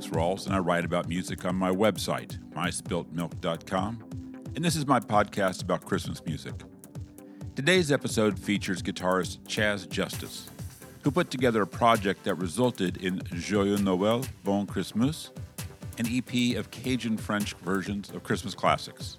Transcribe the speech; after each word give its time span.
Alex 0.00 0.16
Rawls, 0.16 0.46
and 0.46 0.54
I 0.54 0.58
write 0.60 0.86
about 0.86 1.08
music 1.08 1.44
on 1.44 1.56
my 1.56 1.70
website, 1.70 2.38
myspiltmilk.com, 2.54 4.32
and 4.56 4.64
this 4.64 4.74
is 4.74 4.86
my 4.86 4.98
podcast 4.98 5.62
about 5.62 5.84
Christmas 5.84 6.24
music. 6.24 6.54
Today's 7.54 7.92
episode 7.92 8.38
features 8.38 8.82
guitarist 8.82 9.40
Chaz 9.40 9.86
Justice, 9.90 10.48
who 11.02 11.10
put 11.10 11.30
together 11.30 11.60
a 11.60 11.66
project 11.66 12.24
that 12.24 12.36
resulted 12.36 13.04
in 13.04 13.18
Joyeux 13.34 13.76
Noël, 13.76 14.26
Bon 14.42 14.64
Christmas, 14.64 15.32
an 15.98 16.06
EP 16.08 16.56
of 16.56 16.70
Cajun 16.70 17.18
French 17.18 17.52
versions 17.56 18.08
of 18.08 18.22
Christmas 18.22 18.54
classics. 18.54 19.18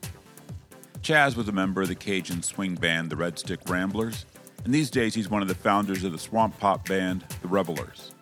Chaz 1.04 1.35
was 1.35 1.48
a 1.48 1.52
member 1.52 1.84
of 1.84 1.90
the 1.90 1.95
Cajun 1.95 2.41
swing 2.41 2.73
band 2.73 3.12
the 3.12 3.16
Red 3.16 3.38
Stick 3.38 3.59
Ramblers, 3.70 4.26
and 4.66 4.73
these 4.73 4.90
days 4.90 5.13
he's 5.13 5.29
one 5.29 5.43
of 5.43 5.48
the 5.48 5.54
founders 5.54 6.04
of 6.04 6.12
the 6.12 6.18
swamp 6.18 6.57
pop 6.57 6.88
band 6.88 7.23
The 7.43 7.49
Revelers. 7.49 8.13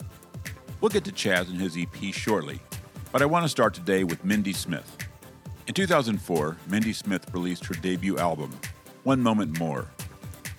We'll 0.82 0.90
get 0.90 1.04
to 1.06 1.12
Chaz 1.12 1.50
and 1.50 1.60
his 1.60 1.78
EP 1.78 2.14
shortly, 2.14 2.62
but 3.12 3.22
I 3.22 3.26
want 3.26 3.44
to 3.44 3.50
start 3.50 3.74
today 3.74 4.06
with 4.06 4.24
Mindy 4.24 4.54
Smith. 4.54 4.98
In 5.68 5.74
2004, 5.74 6.56
Mindy 6.70 6.94
Smith 6.94 7.26
released 7.34 7.66
her 7.66 7.74
debut 7.76 8.18
album, 8.18 8.58
One 9.04 9.22
Moment 9.22 9.60
More, 9.60 9.88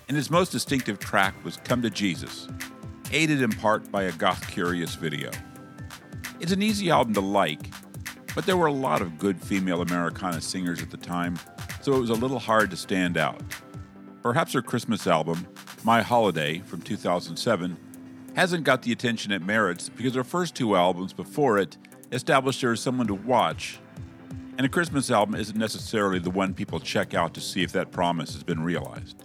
and 0.07 0.15
his 0.15 0.29
most 0.29 0.51
distinctive 0.51 0.99
track 0.99 1.33
was 1.43 1.57
Come 1.57 1.81
to 1.81 1.89
Jesus, 1.89 2.47
aided 3.11 3.41
in 3.41 3.51
part 3.51 3.91
by 3.91 4.03
a 4.03 4.11
goth 4.11 4.47
curious 4.47 4.93
video. 4.93 5.31
It's 6.39 6.51
an 6.51 6.61
easy 6.61 6.91
album 6.91 7.15
to 7.15 7.21
like, 7.21 7.71
but 8.35 8.45
there 8.45 8.57
were 8.57 8.67
a 8.67 8.73
lot 8.73 9.01
of 9.01 9.17
good 9.17 9.41
female 9.41 9.81
Americana 9.81 10.39
singers 10.39 10.83
at 10.83 10.91
the 10.91 10.97
time, 10.97 11.39
so 11.81 11.93
it 11.93 11.99
was 11.99 12.11
a 12.11 12.13
little 12.13 12.39
hard 12.39 12.69
to 12.69 12.77
stand 12.77 13.17
out. 13.17 13.41
Perhaps 14.21 14.53
her 14.53 14.61
Christmas 14.61 15.07
album, 15.07 15.47
My 15.83 16.03
Holiday 16.03 16.59
from 16.59 16.83
2007, 16.83 17.75
hasn't 18.35 18.63
got 18.63 18.81
the 18.81 18.91
attention 18.91 19.31
it 19.31 19.41
merits 19.41 19.89
because 19.89 20.15
her 20.15 20.23
first 20.23 20.55
two 20.55 20.75
albums 20.75 21.13
before 21.13 21.57
it 21.57 21.77
established 22.11 22.61
her 22.61 22.73
as 22.73 22.79
someone 22.79 23.07
to 23.07 23.13
watch, 23.13 23.79
and 24.57 24.65
a 24.65 24.69
Christmas 24.69 25.09
album 25.09 25.35
isn't 25.35 25.57
necessarily 25.57 26.19
the 26.19 26.29
one 26.29 26.53
people 26.53 26.79
check 26.79 27.13
out 27.13 27.33
to 27.33 27.41
see 27.41 27.63
if 27.63 27.71
that 27.71 27.91
promise 27.91 28.33
has 28.33 28.43
been 28.43 28.63
realized. 28.63 29.23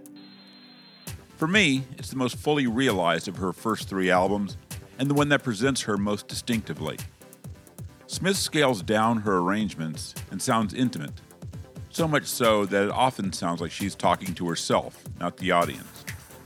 For 1.36 1.46
me, 1.46 1.84
it's 1.98 2.10
the 2.10 2.16
most 2.16 2.36
fully 2.36 2.66
realized 2.66 3.28
of 3.28 3.36
her 3.36 3.52
first 3.52 3.88
three 3.88 4.10
albums 4.10 4.56
and 4.98 5.10
the 5.10 5.14
one 5.14 5.28
that 5.28 5.42
presents 5.42 5.82
her 5.82 5.96
most 5.96 6.28
distinctively. 6.28 6.96
Smith 8.06 8.36
scales 8.36 8.82
down 8.82 9.18
her 9.18 9.38
arrangements 9.38 10.14
and 10.30 10.40
sounds 10.40 10.72
intimate, 10.72 11.12
so 11.90 12.06
much 12.08 12.24
so 12.24 12.64
that 12.66 12.84
it 12.84 12.90
often 12.90 13.32
sounds 13.32 13.60
like 13.60 13.70
she's 13.70 13.94
talking 13.94 14.34
to 14.34 14.48
herself, 14.48 15.02
not 15.20 15.36
the 15.36 15.50
audience. 15.50 15.95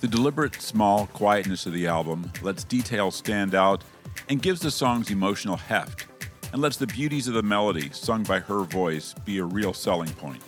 The 0.01 0.09
deliberate, 0.09 0.55
small 0.63 1.09
quietness 1.09 1.67
of 1.67 1.75
the 1.75 1.87
album 1.87 2.33
lets 2.41 2.65
details 2.65 3.17
stand 3.17 3.55
out 3.55 3.85
and 4.31 4.41
gives 4.41 4.61
the 4.61 4.71
songs 4.71 5.11
emotional 5.11 5.57
heft, 5.57 6.07
and 6.53 6.63
lets 6.63 6.79
the 6.79 6.87
beauties 6.87 7.29
of 7.29 7.35
the 7.35 7.43
melody, 7.43 7.91
sung 7.93 8.23
by 8.23 8.41
her 8.41 8.61
voice, 8.61 9.15
be 9.27 9.39
a 9.39 9.45
real 9.45 9.75
selling 9.75 10.09
point. 10.11 10.43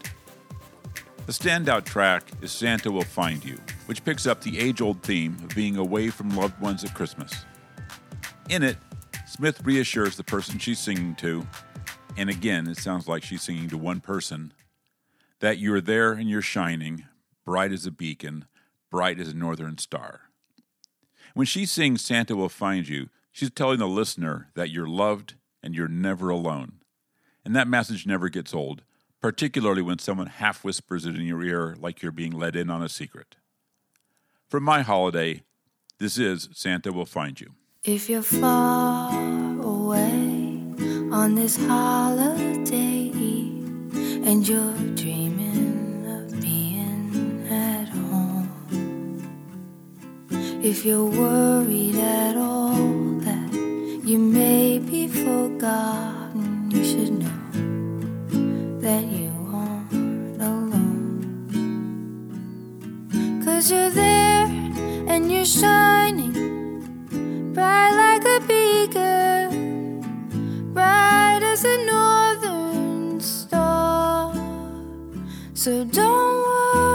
The 1.26 1.32
standout 1.32 1.84
track 1.84 2.24
is 2.40 2.50
Santa 2.50 2.90
Will 2.90 3.02
Find 3.02 3.44
You, 3.44 3.58
which 3.86 4.04
picks 4.04 4.26
up 4.26 4.40
the 4.40 4.58
age 4.58 4.80
old 4.80 5.02
theme 5.02 5.36
of 5.44 5.54
being 5.54 5.76
away 5.76 6.08
from 6.08 6.30
loved 6.30 6.58
ones 6.60 6.82
at 6.82 6.94
Christmas. 6.94 7.44
In 8.48 8.62
it, 8.62 8.78
Smith 9.26 9.62
reassures 9.64 10.16
the 10.16 10.24
person 10.24 10.58
she's 10.58 10.78
singing 10.78 11.14
to, 11.16 11.46
and 12.16 12.30
again, 12.30 12.66
it 12.68 12.78
sounds 12.78 13.06
like 13.06 13.22
she's 13.22 13.42
singing 13.42 13.68
to 13.68 13.76
one 13.76 14.00
person 14.00 14.54
that 15.40 15.58
you're 15.58 15.80
there 15.80 16.12
and 16.12 16.30
you're 16.30 16.40
shining, 16.40 17.04
bright 17.44 17.72
as 17.72 17.84
a 17.84 17.90
beacon, 17.90 18.46
bright 18.92 19.18
as 19.18 19.28
a 19.28 19.34
northern 19.34 19.78
star. 19.78 20.20
When 21.34 21.46
she 21.46 21.66
sings 21.66 22.02
Santa 22.02 22.36
Will 22.36 22.50
Find 22.50 22.86
You, 22.86 23.08
she's 23.32 23.50
telling 23.50 23.80
the 23.80 23.88
listener 23.88 24.50
that 24.54 24.70
you're 24.70 24.86
loved 24.86 25.34
and 25.62 25.74
you're 25.74 25.88
never 25.88 26.28
alone. 26.28 26.74
And 27.44 27.56
that 27.56 27.66
message 27.66 28.06
never 28.06 28.28
gets 28.28 28.54
old, 28.54 28.82
particularly 29.20 29.82
when 29.82 29.98
someone 29.98 30.26
half 30.28 30.62
whispers 30.62 31.06
it 31.06 31.16
in 31.16 31.22
your 31.22 31.42
ear 31.42 31.74
like 31.80 32.02
you're 32.02 32.12
being 32.12 32.32
let 32.32 32.54
in 32.54 32.70
on 32.70 32.82
a 32.82 32.88
secret. 32.88 33.34
From 34.48 34.62
my 34.62 34.82
holiday, 34.82 35.42
this 35.98 36.18
is 36.18 36.50
Santa 36.52 36.92
Will 36.92 37.06
Find 37.06 37.40
You. 37.40 37.54
If 37.84 38.10
you're 38.10 38.22
far 38.22 39.10
away 39.60 40.52
on 41.10 41.34
this 41.34 41.56
holiday 41.56 43.10
and 44.24 44.46
you're 44.46 44.74
dreaming 44.94 45.41
if 50.64 50.84
you're 50.84 51.04
worried 51.04 51.96
at 51.96 52.36
all 52.36 52.76
that 53.18 53.52
you 54.04 54.16
may 54.16 54.78
be 54.78 55.08
forgotten, 55.08 56.70
you 56.70 56.84
should 56.84 57.18
know 57.18 58.78
that 58.80 59.04
you 59.06 59.32
aren't 59.52 60.40
alone. 60.40 61.50
Cause 63.44 63.72
you're 63.72 63.90
there 63.90 64.46
and 65.08 65.32
you're 65.32 65.44
shining 65.44 66.32
bright 67.52 67.90
like 67.90 68.24
a 68.24 68.38
beacon, 68.46 70.00
bright 70.72 71.40
as 71.42 71.64
a 71.64 71.76
northern 71.84 73.20
star. 73.20 74.32
So 75.54 75.84
don't 75.84 76.36
worry 76.46 76.91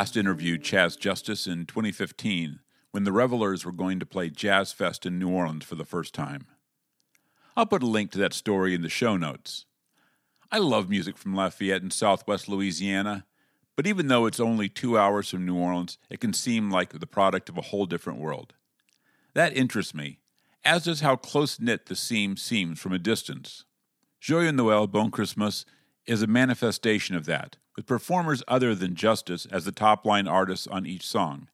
last 0.00 0.16
interviewed 0.16 0.62
Chaz 0.62 0.98
Justice 0.98 1.46
in 1.46 1.66
2015 1.66 2.60
when 2.90 3.04
the 3.04 3.12
Revelers 3.12 3.66
were 3.66 3.70
going 3.70 4.00
to 4.00 4.06
play 4.06 4.30
Jazz 4.30 4.72
Fest 4.72 5.04
in 5.04 5.18
New 5.18 5.28
Orleans 5.28 5.66
for 5.66 5.74
the 5.74 5.84
first 5.84 6.14
time. 6.14 6.46
I'll 7.54 7.66
put 7.66 7.82
a 7.82 7.86
link 7.86 8.10
to 8.12 8.18
that 8.20 8.32
story 8.32 8.74
in 8.74 8.80
the 8.80 8.88
show 8.88 9.18
notes. 9.18 9.66
I 10.50 10.56
love 10.56 10.88
music 10.88 11.18
from 11.18 11.34
Lafayette 11.34 11.82
in 11.82 11.90
southwest 11.90 12.48
Louisiana, 12.48 13.26
but 13.76 13.86
even 13.86 14.08
though 14.08 14.24
it's 14.24 14.40
only 14.40 14.70
two 14.70 14.96
hours 14.96 15.28
from 15.28 15.44
New 15.44 15.58
Orleans, 15.58 15.98
it 16.08 16.18
can 16.18 16.32
seem 16.32 16.70
like 16.70 16.98
the 16.98 17.06
product 17.06 17.50
of 17.50 17.58
a 17.58 17.68
whole 17.68 17.84
different 17.84 18.20
world. 18.20 18.54
That 19.34 19.54
interests 19.54 19.94
me, 19.94 20.20
as 20.64 20.84
does 20.84 21.02
how 21.02 21.16
close 21.16 21.60
knit 21.60 21.86
the 21.86 21.94
scene 21.94 22.38
seems 22.38 22.80
from 22.80 22.94
a 22.94 22.98
distance. 22.98 23.66
Joyeux 24.18 24.52
Noël, 24.52 24.90
Bon 24.90 25.10
Christmas 25.10 25.66
is 26.06 26.22
a 26.22 26.26
manifestation 26.26 27.16
of 27.16 27.26
that, 27.26 27.58
with 27.76 27.86
performers 27.86 28.42
other 28.48 28.74
than 28.74 28.94
Justice 28.94 29.46
as 29.46 29.64
the 29.64 29.72
top 29.72 30.04
line 30.04 30.26
artists 30.26 30.66
on 30.66 30.86
each 30.86 31.06
song. 31.06 31.48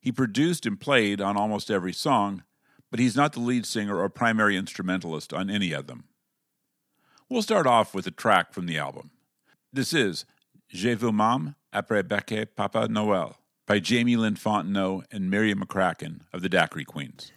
He 0.00 0.10
produced 0.10 0.66
and 0.66 0.80
played 0.80 1.20
on 1.20 1.36
almost 1.36 1.70
every 1.70 1.92
song, 1.92 2.42
but 2.90 3.00
he's 3.00 3.16
not 3.16 3.32
the 3.32 3.40
lead 3.40 3.66
singer 3.66 3.98
or 3.98 4.08
primary 4.08 4.56
instrumentalist 4.56 5.32
on 5.32 5.48
any 5.48 5.72
of 5.72 5.86
them. 5.86 6.04
We'll 7.28 7.42
start 7.42 7.66
off 7.66 7.94
with 7.94 8.06
a 8.06 8.10
track 8.10 8.52
from 8.52 8.66
the 8.66 8.78
album. 8.78 9.10
This 9.72 9.94
is 9.94 10.26
Je 10.68 10.94
vous 10.94 11.12
m'aime 11.12 11.54
après 11.72 12.02
Becquet 12.02 12.54
Papa 12.56 12.88
Noël 12.88 13.36
by 13.66 13.78
Jamie 13.78 14.16
Lynn 14.16 14.34
Fontenot 14.34 15.04
and 15.10 15.30
Miriam 15.30 15.60
McCracken 15.60 16.20
of 16.32 16.42
the 16.42 16.48
Daiquiri 16.48 16.84
Queens. 16.84 17.32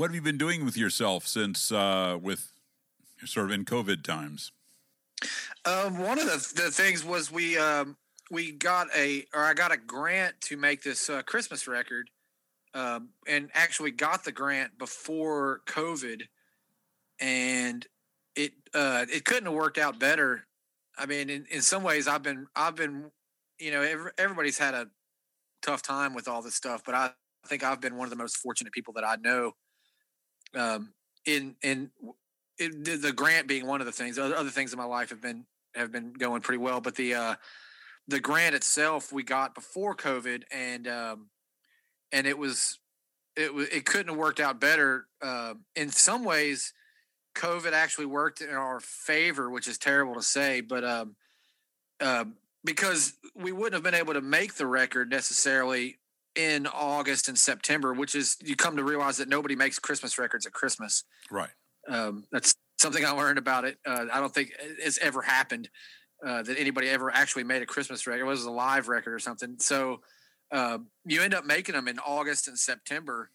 What 0.00 0.08
have 0.08 0.14
you 0.14 0.22
been 0.22 0.38
doing 0.38 0.64
with 0.64 0.78
yourself 0.78 1.26
since 1.26 1.70
uh, 1.70 2.16
with 2.18 2.52
sort 3.26 3.44
of 3.44 3.52
in 3.52 3.66
COVID 3.66 4.02
times? 4.02 4.50
Um, 5.66 5.98
one 5.98 6.18
of 6.18 6.24
the, 6.24 6.62
the 6.62 6.70
things 6.70 7.04
was 7.04 7.30
we 7.30 7.58
um, 7.58 7.98
we 8.30 8.50
got 8.50 8.86
a 8.96 9.26
or 9.34 9.44
I 9.44 9.52
got 9.52 9.72
a 9.72 9.76
grant 9.76 10.40
to 10.44 10.56
make 10.56 10.82
this 10.82 11.10
uh, 11.10 11.20
Christmas 11.20 11.68
record, 11.68 12.08
um, 12.72 13.10
and 13.28 13.50
actually 13.52 13.90
got 13.90 14.24
the 14.24 14.32
grant 14.32 14.78
before 14.78 15.60
COVID, 15.66 16.22
and 17.20 17.86
it 18.34 18.52
uh, 18.72 19.04
it 19.12 19.26
couldn't 19.26 19.44
have 19.44 19.54
worked 19.54 19.76
out 19.76 20.00
better. 20.00 20.46
I 20.96 21.04
mean, 21.04 21.28
in, 21.28 21.44
in 21.50 21.60
some 21.60 21.82
ways, 21.82 22.08
I've 22.08 22.22
been 22.22 22.46
I've 22.56 22.74
been 22.74 23.10
you 23.58 23.70
know 23.70 23.82
every, 23.82 24.12
everybody's 24.16 24.56
had 24.56 24.72
a 24.72 24.86
tough 25.60 25.82
time 25.82 26.14
with 26.14 26.26
all 26.26 26.40
this 26.40 26.54
stuff, 26.54 26.84
but 26.86 26.94
I 26.94 27.10
think 27.44 27.62
I've 27.62 27.82
been 27.82 27.98
one 27.98 28.06
of 28.06 28.10
the 28.10 28.16
most 28.16 28.38
fortunate 28.38 28.72
people 28.72 28.94
that 28.94 29.04
I 29.04 29.16
know. 29.16 29.56
Um, 30.54 30.92
in 31.26 31.56
in 31.62 31.90
the, 32.58 33.12
grant 33.14 33.46
being 33.46 33.66
one 33.66 33.80
of 33.80 33.86
the 33.86 33.92
things. 33.92 34.18
Other, 34.18 34.34
other 34.34 34.50
things 34.50 34.72
in 34.72 34.78
my 34.78 34.84
life 34.84 35.10
have 35.10 35.20
been 35.20 35.46
have 35.74 35.92
been 35.92 36.12
going 36.12 36.42
pretty 36.42 36.58
well, 36.58 36.80
but 36.80 36.94
the 36.96 37.14
uh, 37.14 37.34
the 38.08 38.20
grant 38.20 38.54
itself 38.54 39.12
we 39.12 39.22
got 39.22 39.54
before 39.54 39.94
COVID, 39.94 40.42
and 40.50 40.88
um, 40.88 41.28
and 42.12 42.26
it 42.26 42.36
was 42.36 42.78
it 43.36 43.54
was 43.54 43.68
it 43.68 43.84
couldn't 43.84 44.08
have 44.08 44.16
worked 44.16 44.40
out 44.40 44.60
better. 44.60 45.06
Uh, 45.22 45.54
in 45.76 45.90
some 45.90 46.24
ways, 46.24 46.72
COVID 47.34 47.72
actually 47.72 48.06
worked 48.06 48.40
in 48.40 48.50
our 48.50 48.80
favor, 48.80 49.50
which 49.50 49.68
is 49.68 49.78
terrible 49.78 50.14
to 50.14 50.22
say, 50.22 50.60
but 50.60 50.84
um, 50.84 51.16
uh, 52.00 52.24
because 52.64 53.14
we 53.34 53.52
wouldn't 53.52 53.74
have 53.74 53.82
been 53.82 53.94
able 53.94 54.14
to 54.14 54.20
make 54.20 54.54
the 54.54 54.66
record 54.66 55.10
necessarily 55.10 55.99
in 56.40 56.66
August 56.66 57.28
and 57.28 57.38
September, 57.38 57.92
which 57.92 58.14
is 58.14 58.36
you 58.42 58.56
come 58.56 58.76
to 58.76 58.84
realize 58.84 59.16
that 59.18 59.28
nobody 59.28 59.56
makes 59.56 59.78
Christmas 59.78 60.18
records 60.18 60.46
at 60.46 60.52
Christmas. 60.52 61.04
Right. 61.30 61.50
Um, 61.88 62.24
that's 62.32 62.54
something 62.78 63.04
I 63.04 63.10
learned 63.10 63.38
about 63.38 63.64
it. 63.64 63.78
Uh, 63.86 64.06
I 64.12 64.20
don't 64.20 64.32
think 64.32 64.52
it's 64.58 64.98
ever 64.98 65.22
happened 65.22 65.68
uh, 66.26 66.42
that 66.42 66.58
anybody 66.58 66.88
ever 66.88 67.10
actually 67.10 67.44
made 67.44 67.62
a 67.62 67.66
Christmas 67.66 68.06
record. 68.06 68.20
It 68.20 68.24
was 68.24 68.44
a 68.44 68.50
live 68.50 68.88
record 68.88 69.12
or 69.12 69.18
something. 69.18 69.56
So 69.58 70.00
uh, 70.50 70.78
you 71.04 71.22
end 71.22 71.34
up 71.34 71.44
making 71.44 71.74
them 71.74 71.88
in 71.88 71.98
August 71.98 72.48
and 72.48 72.58
September, 72.58 73.30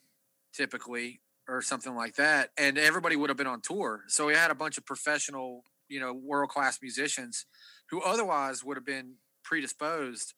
typically, 0.53 1.21
or 1.47 1.61
something 1.61 1.95
like 1.95 2.15
that. 2.15 2.49
And 2.57 2.77
everybody 2.77 3.15
would 3.15 3.29
have 3.29 3.37
been 3.37 3.47
on 3.47 3.61
tour. 3.61 4.03
So 4.07 4.27
we 4.27 4.33
had 4.33 4.51
a 4.51 4.55
bunch 4.55 4.77
of 4.77 4.85
professional, 4.85 5.63
you 5.87 5.99
know, 5.99 6.13
world 6.13 6.49
class 6.49 6.79
musicians 6.81 7.45
who 7.89 8.01
otherwise 8.01 8.63
would 8.63 8.77
have 8.77 8.85
been 8.85 9.15
predisposed, 9.43 10.33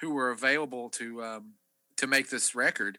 who 0.00 0.14
were 0.14 0.30
available 0.30 0.88
to 0.90 1.22
um, 1.22 1.54
to 2.02 2.06
make 2.06 2.28
this 2.28 2.54
record. 2.54 2.98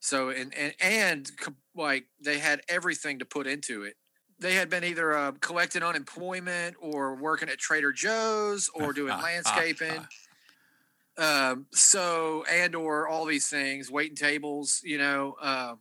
So 0.00 0.30
and 0.30 0.52
and 0.54 0.74
and 0.80 1.30
like 1.76 2.06
they 2.20 2.38
had 2.38 2.62
everything 2.68 3.20
to 3.20 3.24
put 3.24 3.46
into 3.46 3.84
it. 3.84 3.94
They 4.40 4.54
had 4.54 4.68
been 4.68 4.82
either 4.82 5.16
uh, 5.16 5.32
collecting 5.40 5.84
unemployment 5.84 6.74
or 6.80 7.14
working 7.14 7.48
at 7.48 7.58
Trader 7.58 7.92
Joe's 7.92 8.68
or 8.74 8.92
doing 8.92 9.16
landscaping. 9.22 10.06
Um, 11.16 11.66
so 11.72 12.44
and 12.50 12.74
or 12.74 13.06
all 13.06 13.26
these 13.26 13.48
things, 13.48 13.90
waiting 13.90 14.16
tables, 14.16 14.80
you 14.82 14.98
know, 14.98 15.36
um, 15.40 15.78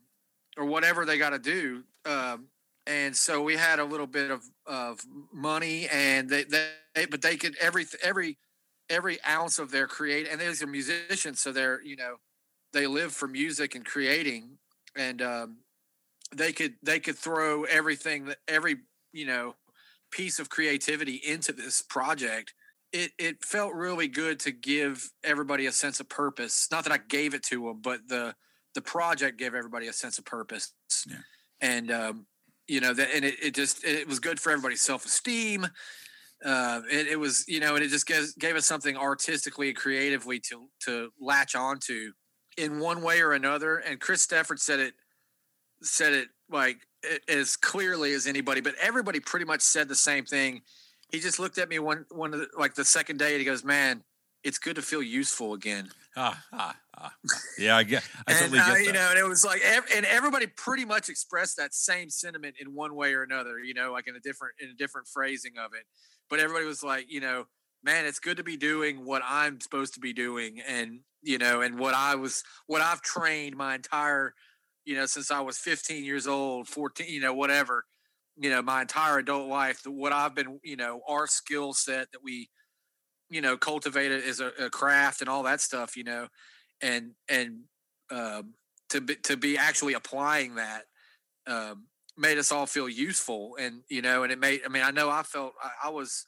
or 0.57 0.65
whatever 0.65 1.05
they 1.05 1.17
got 1.17 1.31
to 1.31 1.39
do. 1.39 1.83
Um, 2.05 2.47
and 2.85 3.15
so 3.15 3.41
we 3.41 3.55
had 3.55 3.79
a 3.79 3.85
little 3.85 4.07
bit 4.07 4.29
of 4.29 4.43
of 4.67 4.99
money, 5.33 5.87
and 5.91 6.29
they, 6.29 6.43
they 6.43 7.05
but 7.09 7.21
they 7.21 7.37
could 7.37 7.55
every 7.59 7.85
every 8.03 8.37
every 8.89 9.23
ounce 9.23 9.57
of 9.57 9.71
their 9.71 9.87
create, 9.87 10.27
and 10.29 10.39
they're 10.39 10.67
musicians, 10.67 11.39
so 11.39 11.51
they're 11.51 11.81
you 11.81 11.95
know 11.95 12.17
they 12.73 12.87
live 12.87 13.11
for 13.11 13.27
music 13.27 13.75
and 13.75 13.85
creating, 13.85 14.57
and 14.95 15.21
um, 15.21 15.57
they 16.35 16.51
could 16.51 16.75
they 16.83 16.99
could 16.99 17.17
throw 17.17 17.63
everything 17.63 18.25
that 18.25 18.37
every 18.47 18.77
you 19.13 19.25
know 19.25 19.55
piece 20.11 20.39
of 20.39 20.49
creativity 20.49 21.15
into 21.15 21.53
this 21.53 21.81
project 21.81 22.53
it 22.93 23.11
it 23.17 23.43
felt 23.43 23.73
really 23.73 24.07
good 24.07 24.39
to 24.41 24.51
give 24.51 25.11
everybody 25.23 25.65
a 25.65 25.71
sense 25.71 25.99
of 25.99 26.09
purpose. 26.09 26.67
Not 26.71 26.83
that 26.83 26.93
I 26.93 26.97
gave 26.97 27.33
it 27.33 27.43
to 27.43 27.65
them, 27.65 27.79
but 27.81 28.07
the 28.07 28.35
the 28.75 28.81
project 28.81 29.37
gave 29.37 29.53
everybody 29.53 29.87
a 29.87 29.93
sense 29.93 30.17
of 30.17 30.25
purpose. 30.25 30.73
Yeah. 31.07 31.17
And 31.61 31.91
um, 31.91 32.25
you 32.67 32.81
know 32.81 32.93
that, 32.93 33.09
and 33.13 33.25
it, 33.25 33.35
it 33.41 33.53
just 33.53 33.83
it 33.85 34.07
was 34.07 34.19
good 34.19 34.39
for 34.39 34.51
everybody's 34.51 34.81
self 34.81 35.05
esteem. 35.05 35.67
Uh, 36.43 36.81
it, 36.91 37.07
it 37.07 37.19
was 37.19 37.45
you 37.47 37.59
know, 37.59 37.75
and 37.75 37.83
it 37.83 37.89
just 37.89 38.07
gave, 38.07 38.35
gave 38.39 38.55
us 38.55 38.65
something 38.65 38.97
artistically 38.97 39.69
and 39.69 39.77
creatively 39.77 40.39
to 40.39 40.67
to 40.81 41.09
latch 41.19 41.55
onto 41.55 42.11
in 42.57 42.79
one 42.79 43.01
way 43.01 43.21
or 43.21 43.33
another. 43.33 43.77
And 43.77 43.99
Chris 43.99 44.21
Stafford 44.21 44.59
said 44.59 44.79
it 44.79 44.93
said 45.83 46.13
it 46.13 46.29
like 46.49 46.77
as 47.27 47.55
clearly 47.55 48.13
as 48.13 48.27
anybody, 48.27 48.61
but 48.61 48.75
everybody 48.79 49.19
pretty 49.19 49.45
much 49.45 49.61
said 49.61 49.87
the 49.87 49.95
same 49.95 50.25
thing 50.25 50.61
he 51.11 51.19
just 51.19 51.39
looked 51.39 51.57
at 51.57 51.69
me 51.69 51.79
one 51.79 52.05
one 52.09 52.33
of 52.33 52.39
the, 52.39 52.47
like 52.57 52.73
the 52.73 52.85
second 52.85 53.19
day 53.19 53.31
and 53.31 53.39
he 53.39 53.45
goes, 53.45 53.63
"Man, 53.63 54.03
it's 54.43 54.57
good 54.57 54.77
to 54.77 54.81
feel 54.81 55.03
useful 55.03 55.53
again." 55.53 55.89
Ah, 56.15 56.41
ah, 56.53 56.75
ah. 56.97 57.13
Yeah, 57.57 57.77
I 57.77 57.83
get. 57.83 58.07
I 58.27 58.33
totally 58.39 58.59
uh, 58.59 58.67
get 58.67 58.73
that. 58.73 58.85
You 58.85 58.93
know, 58.93 59.07
and 59.09 59.19
it 59.19 59.27
was 59.27 59.45
like, 59.45 59.61
ev- 59.61 59.87
and 59.95 60.05
everybody 60.05 60.47
pretty 60.47 60.85
much 60.85 61.09
expressed 61.09 61.57
that 61.57 61.73
same 61.73 62.09
sentiment 62.09 62.55
in 62.59 62.73
one 62.73 62.95
way 62.95 63.13
or 63.13 63.23
another. 63.23 63.59
You 63.59 63.73
know, 63.73 63.91
like 63.91 64.07
in 64.07 64.15
a 64.15 64.19
different 64.19 64.55
in 64.59 64.69
a 64.69 64.73
different 64.73 65.07
phrasing 65.07 65.53
of 65.57 65.73
it. 65.73 65.85
But 66.29 66.39
everybody 66.39 66.65
was 66.65 66.81
like, 66.81 67.11
you 67.11 67.19
know, 67.19 67.45
man, 67.83 68.05
it's 68.05 68.19
good 68.19 68.37
to 68.37 68.43
be 68.43 68.55
doing 68.55 69.03
what 69.03 69.21
I'm 69.25 69.59
supposed 69.59 69.93
to 69.95 69.99
be 69.99 70.13
doing, 70.13 70.61
and 70.65 71.01
you 71.21 71.37
know, 71.37 71.61
and 71.61 71.77
what 71.77 71.93
I 71.93 72.15
was, 72.15 72.43
what 72.67 72.81
I've 72.81 73.01
trained 73.01 73.55
my 73.55 73.75
entire, 73.75 74.33
you 74.85 74.95
know, 74.95 75.05
since 75.05 75.31
I 75.31 75.41
was 75.41 75.57
15 75.57 76.03
years 76.03 76.27
old, 76.27 76.67
14, 76.67 77.07
you 77.07 77.21
know, 77.21 77.33
whatever 77.33 77.85
you 78.37 78.49
know 78.49 78.61
my 78.61 78.81
entire 78.81 79.19
adult 79.19 79.47
life 79.47 79.81
what 79.85 80.11
i've 80.13 80.33
been 80.33 80.59
you 80.63 80.75
know 80.75 81.01
our 81.07 81.27
skill 81.27 81.73
set 81.73 82.11
that 82.11 82.23
we 82.23 82.49
you 83.29 83.41
know 83.41 83.57
cultivated 83.57 84.23
as 84.23 84.39
a, 84.39 84.51
a, 84.59 84.69
craft 84.69 85.21
and 85.21 85.29
all 85.29 85.43
that 85.43 85.61
stuff 85.61 85.95
you 85.95 86.03
know 86.03 86.27
and 86.81 87.11
and 87.29 87.59
um, 88.11 88.53
to 88.89 88.99
be 88.99 89.15
to 89.15 89.37
be 89.37 89.57
actually 89.57 89.93
applying 89.93 90.55
that 90.55 90.83
um, 91.47 91.85
made 92.17 92.37
us 92.37 92.51
all 92.51 92.65
feel 92.65 92.89
useful 92.89 93.55
and 93.59 93.83
you 93.89 94.01
know 94.01 94.23
and 94.23 94.31
it 94.31 94.39
made 94.39 94.61
i 94.65 94.69
mean 94.69 94.83
i 94.83 94.91
know 94.91 95.09
i 95.09 95.23
felt 95.23 95.53
I, 95.63 95.87
I 95.87 95.89
was 95.89 96.25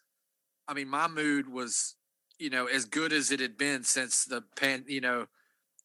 i 0.67 0.73
mean 0.73 0.87
my 0.87 1.07
mood 1.07 1.49
was 1.49 1.95
you 2.39 2.49
know 2.49 2.65
as 2.65 2.85
good 2.85 3.13
as 3.13 3.31
it 3.31 3.39
had 3.39 3.57
been 3.57 3.83
since 3.83 4.25
the 4.25 4.43
pan 4.55 4.85
you 4.87 5.01
know 5.01 5.27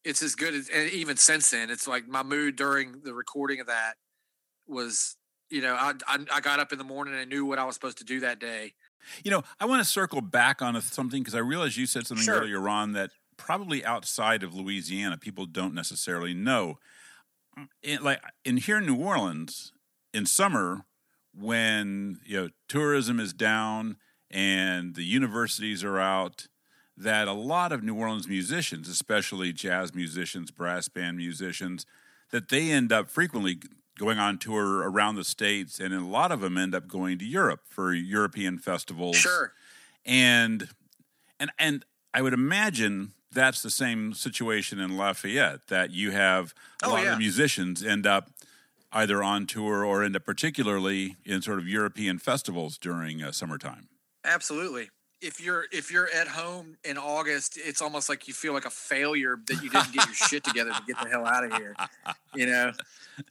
it's 0.03 0.23
as 0.23 0.35
good 0.35 0.53
as 0.53 0.69
and 0.69 0.89
even 0.91 1.17
since 1.17 1.51
then 1.51 1.69
it's 1.69 1.87
like 1.87 2.07
my 2.07 2.23
mood 2.23 2.55
during 2.55 3.01
the 3.03 3.13
recording 3.13 3.59
of 3.59 3.67
that 3.67 3.95
was 4.67 5.17
you 5.49 5.61
know, 5.61 5.75
I, 5.75 5.93
I, 6.07 6.19
I 6.35 6.41
got 6.41 6.59
up 6.59 6.71
in 6.71 6.77
the 6.77 6.83
morning 6.83 7.13
and 7.13 7.21
I 7.21 7.25
knew 7.25 7.45
what 7.45 7.59
I 7.59 7.65
was 7.65 7.75
supposed 7.75 7.97
to 7.99 8.03
do 8.03 8.19
that 8.21 8.39
day. 8.39 8.73
You 9.23 9.31
know, 9.31 9.43
I 9.59 9.65
want 9.65 9.81
to 9.83 9.89
circle 9.89 10.21
back 10.21 10.61
on 10.61 10.79
something 10.81 11.21
because 11.21 11.35
I 11.35 11.39
realized 11.39 11.77
you 11.77 11.85
said 11.85 12.05
something 12.05 12.25
Sure. 12.25 12.41
earlier 12.41 12.67
on 12.69 12.93
that 12.93 13.11
probably 13.37 13.83
outside 13.83 14.43
of 14.43 14.53
Louisiana 14.53 15.17
people 15.17 15.45
don't 15.45 15.73
necessarily 15.73 16.33
know. 16.33 16.77
In, 17.81 18.03
like 18.03 18.21
in 18.45 18.57
here 18.57 18.77
in 18.77 18.85
New 18.85 18.97
Orleans, 18.97 19.73
in 20.13 20.25
summer, 20.25 20.85
when 21.33 22.19
you 22.25 22.41
know 22.41 22.49
tourism 22.67 23.19
is 23.19 23.33
down 23.33 23.97
and 24.31 24.95
the 24.95 25.03
universities 25.03 25.83
are 25.83 25.99
out, 25.99 26.47
that 26.97 27.27
a 27.27 27.33
lot 27.33 27.71
of 27.71 27.83
New 27.83 27.95
Orleans 27.95 28.27
musicians, 28.27 28.89
especially 28.89 29.53
jazz 29.53 29.95
musicians, 29.95 30.51
brass 30.51 30.89
band 30.89 31.17
musicians, 31.17 31.85
that 32.31 32.49
they 32.49 32.71
end 32.71 32.91
up 32.91 33.09
frequently 33.09 33.59
going 33.97 34.19
on 34.19 34.37
tour 34.37 34.79
around 34.89 35.15
the 35.15 35.23
states, 35.23 35.79
and 35.79 35.93
a 35.93 35.99
lot 36.05 36.31
of 36.31 36.41
them 36.41 36.57
end 36.57 36.73
up 36.75 36.87
going 36.87 37.17
to 37.19 37.25
Europe 37.25 37.61
for 37.67 37.93
European 37.93 38.57
festivals. 38.57 39.15
Sure. 39.17 39.53
and 40.05 40.69
and 41.39 41.51
and 41.57 41.85
I 42.13 42.21
would 42.21 42.33
imagine 42.33 43.11
that's 43.31 43.61
the 43.61 43.69
same 43.69 44.13
situation 44.13 44.79
in 44.79 44.97
Lafayette 44.97 45.67
that 45.67 45.91
you 45.91 46.11
have 46.11 46.53
a 46.81 46.87
Oh, 46.87 46.89
lot 46.91 46.99
of 46.99 47.05
yeah. 47.05 47.11
the 47.11 47.17
musicians 47.17 47.83
end 47.83 48.07
up 48.07 48.29
either 48.91 49.21
on 49.21 49.45
tour 49.45 49.85
or 49.85 50.03
end 50.03 50.15
up 50.15 50.25
particularly 50.25 51.15
in 51.25 51.41
sort 51.41 51.59
of 51.59 51.67
European 51.67 52.17
festivals 52.17 52.77
during 52.77 53.21
uh, 53.21 53.31
summertime. 53.31 53.87
Absolutely. 54.25 54.89
If 55.21 55.41
you're 55.43 55.65
if 55.73 55.91
you're 55.91 56.09
at 56.11 56.29
home 56.29 56.77
in 56.85 56.97
August, 56.97 57.57
it's 57.61 57.81
almost 57.81 58.07
like 58.07 58.27
you 58.29 58.33
feel 58.33 58.53
like 58.53 58.63
a 58.65 58.69
failure 58.69 59.37
that 59.47 59.61
you 59.61 59.69
didn't 59.69 59.91
get 59.91 60.05
your 60.05 60.15
shit 60.15 60.45
together 60.45 60.71
to 60.71 60.81
get 60.87 60.97
the 61.01 61.09
hell 61.09 61.25
out 61.25 61.43
of 61.43 61.53
here. 61.53 61.75
You 62.33 62.45
know, 62.45 62.71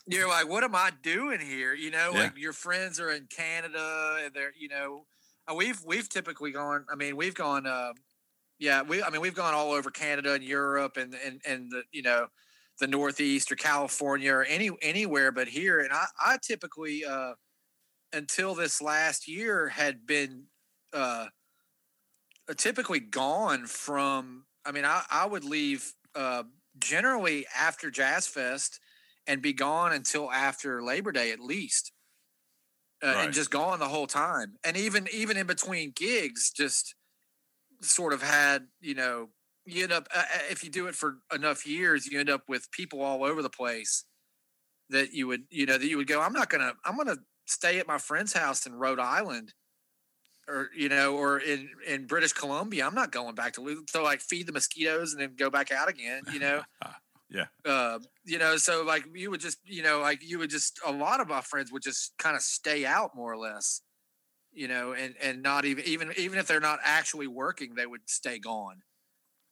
you're 0.07 0.29
like, 0.29 0.47
what 0.49 0.65
am 0.65 0.75
I 0.75 0.91
doing 1.03 1.41
here? 1.41 1.73
You 1.73 1.91
know, 1.91 2.11
Yeah. 2.13 2.25
like 2.25 2.37
your 2.37 2.53
friends 2.53 3.01
are 3.01 3.11
in 3.11 3.27
Canada, 3.27 4.19
and 4.23 4.35
they're 4.35 4.53
you 4.59 4.69
know, 4.69 5.07
uh, 5.51 5.55
we've 5.55 5.83
we've 5.83 6.09
typically 6.11 6.51
gone. 6.53 6.85
I 6.93 6.95
mean, 6.95 7.17
we've 7.17 7.35
gone. 7.35 7.67
Uh, 7.67 7.95
yeah, 8.59 8.83
we. 8.83 9.03
I 9.03 9.09
mean, 9.09 9.23
we've 9.23 9.35
gone 9.35 9.55
all 9.55 9.73
over 9.73 9.91
Canada 9.91 10.35
and 10.35 10.45
Europe 10.45 10.99
and 10.99 11.15
and 11.15 11.41
and 11.47 11.71
the 11.71 11.85
you 11.91 12.03
know, 12.03 12.27
the 12.81 12.87
Northeast 12.87 13.51
or 13.51 13.57
California 13.57 14.31
or 14.35 14.45
any 14.45 14.71
anywhere 14.83 15.33
but 15.33 15.49
here. 15.49 15.81
And 15.81 15.91
I 15.91 16.05
I 16.21 16.37
typically 16.43 17.07
uh, 17.07 17.33
until 18.13 18.55
this 18.55 18.83
last 18.83 19.27
year 19.27 19.69
had 19.69 20.07
been 20.07 20.49
uh, 20.93 21.27
uh, 22.49 22.55
typically 22.57 23.01
gone 23.01 23.67
from. 23.67 24.45
I 24.65 24.73
mean, 24.73 24.85
I 24.85 25.03
I 25.11 25.27
would 25.27 25.45
leave 25.45 25.93
uh, 26.15 26.45
generally 26.79 27.47
after 27.57 27.91
Jazz 27.91 28.27
Fest 28.27 28.81
and 29.27 29.43
be 29.43 29.53
gone 29.53 29.93
until 29.93 30.31
after 30.31 30.83
Labor 30.83 31.13
Day 31.13 31.31
at 31.33 31.41
least. 31.41 31.93
Uh, 33.01 33.07
Right. 33.15 33.25
and 33.27 33.33
just 33.33 33.51
gone 33.53 33.79
the 33.79 33.87
whole 33.87 34.09
time 34.09 34.57
and 34.65 34.77
even 34.77 35.07
even 35.13 35.37
in 35.37 35.47
between 35.47 35.93
gigs 35.93 36.51
just 36.51 36.97
sort 37.81 38.13
of 38.13 38.21
had 38.23 38.67
you 38.81 38.95
know 38.95 39.29
you 39.65 39.85
end 39.85 39.93
up 39.93 40.09
uh, 40.13 40.19
uh, 40.19 40.39
if 40.51 40.65
you 40.65 40.71
do 40.71 40.89
it 40.89 40.97
for 40.97 41.19
enough 41.33 41.65
years 41.65 42.07
you 42.09 42.19
end 42.19 42.29
up 42.29 42.43
with 42.49 42.69
people 42.73 43.01
all 43.01 43.23
over 43.23 43.41
the 43.41 43.51
place 43.51 44.05
that 44.91 45.13
you 45.13 45.29
would 45.29 45.45
you 45.51 45.67
know 45.67 45.79
that 45.79 45.87
you 45.87 45.97
would 45.97 46.09
go 46.09 46.21
i'm 46.21 46.33
not 46.33 46.51
gonna 46.51 46.73
i'm 46.85 46.97
gonna 46.97 47.19
stay 47.47 47.79
at 47.79 47.87
my 47.87 47.99
friend's 47.99 48.33
house 48.33 48.67
in 48.67 48.75
Rhode 48.75 48.99
Island 49.01 49.55
or 50.49 50.71
you 50.75 50.89
know 50.89 51.17
or 51.17 51.39
in 51.39 51.69
in 51.87 52.07
British 52.07 52.33
Columbia 52.33 52.87
I'm 52.87 52.95
not 52.95 53.13
going 53.13 53.35
back 53.35 53.53
to 53.55 53.61
Lu- 53.61 53.85
so 53.89 54.03
like 54.03 54.21
feed 54.21 54.47
the 54.47 54.53
mosquitoes 54.53 55.13
and 55.13 55.23
then 55.23 55.35
go 55.37 55.51
back 55.51 55.71
out 55.71 55.89
again 55.89 56.23
you 56.33 56.39
know? 56.41 56.63
Yeah. 57.31 57.45
uh 57.67 57.99
you 58.25 58.39
know 58.39 58.57
so 58.57 58.85
like 58.85 59.05
you 59.15 59.31
would 59.31 59.41
just 59.41 59.59
you 59.63 59.83
know 59.83 60.01
like 60.01 60.23
you 60.23 60.39
would 60.39 60.49
just 60.49 60.81
a 60.87 60.91
lot 60.91 61.21
of 61.21 61.29
my 61.29 61.43
friends 61.43 61.71
would 61.71 61.83
just 61.83 62.15
kind 62.17 62.35
of 62.35 62.41
stay 62.41 62.87
out 62.87 63.15
more 63.15 63.31
or 63.31 63.37
less 63.37 63.83
you 64.51 64.67
know 64.67 64.95
and 64.95 65.15
and 65.21 65.43
not 65.43 65.67
even 65.67 65.85
even 65.85 66.11
even 66.17 66.39
if 66.39 66.47
they're 66.47 66.59
not 66.59 66.79
actually 66.83 67.27
working 67.27 67.75
they 67.75 67.85
would 67.85 68.01
stay 68.07 68.39
gone 68.39 68.81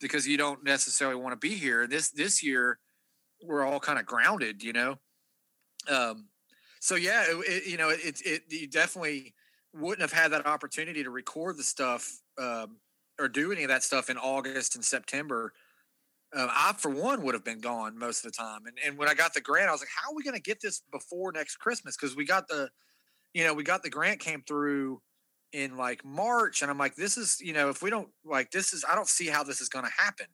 because 0.01 0.27
you 0.27 0.37
don't 0.37 0.65
necessarily 0.65 1.17
want 1.17 1.33
to 1.33 1.49
be 1.49 1.55
here. 1.55 1.87
This 1.87 2.11
this 2.11 2.43
year 2.43 2.79
we're 3.45 3.65
all 3.65 3.81
kind 3.81 3.99
of 3.99 4.07
grounded 4.07 4.63
you 4.63 4.73
know? 4.73 4.97
Um 5.89 6.29
so 6.81 6.95
yeah 6.95 7.25
it, 7.29 7.37
it, 7.49 7.67
you 7.67 7.77
know 7.77 7.91
it, 7.91 8.21
it 8.25 8.43
you 8.49 8.69
definitely 8.69 9.35
wouldn't 9.77 10.01
have 10.01 10.13
had 10.13 10.33
that 10.33 10.47
opportunity 10.47 11.03
to 11.03 11.11
record 11.11 11.57
the 11.57 11.63
stuff 11.63 12.21
um 12.39 12.77
or 13.19 13.29
do 13.29 13.53
any 13.53 13.63
of 13.63 13.69
that 13.69 13.83
stuff 13.83 14.11
in 14.11 14.17
august 14.17 14.75
and 14.75 14.85
september 14.85 15.53
uh, 16.35 16.49
i 16.51 16.73
for 16.77 16.91
one 16.91 17.23
would 17.23 17.35
have 17.35 17.45
been 17.45 17.61
gone 17.61 17.97
most 17.99 18.25
of 18.25 18.33
the 18.33 18.37
time. 18.37 18.67
And, 18.67 18.77
and 18.85 18.99
when 18.99 19.09
i 19.09 19.15
got 19.15 19.35
the 19.35 19.41
grant 19.41 19.69
i 19.69 19.73
was 19.73 19.81
like 19.81 19.91
how 19.95 20.11
are 20.11 20.15
we 20.15 20.23
going 20.23 20.37
to 20.37 20.43
get 20.43 20.61
this 20.61 20.83
before 20.93 21.33
next 21.33 21.57
christmas? 21.57 21.97
Because 21.97 22.17
we 22.17 22.25
got 22.25 22.49
the 22.49 22.69
you 23.35 23.45
know 23.45 23.55
we 23.55 23.63
got 23.63 23.83
the 23.83 23.91
grant 23.91 24.21
came 24.21 24.43
through 24.43 25.01
in 25.53 25.77
like 25.77 26.05
march 26.05 26.63
and 26.63 26.71
i'm 26.71 26.79
like 26.79 26.97
this 26.97 27.17
is 27.17 27.39
you 27.41 27.53
know 27.53 27.69
if 27.69 27.83
we 27.83 27.89
don't 27.89 28.09
like 28.25 28.51
this 28.51 28.73
is 28.73 28.85
i 28.91 28.95
don't 28.95 29.09
see 29.09 29.29
how 29.29 29.45
this 29.45 29.61
is 29.61 29.69
going 29.69 29.85
to 29.85 29.91
happen 29.97 30.27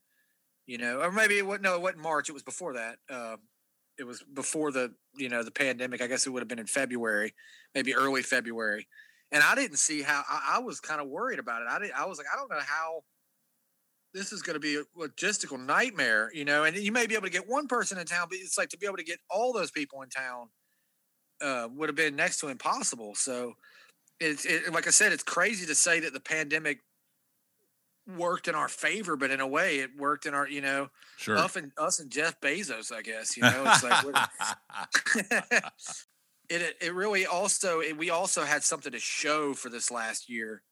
you 0.67 0.79
know? 0.79 1.01
Or 1.01 1.11
maybe 1.11 1.39
it 1.39 1.47
wasn't 1.47 1.65
no 1.65 1.75
it 1.75 1.83
wasn't 1.83 2.03
march 2.03 2.29
it 2.29 2.33
was 2.33 2.43
before 2.43 2.75
that 2.75 2.97
um 3.11 3.39
it 3.99 4.05
was 4.05 4.23
before 4.23 4.73
the 4.73 4.93
you 5.17 5.29
know 5.29 5.43
the 5.43 5.51
pandemic. 5.51 6.01
I 6.01 6.07
guess 6.07 6.27
it 6.27 6.31
would 6.31 6.41
have 6.41 6.49
been 6.49 6.59
in 6.59 6.67
february 6.67 7.35
maybe 7.75 7.95
early 7.95 8.23
february 8.23 8.89
and 9.33 9.43
i 9.43 9.55
didn't 9.55 9.79
see 9.79 10.03
how 10.03 10.23
i, 10.29 10.57
I 10.57 10.59
was 10.61 10.81
kind 10.81 11.01
of 11.01 11.09
worried 11.09 11.39
about 11.39 11.63
it 11.63 11.69
i 11.69 11.79
did 11.79 11.91
i 11.93 12.07
was 12.07 12.19
like 12.19 12.27
i 12.33 12.37
don't 12.37 12.51
know 12.51 12.61
how 12.65 13.03
this 14.15 14.33
is 14.33 14.43
going 14.43 14.55
to 14.55 14.61
be 14.61 14.77
a 14.77 14.85
logistical 14.99 15.59
nightmare 15.59 16.31
you 16.33 16.45
know 16.45 16.65
and 16.65 16.77
you 16.77 16.93
may 16.93 17.07
be 17.07 17.15
able 17.15 17.27
to 17.27 17.33
get 17.33 17.49
one 17.49 17.67
person 17.67 17.99
in 17.99 18.07
town 18.07 18.27
but 18.29 18.39
it's 18.41 18.59
like 18.59 18.69
to 18.69 18.79
be 18.79 18.87
able 18.87 18.99
to 18.99 19.05
get 19.05 19.19
all 19.31 19.53
those 19.53 19.71
people 19.71 20.03
in 20.03 20.09
town 20.09 20.49
uh, 21.41 21.69
would 21.75 21.89
have 21.89 21.97
been 21.97 22.15
next 22.15 22.39
to 22.39 22.49
impossible 22.49 23.15
so 23.15 23.55
it's 24.21 24.45
it, 24.45 24.73
like 24.73 24.87
i 24.87 24.91
said 24.91 25.13
it's 25.13 25.25
crazy 25.25 25.67
to 25.67 25.75
say 25.75 25.99
that 25.99 26.13
the 26.13 26.21
pandemic 26.21 26.79
worked 28.17 28.49
in 28.49 28.55
our 28.55 28.69
favor 28.69 29.17
but 29.17 29.31
in 29.31 29.41
a 29.41 29.47
way 29.47 29.79
it 29.79 29.91
worked 29.97 30.27
in 30.27 30.35
our 30.35 30.49
you 30.49 30.61
know 30.61 30.89
Sure. 31.23 31.39
us 31.39 31.55
and 31.55 31.71
us 31.79 32.01
and 32.01 32.11
Jeff 32.11 32.41
Bezos, 32.41 32.93
I 32.93 33.01
guess. 33.01 33.37
You 33.37 33.45
know, 33.45 33.63
it's 33.65 33.85
like 33.85 34.05
it. 36.49 36.77
It 36.81 36.95
really 36.95 37.27
also 37.27 37.81
it, 37.81 37.97
we 37.97 38.11
also 38.11 38.43
had 38.45 38.63
something 38.63 38.93
to 38.93 38.99
show 38.99 39.55
for 39.55 39.69
this 39.69 39.91
last 39.91 40.29
year, 40.29 40.63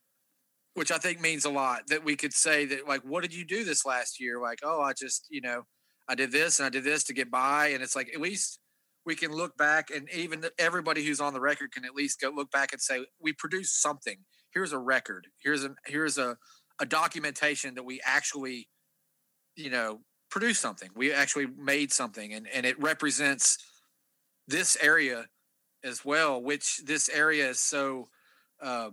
which 0.74 0.90
I 0.92 0.98
think 0.98 1.20
means 1.20 1.44
a 1.44 1.50
lot. 1.50 1.86
That 1.88 2.04
we 2.04 2.16
could 2.16 2.32
say 2.32 2.64
that 2.66 2.88
like, 2.88 3.02
what 3.02 3.22
did 3.22 3.34
you 3.34 3.44
do 3.44 3.64
this 3.64 3.84
last 3.84 4.20
year? 4.20 4.40
Like, 4.40 4.60
oh, 4.62 4.80
I 4.80 4.92
just 4.92 5.26
you 5.30 5.40
know, 5.40 5.62
I 6.08 6.14
did 6.14 6.32
this 6.32 6.58
and 6.58 6.66
I 6.66 6.70
did 6.70 6.84
this 6.84 7.04
to 7.04 7.14
get 7.14 7.30
by, 7.30 7.68
and 7.68 7.82
it's 7.82 7.96
like 7.96 8.10
at 8.14 8.20
least 8.20 8.60
we 9.06 9.14
can 9.14 9.32
look 9.32 9.56
back, 9.56 9.90
and 9.90 10.08
even 10.12 10.44
everybody 10.58 11.04
who's 11.04 11.20
on 11.20 11.32
the 11.32 11.40
record 11.40 11.72
can 11.72 11.84
at 11.84 11.94
least 11.94 12.20
go 12.20 12.30
look 12.30 12.50
back 12.50 12.72
and 12.72 12.80
say 12.80 13.04
we 13.20 13.32
produced 13.32 13.82
something. 13.82 14.18
Here's 14.52 14.72
a 14.72 14.78
record. 14.78 15.26
Here's 15.42 15.64
a 15.64 15.74
here's 15.86 16.18
a 16.18 16.36
a 16.80 16.86
documentation 16.86 17.74
that 17.74 17.84
we 17.84 18.00
actually 18.04 18.68
you 19.56 19.70
know 19.70 20.00
produced 20.30 20.60
something. 20.60 20.90
We 20.94 21.12
actually 21.12 21.46
made 21.46 21.92
something, 21.92 22.32
and 22.34 22.46
and 22.52 22.66
it 22.66 22.80
represents 22.80 23.58
this 24.48 24.76
area 24.80 25.26
as 25.84 26.04
well. 26.04 26.40
Which 26.40 26.78
this 26.84 27.08
area 27.08 27.48
is 27.50 27.60
so. 27.60 28.08
Uh, 28.60 28.90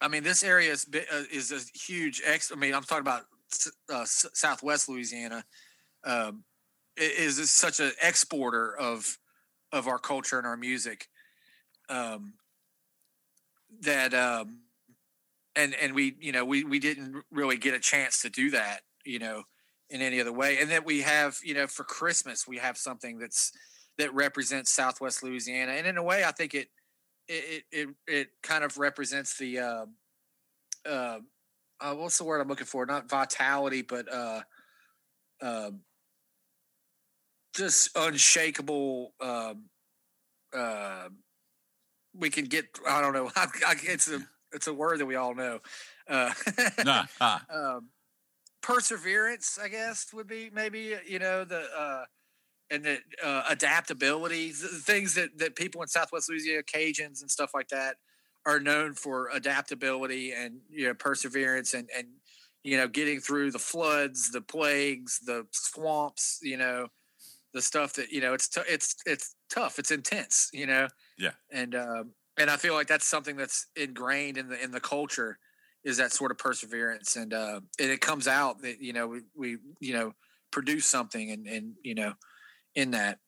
I 0.00 0.08
mean, 0.08 0.22
this 0.22 0.42
area 0.42 0.72
is 0.72 0.86
uh, 0.94 1.22
is 1.32 1.52
a 1.52 1.60
huge. 1.78 2.22
Ex- 2.24 2.52
I 2.52 2.56
mean, 2.56 2.74
I'm 2.74 2.84
talking 2.84 3.02
about 3.02 3.22
uh, 3.92 4.04
Southwest 4.04 4.88
Louisiana. 4.88 5.44
Um, 6.04 6.44
is 6.96 7.50
such 7.50 7.80
an 7.80 7.92
exporter 8.02 8.76
of 8.76 9.18
of 9.72 9.86
our 9.86 9.98
culture 9.98 10.38
and 10.38 10.46
our 10.46 10.56
music. 10.56 11.08
Um, 11.88 12.34
that 13.82 14.14
um, 14.14 14.60
and 15.56 15.74
and 15.74 15.94
we 15.94 16.16
you 16.20 16.32
know 16.32 16.44
we 16.44 16.64
we 16.64 16.78
didn't 16.78 17.22
really 17.30 17.56
get 17.56 17.74
a 17.74 17.80
chance 17.80 18.22
to 18.22 18.30
do 18.30 18.50
that. 18.50 18.80
You 19.04 19.18
know 19.18 19.44
in 19.90 20.02
any 20.02 20.20
other 20.20 20.32
way. 20.32 20.58
And 20.58 20.70
then 20.70 20.84
we 20.84 21.00
have, 21.02 21.38
you 21.42 21.54
know, 21.54 21.66
for 21.66 21.84
Christmas, 21.84 22.46
we 22.46 22.58
have 22.58 22.76
something 22.76 23.18
that's 23.18 23.52
that 23.98 24.14
represents 24.14 24.72
Southwest 24.72 25.22
Louisiana. 25.22 25.72
And 25.72 25.86
in 25.86 25.96
a 25.96 26.02
way, 26.02 26.24
I 26.24 26.32
think 26.32 26.54
it 26.54 26.68
it 27.28 27.64
it 27.70 27.88
it 28.06 28.28
kind 28.42 28.64
of 28.64 28.78
represents 28.78 29.36
the 29.36 29.58
uh, 29.58 29.86
uh, 30.86 31.18
uh 31.80 31.94
what's 31.94 32.18
the 32.18 32.24
word 32.24 32.40
I'm 32.40 32.48
looking 32.48 32.66
for? 32.66 32.86
Not 32.86 33.10
vitality, 33.10 33.82
but 33.82 34.12
uh, 34.12 34.40
uh, 35.42 35.70
just 37.54 37.90
unshakable. 37.96 39.12
Um, 39.20 39.64
uh, 40.54 41.08
we 42.14 42.30
can 42.30 42.46
get. 42.46 42.66
I 42.86 43.00
don't 43.00 43.12
know. 43.12 43.30
I, 43.36 43.46
I, 43.66 43.74
it's 43.82 44.10
a 44.10 44.20
it's 44.52 44.68
a 44.68 44.74
word 44.74 45.00
that 45.00 45.06
we 45.06 45.16
all 45.16 45.34
know. 45.34 45.58
Uh, 46.08 46.32
Nah, 46.84 47.04
ah, 47.20 47.44
um, 47.52 47.88
perseverance, 48.62 49.58
I 49.62 49.68
guess, 49.68 50.06
would 50.14 50.26
be 50.26 50.50
maybe 50.52 50.94
you 51.06 51.18
know 51.18 51.44
the 51.44 51.64
uh, 51.76 52.04
and 52.70 52.84
the 52.84 52.98
uh, 53.24 53.42
adaptability, 53.48 54.52
th- 54.52 54.82
things 54.82 55.14
that 55.14 55.38
that 55.38 55.56
people 55.56 55.82
in 55.82 55.88
Southwest 55.88 56.28
Louisiana, 56.28 56.62
Cajuns 56.62 57.20
and 57.20 57.30
stuff 57.30 57.50
like 57.54 57.68
that, 57.68 57.96
are 58.46 58.60
known 58.60 58.94
for 58.94 59.30
adaptability 59.32 60.32
and 60.32 60.60
you 60.70 60.86
know 60.86 60.94
perseverance 60.94 61.74
and 61.74 61.88
and 61.96 62.08
you 62.62 62.76
know 62.76 62.88
getting 62.88 63.20
through 63.20 63.50
the 63.50 63.58
floods, 63.58 64.30
the 64.30 64.40
plagues, 64.40 65.20
the 65.24 65.46
swamps, 65.52 66.38
you 66.42 66.56
know, 66.56 66.88
the 67.54 67.62
stuff 67.62 67.94
that 67.94 68.10
you 68.10 68.20
know 68.20 68.34
it's 68.34 68.48
t- 68.48 68.60
it's 68.68 68.96
it's 69.06 69.34
tough, 69.50 69.78
it's 69.78 69.90
intense, 69.90 70.50
you 70.52 70.66
know. 70.66 70.88
Yeah. 71.18 71.32
and 71.50 71.74
um, 71.74 72.10
and 72.38 72.50
I 72.50 72.56
feel 72.56 72.74
like 72.74 72.86
that's 72.86 73.06
something 73.06 73.36
that's 73.36 73.66
ingrained 73.76 74.38
in 74.38 74.48
the 74.48 74.62
in 74.62 74.70
the 74.70 74.80
culture 74.80 75.38
is 75.84 75.96
that 75.96 76.12
sort 76.12 76.30
of 76.30 76.38
perseverance 76.38 77.16
and 77.16 77.32
uh 77.32 77.60
and 77.78 77.90
it 77.90 78.00
comes 78.00 78.26
out 78.26 78.62
that 78.62 78.80
you 78.80 78.92
know 78.92 79.06
we, 79.06 79.20
we 79.36 79.58
you 79.80 79.92
know 79.92 80.12
produce 80.50 80.86
something 80.86 81.30
and 81.30 81.46
and 81.46 81.74
you 81.82 81.94
know 81.94 82.12
in 82.74 82.92
that 82.92 83.18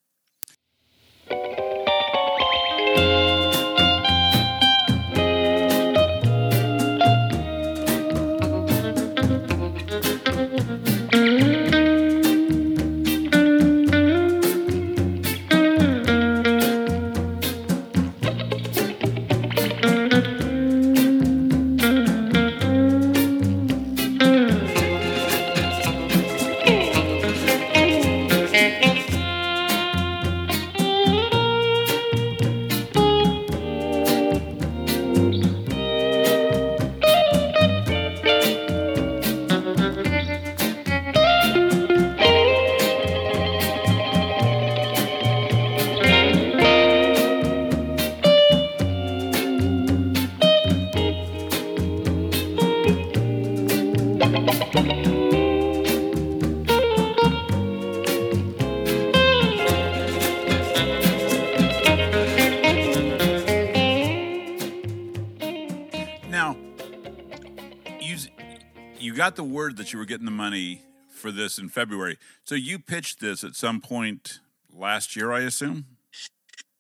got 69.21 69.37
the 69.37 69.45
word 69.45 69.77
that 69.77 69.93
you 69.93 69.99
were 69.99 70.07
getting 70.07 70.25
the 70.25 70.31
money 70.31 70.81
for 71.11 71.31
this 71.31 71.59
in 71.59 71.69
February. 71.69 72.17
So 72.45 72.55
you 72.55 72.79
pitched 72.79 73.21
this 73.21 73.45
at 73.45 73.55
some 73.55 73.83
point 73.83 74.41
last 74.75 75.15
year, 75.15 75.31
I 75.31 75.41
assume. 75.41 75.85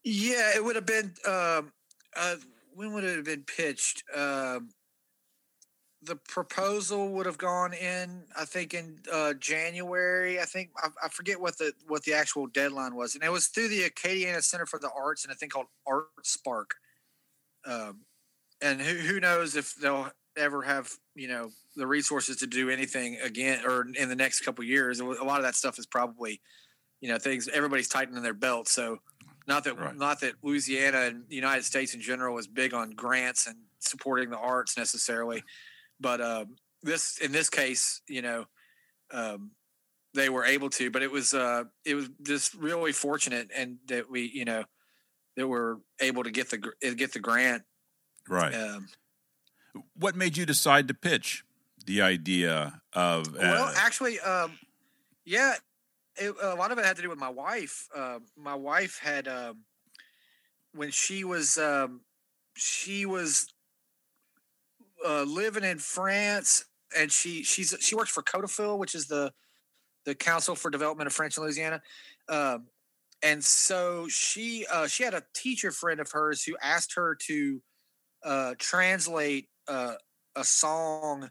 yeah 0.05 0.53
it 0.57 0.65
would 0.65 0.75
have 0.75 0.87
been 0.87 1.13
um 1.29 1.71
uh 2.17 2.37
when 2.75 2.95
would 2.95 3.05
it 3.05 3.17
have 3.17 3.27
been 3.27 3.43
pitched 3.43 4.03
um 4.17 4.71
the 6.03 6.17
proposal 6.17 7.11
would 7.11 7.27
have 7.27 7.37
gone 7.37 7.75
in 7.75 8.23
i 8.35 8.47
think 8.47 8.73
in 8.73 8.97
uh 9.13 9.35
january 9.35 10.41
i 10.41 10.45
think 10.45 10.71
I, 10.83 10.89
I 11.05 11.09
forget 11.11 11.39
what 11.39 11.59
the 11.59 11.75
what 11.89 12.05
the 12.05 12.15
actual 12.15 12.47
deadline 12.47 12.95
was 12.95 13.15
and 13.15 13.23
it 13.23 13.31
was 13.31 13.49
through 13.49 13.69
the 13.69 13.83
acadiana 13.83 14.43
center 14.43 14.65
for 14.65 14.79
the 14.79 14.91
arts 14.99 15.25
and 15.25 15.33
a 15.35 15.37
thing 15.37 15.51
called 15.51 15.67
art 15.87 16.07
spark 16.23 16.77
um, 17.67 18.01
and 18.63 18.81
who 18.81 18.95
who 18.95 19.21
knows 19.21 19.55
if 19.55 19.75
they'll 19.75 20.11
ever 20.39 20.63
have 20.63 20.91
you 21.15 21.29
know 21.29 21.51
the 21.77 21.87
resources 21.87 22.37
to 22.39 22.47
do 22.47 22.69
anything 22.71 23.19
again 23.23 23.65
or 23.65 23.87
in 23.97 24.09
the 24.09 24.17
next 24.17 24.41
couple 24.41 24.63
of 24.63 24.69
years. 24.69 25.01
A 25.01 25.05
lot 25.05 25.39
of 25.39 25.43
that 25.45 25.55
stuff 25.55 25.79
is 25.79 25.87
probably 25.87 26.41
you 27.01 27.09
know 27.09 27.19
things 27.19 27.49
everybody's 27.49 27.89
tightening 27.89 28.23
their 28.23 28.35
belt. 28.35 28.69
So 28.69 28.99
not 29.47 29.65
that 29.65 29.79
Right. 29.79 29.97
not 29.97 30.21
that 30.21 30.35
Louisiana 30.43 30.99
and 31.03 31.25
the 31.29 31.35
United 31.37 31.65
States 31.65 31.95
in 31.95 32.01
general 32.01 32.39
is 32.39 32.47
big 32.47 32.75
on 32.75 32.91
grants 32.91 33.47
and 33.47 33.57
supporting 33.79 34.31
the 34.31 34.39
arts 34.39 34.77
necessarily, 34.77 35.43
but 35.99 36.21
um, 36.21 36.57
this 36.83 37.19
in 37.19 37.33
this 37.33 37.49
case, 37.49 38.03
you 38.09 38.23
know, 38.23 38.45
um, 39.13 39.53
they 40.15 40.29
were 40.29 40.45
able 40.45 40.71
to. 40.71 40.91
But 40.91 41.03
it 41.03 41.11
was 41.11 41.35
uh, 41.35 41.65
it 41.85 41.95
was 41.95 42.11
just 42.23 42.55
really 42.55 42.93
fortunate, 42.93 43.49
and 43.57 43.79
that 43.87 44.11
we 44.11 44.31
you 44.33 44.45
know 44.45 44.65
that 45.37 45.47
we're 45.49 45.77
able 46.01 46.25
to 46.25 46.31
get 46.31 46.51
the 46.51 46.59
get 46.97 47.13
the 47.13 47.21
grant. 47.21 47.63
Right. 48.29 48.55
Um, 48.55 48.89
What 49.95 50.17
made 50.17 50.37
you 50.37 50.45
decide 50.47 50.89
to 50.89 50.95
pitch 50.95 51.45
the 51.91 52.03
idea 52.03 52.81
of? 52.93 53.29
Uh, 53.29 53.41
well, 53.41 53.73
actually, 53.77 54.21
um, 54.21 54.53
yeah, 55.25 55.55
it, 56.17 56.33
a 56.41 56.55
lot 56.55 56.71
of 56.71 56.79
it 56.79 56.85
had 56.85 56.97
to 56.97 57.03
do 57.03 57.09
with 57.09 57.19
my 57.19 57.29
wife. 57.29 57.89
Uh, 57.95 58.21
my 58.37 58.55
wife 58.55 59.01
had 59.03 59.27
um, 59.27 59.65
when 60.73 60.91
she 60.91 61.25
was 61.25 61.59
um, 61.59 62.03
she 62.57 63.07
was 63.07 63.53
uh, 65.07 65.23
living 65.23 65.65
in 65.65 65.79
France, 65.79 66.65
and 66.97 67.11
she 67.11 67.43
she's 67.43 67.75
she 67.81 67.97
works 67.97 68.11
for 68.11 68.23
CODOFIL, 68.23 68.79
which 68.79 68.95
is 68.95 69.07
the 69.07 69.33
the 70.05 70.15
Council 70.15 70.55
for 70.55 70.71
Development 70.71 71.09
of 71.09 71.13
French 71.13 71.37
in 71.37 71.43
Louisiana. 71.43 71.83
Um, 72.29 72.69
and 73.23 73.45
so 73.45 74.07
she 74.09 74.65
uh, 74.73 74.87
she 74.87 75.03
had 75.03 75.15
a 75.15 75.25
teacher 75.35 75.73
friend 75.73 75.99
of 75.99 76.11
hers 76.13 76.45
who 76.45 76.57
asked 76.63 76.95
her 76.95 77.17
to 77.27 77.61
uh, 78.25 78.55
translate 78.59 79.49
uh, 79.67 79.95
a 80.37 80.45
song 80.45 81.31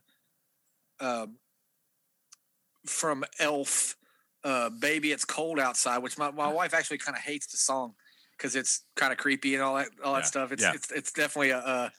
um, 1.00 1.38
from 2.86 3.24
Elf, 3.40 3.96
uh, 4.44 4.70
"Baby 4.70 5.12
It's 5.12 5.26
Cold 5.26 5.60
Outside," 5.60 6.00
which 6.00 6.18
my, 6.18 6.32
my 6.32 6.52
wife 6.52 6.74
actually 6.74 6.98
kind 7.00 7.18
of 7.18 7.24
hates 7.24 7.48
the 7.48 7.58
song 7.58 7.94
because 8.38 8.56
it's 8.56 8.86
kind 8.96 9.12
of 9.12 9.18
creepy 9.18 9.54
and 9.56 9.64
all 9.64 9.76
that 9.76 9.90
all 10.04 10.14
that 10.14 10.20
Yeah, 10.20 10.26
stuff. 10.26 10.52
It's 10.52 10.64
yeah. 10.64 10.74
it's 10.74 10.92
it's 10.92 11.12
definitely 11.12 11.52
a 11.52 11.60
uh, 11.60 11.90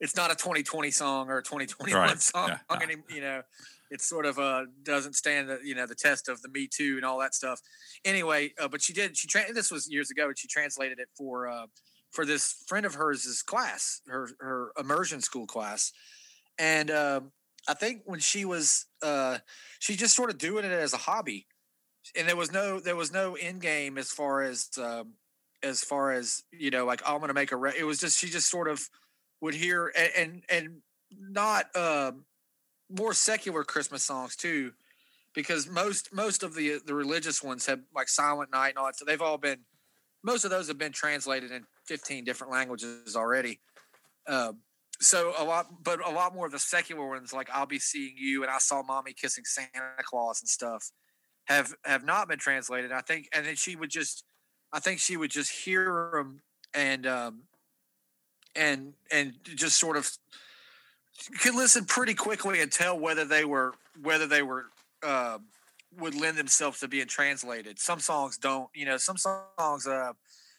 it's 0.00 0.16
not 0.16 0.30
a 0.30 0.34
2020 0.34 0.90
song 0.90 1.28
or 1.28 1.38
a 1.38 1.42
2021 1.42 2.00
Right, 2.00 2.18
song. 2.20 2.48
yeah. 2.48 2.78
any- 2.82 2.96
you 3.10 3.20
know, 3.20 3.42
it 3.90 4.00
sort 4.00 4.24
of 4.24 4.38
uh 4.38 4.64
doesn't 4.82 5.14
stand 5.14 5.48
the 5.50 5.58
you 5.62 5.74
know 5.74 5.86
the 5.86 5.94
test 5.94 6.28
of 6.28 6.40
the 6.42 6.48
Me 6.48 6.68
Too 6.72 6.96
and 6.96 7.04
all 7.04 7.18
that 7.20 7.34
stuff. 7.34 7.60
Anyway, 8.04 8.52
uh, 8.58 8.68
but 8.68 8.80
she 8.82 8.92
did 8.92 9.16
she 9.16 9.28
tra- 9.28 9.52
this 9.52 9.70
was 9.70 9.90
years 9.90 10.10
ago 10.10 10.28
and 10.28 10.38
she 10.38 10.48
translated 10.48 10.98
it 10.98 11.08
for 11.16 11.48
uh, 11.48 11.66
for 12.12 12.24
this 12.24 12.64
friend 12.66 12.86
of 12.86 12.94
hers' 12.94 13.42
class, 13.42 14.00
her 14.08 14.30
her 14.40 14.72
immersion 14.78 15.20
school 15.20 15.46
class, 15.46 15.92
and 16.58 16.90
um, 16.90 17.30
I 17.68 17.74
think 17.74 18.02
when 18.04 18.20
she 18.20 18.44
was 18.44 18.86
uh, 19.02 19.38
she 19.78 19.96
just 19.96 20.16
sort 20.16 20.30
of 20.30 20.38
doing 20.38 20.64
it 20.64 20.72
as 20.72 20.92
a 20.92 20.98
hobby, 20.98 21.46
and 22.16 22.28
there 22.28 22.36
was 22.36 22.52
no 22.52 22.80
there 22.80 22.96
was 22.96 23.12
no 23.12 23.34
end 23.34 23.60
game 23.60 23.98
as 23.98 24.10
far 24.10 24.42
as 24.42 24.68
um, 24.78 25.14
as 25.62 25.82
far 25.82 26.12
as 26.12 26.42
you 26.52 26.70
know 26.70 26.84
like 26.84 27.02
oh, 27.06 27.14
I'm 27.14 27.18
going 27.18 27.28
to 27.28 27.34
make 27.34 27.52
a 27.52 27.56
re-. 27.56 27.74
it 27.78 27.84
was 27.84 28.00
just 28.00 28.18
she 28.18 28.28
just 28.28 28.50
sort 28.50 28.68
of 28.68 28.88
would 29.40 29.54
hear 29.54 29.92
and 29.96 30.10
and, 30.16 30.42
and 30.48 30.76
not 31.18 31.74
um, 31.76 32.24
more 32.88 33.14
secular 33.14 33.64
Christmas 33.64 34.04
songs 34.04 34.36
too, 34.36 34.72
because 35.34 35.68
most 35.68 36.12
most 36.12 36.42
of 36.42 36.54
the 36.54 36.80
the 36.84 36.94
religious 36.94 37.42
ones 37.42 37.66
have 37.66 37.80
like 37.94 38.08
Silent 38.08 38.50
Night 38.52 38.70
and 38.70 38.78
all 38.78 38.86
that. 38.86 38.96
So 38.96 39.04
they've 39.04 39.20
all 39.20 39.38
been 39.38 39.60
most 40.22 40.44
of 40.44 40.50
those 40.50 40.68
have 40.68 40.78
been 40.78 40.92
translated 40.92 41.50
in 41.50 41.64
15 41.86 42.24
different 42.24 42.52
languages 42.52 43.16
already. 43.16 43.60
Um, 44.26 44.58
so 45.00 45.32
a 45.38 45.44
lot, 45.44 45.66
but 45.82 46.06
a 46.06 46.10
lot 46.10 46.34
more 46.34 46.46
of 46.46 46.52
the 46.52 46.58
secular 46.58 47.08
ones, 47.08 47.32
like 47.32 47.48
"I'll 47.52 47.66
Be 47.66 47.78
Seeing 47.78 48.14
You" 48.16 48.42
and 48.42 48.50
"I 48.50 48.58
Saw 48.58 48.82
Mommy 48.82 49.12
Kissing 49.12 49.44
Santa 49.44 50.02
Claus" 50.04 50.40
and 50.40 50.48
stuff, 50.48 50.90
have 51.44 51.74
have 51.84 52.04
not 52.04 52.28
been 52.28 52.38
translated. 52.38 52.92
I 52.92 53.00
think, 53.00 53.28
and 53.32 53.46
then 53.46 53.56
she 53.56 53.76
would 53.76 53.90
just, 53.90 54.24
I 54.72 54.80
think 54.80 55.00
she 55.00 55.16
would 55.16 55.30
just 55.30 55.50
hear 55.50 56.10
them 56.14 56.42
and 56.74 57.06
um, 57.06 57.42
and 58.54 58.94
and 59.10 59.34
just 59.42 59.78
sort 59.78 59.96
of 59.96 60.10
could 61.40 61.54
listen 61.54 61.84
pretty 61.84 62.14
quickly 62.14 62.60
and 62.60 62.70
tell 62.70 62.98
whether 62.98 63.24
they 63.24 63.44
were 63.44 63.74
whether 64.02 64.26
they 64.26 64.42
were 64.42 64.66
uh, 65.02 65.38
would 65.98 66.14
lend 66.14 66.36
themselves 66.36 66.80
to 66.80 66.88
being 66.88 67.06
translated. 67.06 67.78
Some 67.78 68.00
songs 68.00 68.38
don't, 68.38 68.68
you 68.74 68.84
know. 68.84 68.96
Some 68.96 69.16
songs. 69.16 69.86
Uh, 69.86 70.12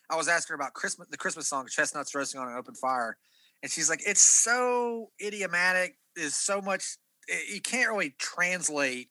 I 0.10 0.16
was 0.16 0.28
asking 0.28 0.56
about 0.56 0.74
Christmas, 0.74 1.08
the 1.10 1.18
Christmas 1.18 1.48
song 1.48 1.68
"Chestnuts 1.70 2.14
Roasting 2.14 2.42
on 2.42 2.50
an 2.50 2.58
Open 2.58 2.76
Fire," 2.76 3.18
and 3.64 3.72
she's 3.72 3.90
like, 3.90 4.02
"It's 4.06 4.22
so 4.22 5.12
idiomatic. 5.22 5.98
There's 6.16 6.36
so 6.36 6.62
much. 6.62 6.98
eh, 7.30 7.40
You 7.54 7.62
can't 7.62 7.90
really 7.90 8.12
translate, 8.20 9.10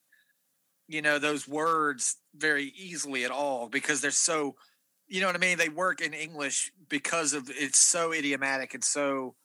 you 0.89 1.03
know, 1.03 1.19
those 1.19 1.49
words 1.49 2.17
very 2.35 2.67
easily 2.77 3.25
at 3.25 3.31
all 3.31 3.69
because 3.69 4.01
they're 4.01 4.11
so, 4.11 4.57
you 5.09 5.21
know 5.21 5.27
what 5.29 5.37
I 5.37 5.41
mean. 5.41 5.59
They 5.59 5.69
work 5.69 6.01
in 6.01 6.15
English 6.15 6.73
because 6.89 7.33
of 7.35 7.51
it's 7.51 7.79
so 7.79 8.13
idiomatic 8.13 8.75
and 8.75 8.85
so." 8.85 9.37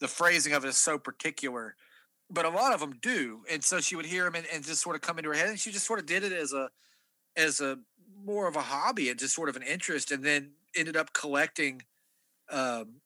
the 0.00 0.08
phrasing 0.08 0.52
of 0.52 0.64
it 0.64 0.68
is 0.68 0.76
so 0.76 0.98
particular, 0.98 1.76
but 2.30 2.44
a 2.44 2.50
lot 2.50 2.72
of 2.74 2.80
them 2.80 2.98
do. 3.02 3.44
And 3.50 3.64
so 3.64 3.80
she 3.80 3.96
would 3.96 4.06
hear 4.06 4.24
them 4.24 4.34
and, 4.36 4.46
and 4.52 4.64
just 4.64 4.82
sort 4.82 4.96
of 4.96 5.02
come 5.02 5.18
into 5.18 5.30
her 5.30 5.36
head, 5.36 5.48
and 5.48 5.58
she 5.60 5.72
just 5.72 5.86
sort 5.86 6.00
of 6.00 6.06
did 6.06 6.24
it 6.24 6.32
as 6.32 6.52
a 6.52 6.70
as 7.36 7.60
a 7.60 7.78
more 8.24 8.48
of 8.48 8.56
a 8.56 8.62
hobby 8.62 9.10
and 9.10 9.18
just 9.18 9.34
sort 9.34 9.48
of 9.48 9.56
an 9.56 9.62
interest, 9.62 10.12
and 10.12 10.24
then 10.24 10.52
ended 10.76 10.96
up 10.96 11.12
collecting. 11.12 11.82
Um, 12.50 13.00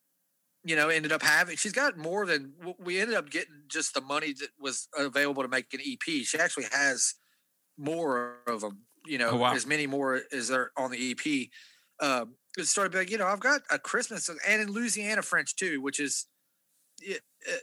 you 0.65 0.77
know, 0.77 0.89
ended 0.89 1.13
up 1.13 1.23
having. 1.23 1.57
She's 1.57 1.73
got 1.73 1.97
more 1.97 2.27
than 2.27 2.53
we 2.79 3.01
ended 3.01 3.17
up 3.17 3.31
getting. 3.31 3.63
Just 3.69 3.95
the 3.95 4.01
money 4.01 4.33
that 4.35 4.49
was 4.59 4.89
available 4.97 5.43
to 5.43 5.49
make 5.49 5.73
an 5.73 5.81
EP. 5.85 6.25
She 6.25 6.39
actually 6.39 6.67
has 6.73 7.15
more 7.77 8.39
of 8.47 8.61
them. 8.61 8.83
You 9.07 9.19
know, 9.19 9.31
Oh, 9.31 9.37
wow. 9.37 9.55
as 9.55 9.67
many 9.67 9.87
more 9.87 10.21
as 10.33 10.49
there 10.49 10.73
on 10.77 10.91
the 10.91 11.13
EP. 11.13 11.49
Um, 12.01 12.35
it 12.57 12.67
started 12.67 12.93
being, 12.93 13.09
you 13.09 13.19
know, 13.19 13.27
I've 13.27 13.41
got 13.41 13.63
a 13.71 13.79
Christmas 13.79 14.29
and 14.29 14.63
in 14.63 14.71
Louisiana 14.73 15.23
French 15.23 15.55
too, 15.57 15.81
which 15.81 16.01
is 16.01 16.27
uh, 17.09 17.15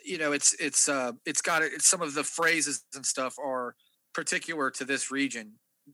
you 0.05 0.17
know 0.17 0.31
it's 0.31 0.53
it's 0.59 0.87
uh 0.87 1.11
it's 1.25 1.41
got 1.41 1.61
it 1.61 1.73
it's 1.73 1.87
some 1.89 2.01
of 2.01 2.13
the 2.13 2.23
phrases 2.23 2.83
and 2.95 3.05
stuff 3.05 3.35
are 3.37 3.75
particular 4.13 4.71
to 4.71 4.85
this 4.85 5.11
region 5.11 5.53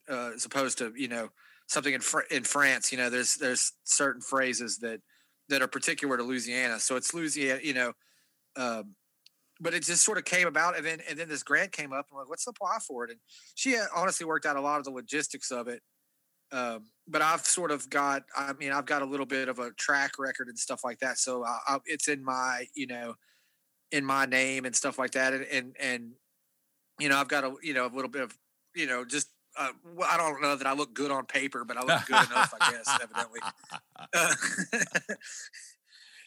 uh, 0.09 0.29
as 0.35 0.45
opposed 0.45 0.77
to 0.77 0.93
you 0.95 1.07
know 1.07 1.29
something 1.67 1.93
in 1.95 2.01
Fr- 2.01 2.29
in 2.29 2.43
France 2.43 2.91
you 2.91 2.97
know 2.99 3.09
there's 3.09 3.33
there's 3.35 3.73
certain 3.83 4.21
phrases 4.21 4.77
that 4.77 5.01
that 5.51 5.61
are 5.61 5.67
particular 5.67 6.17
to 6.17 6.23
Louisiana 6.23 6.79
so 6.79 6.95
it's 6.95 7.13
Louisiana 7.13 7.59
you 7.63 7.73
know 7.73 7.93
um 8.55 8.95
but 9.59 9.75
it 9.75 9.83
just 9.83 10.03
sort 10.03 10.17
of 10.17 10.25
came 10.25 10.47
about 10.47 10.75
and 10.75 10.85
then 10.85 10.99
and 11.07 11.19
then 11.19 11.29
this 11.29 11.43
grant 11.43 11.71
came 11.71 11.93
up 11.93 12.07
and 12.09 12.17
I'm 12.17 12.19
like 12.19 12.29
what's 12.29 12.45
the 12.45 12.51
apply 12.51 12.79
for 12.85 13.05
it 13.05 13.11
and 13.11 13.19
she 13.55 13.77
honestly 13.95 14.25
worked 14.25 14.45
out 14.45 14.55
a 14.55 14.61
lot 14.61 14.79
of 14.79 14.85
the 14.85 14.91
logistics 14.91 15.51
of 15.51 15.67
it 15.67 15.81
um, 16.51 16.87
but 17.07 17.21
I've 17.21 17.45
sort 17.45 17.71
of 17.71 17.89
got, 17.89 18.23
I 18.35 18.53
mean, 18.53 18.71
I've 18.71 18.85
got 18.85 19.01
a 19.01 19.05
little 19.05 19.25
bit 19.25 19.47
of 19.47 19.59
a 19.59 19.71
track 19.71 20.19
record 20.19 20.47
and 20.49 20.59
stuff 20.59 20.83
like 20.83 20.99
that. 20.99 21.17
So 21.17 21.45
I, 21.45 21.59
I, 21.67 21.77
it's 21.85 22.07
in 22.07 22.23
my, 22.23 22.65
you 22.75 22.87
know, 22.87 23.15
in 23.91 24.05
my 24.05 24.25
name 24.25 24.65
and 24.65 24.75
stuff 24.75 24.99
like 24.99 25.11
that. 25.11 25.33
And, 25.33 25.45
and, 25.45 25.75
and, 25.79 26.11
you 26.99 27.09
know, 27.09 27.17
I've 27.17 27.29
got 27.29 27.43
a, 27.43 27.55
you 27.61 27.73
know, 27.73 27.85
a 27.85 27.93
little 27.93 28.09
bit 28.09 28.21
of, 28.21 28.37
you 28.75 28.85
know, 28.85 29.05
just, 29.05 29.29
uh, 29.57 29.69
well, 29.95 30.07
I 30.09 30.17
don't 30.17 30.41
know 30.41 30.55
that 30.55 30.67
I 30.67 30.73
look 30.73 30.93
good 30.93 31.11
on 31.11 31.25
paper, 31.25 31.63
but 31.65 31.77
I 31.77 31.81
look 31.81 32.05
good 32.05 32.25
enough, 32.31 32.53
I 32.59 32.71
guess, 32.71 32.99
evidently. 33.01 33.39
Uh, 34.13 34.35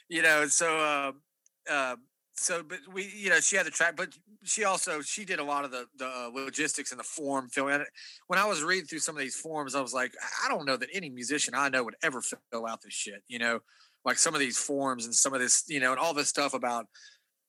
you 0.08 0.22
know, 0.22 0.46
so, 0.46 0.78
um, 0.78 1.74
um, 1.74 1.96
so, 2.36 2.62
but 2.62 2.80
we, 2.92 3.10
you 3.14 3.30
know, 3.30 3.40
she 3.40 3.56
had 3.56 3.66
the 3.66 3.70
track, 3.70 3.96
but 3.96 4.10
she 4.42 4.64
also 4.64 5.00
she 5.00 5.24
did 5.24 5.38
a 5.38 5.44
lot 5.44 5.64
of 5.64 5.70
the 5.70 5.86
the 5.96 6.06
uh, 6.06 6.30
logistics 6.34 6.90
and 6.90 6.98
the 6.98 7.04
form 7.04 7.48
filling. 7.48 7.84
When 8.26 8.38
I 8.38 8.44
was 8.44 8.62
reading 8.62 8.86
through 8.86 8.98
some 8.98 9.14
of 9.14 9.22
these 9.22 9.36
forms, 9.36 9.74
I 9.74 9.80
was 9.80 9.94
like, 9.94 10.12
I 10.44 10.48
don't 10.48 10.66
know 10.66 10.76
that 10.76 10.88
any 10.92 11.10
musician 11.10 11.54
I 11.56 11.68
know 11.68 11.84
would 11.84 11.96
ever 12.02 12.20
fill 12.20 12.66
out 12.66 12.82
this 12.82 12.92
shit. 12.92 13.22
You 13.28 13.38
know, 13.38 13.60
like 14.04 14.18
some 14.18 14.34
of 14.34 14.40
these 14.40 14.58
forms 14.58 15.06
and 15.06 15.14
some 15.14 15.32
of 15.32 15.40
this, 15.40 15.64
you 15.68 15.80
know, 15.80 15.92
and 15.92 16.00
all 16.00 16.12
this 16.12 16.28
stuff 16.28 16.54
about, 16.54 16.86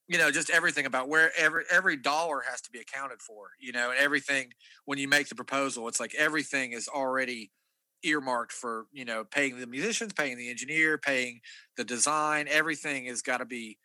you 0.08 0.18
know, 0.18 0.32
just 0.32 0.50
everything 0.50 0.86
about 0.86 1.10
where 1.10 1.32
every 1.38 1.64
every 1.72 1.98
dollar 1.98 2.44
has 2.50 2.62
to 2.62 2.72
be 2.72 2.80
accounted 2.80 3.22
for. 3.22 3.50
You 3.60 3.72
know, 3.72 3.92
and 3.92 4.00
everything 4.00 4.54
when 4.86 4.98
you 5.00 5.08
make 5.08 5.30
the 5.30 5.36
proposal, 5.36 5.88
it's 5.88 6.00
like 6.00 6.14
everything 6.16 6.74
is 6.74 6.88
already 6.88 7.52
earmarked 8.04 8.52
for 8.52 8.86
you 8.92 9.06
know 9.06 9.24
paying 9.24 9.60
the 9.60 9.68
musicians, 9.68 10.14
paying 10.14 10.38
the 10.38 10.50
engineer, 10.50 10.98
paying 10.98 11.40
the 11.78 11.84
design. 11.84 12.48
Everything 12.50 13.06
has 13.06 13.22
got 13.22 13.38
to 13.38 13.46
be 13.46 13.78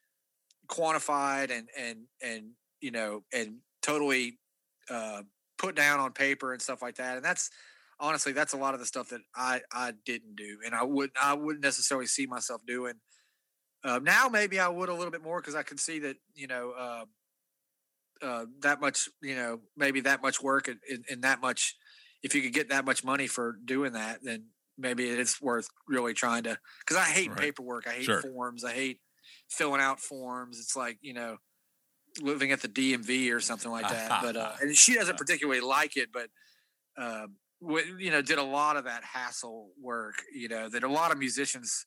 quantified 0.68 1.50
and 1.50 1.68
and 1.76 2.00
and 2.22 2.50
you 2.80 2.90
know 2.90 3.22
and 3.33 3.56
totally 3.83 4.38
uh, 4.90 5.22
put 5.59 5.74
down 5.74 6.00
on 6.00 6.12
paper 6.12 6.52
and 6.52 6.62
stuff 6.62 6.83
like 6.83 6.96
that. 6.96 7.16
And 7.16 7.24
that's 7.24 7.50
honestly 7.98 8.33
that's 8.33 8.52
a 8.52 8.56
lot 8.59 8.74
of 8.74 8.80
the 8.80 8.87
stuff 8.87 9.09
that 9.11 9.20
I 9.35 9.61
I 9.72 9.92
didn't 10.04 10.37
do, 10.37 10.59
and 10.64 10.74
I 10.74 10.85
wouldn't 10.85 11.14
I 11.20 11.35
wouldn't 11.35 11.64
necessarily 11.64 12.06
see 12.06 12.26
myself 12.26 12.62
doing. 12.66 12.94
Uh, 13.82 13.98
now 14.02 14.28
maybe 14.28 14.60
I 14.60 14.68
would 14.68 14.88
a 14.88 14.94
little 14.94 15.10
bit 15.10 15.22
more 15.22 15.40
because 15.40 15.54
I 15.54 15.62
can 15.62 15.78
see 15.78 16.00
that 16.00 16.16
you 16.34 16.46
know 16.46 16.72
uh, 16.72 17.04
uh, 18.22 18.46
that 18.60 18.80
much 18.80 19.08
you 19.22 19.34
know 19.34 19.60
maybe 19.76 20.00
that 20.02 20.22
much 20.22 20.42
work 20.42 20.68
and, 20.68 20.78
and, 20.90 21.04
and 21.10 21.22
that 21.22 21.40
much 21.40 21.76
if 22.22 22.34
you 22.34 22.42
could 22.42 22.52
get 22.52 22.68
that 22.68 22.84
much 22.84 23.02
money 23.04 23.26
for 23.26 23.56
doing 23.64 23.92
that 23.94 24.22
then 24.22 24.48
maybe 24.76 25.08
it's 25.08 25.40
worth 25.40 25.68
really 25.88 26.12
trying 26.12 26.42
to 26.42 26.58
because 26.80 26.96
I 26.96 27.04
hate 27.04 27.30
Right. 27.30 27.38
paperwork 27.38 27.86
I 27.86 27.92
hate 27.92 28.04
Sure. 28.04 28.20
forms 28.22 28.64
I 28.64 28.72
hate 28.72 29.00
filling 29.48 29.80
out 29.80 30.00
forms. 30.00 30.58
It's 30.58 30.76
like 30.76 30.98
you 31.00 31.14
know 31.14 31.38
living 32.20 32.52
at 32.52 32.60
the 32.60 32.68
DMV 32.68 33.30
or 33.32 33.40
something 33.40 33.70
like 33.70 33.88
that. 33.88 34.22
but 34.22 34.36
uh, 34.36 34.52
and 34.60 34.76
she 34.76 34.94
doesn't 34.94 35.16
particularly 35.16 35.60
like 35.60 35.96
it, 35.96 36.10
but 36.12 36.28
uh, 36.96 37.26
w- 37.62 37.96
you 37.98 38.10
know, 38.10 38.22
did 38.22 38.38
a 38.38 38.42
lot 38.42 38.76
of 38.76 38.84
that 38.84 39.04
hassle 39.04 39.70
work. 39.80 40.22
You 40.34 40.48
know, 40.48 40.68
that 40.68 40.82
a 40.82 40.88
lot 40.88 41.12
of 41.12 41.18
musicians. 41.18 41.86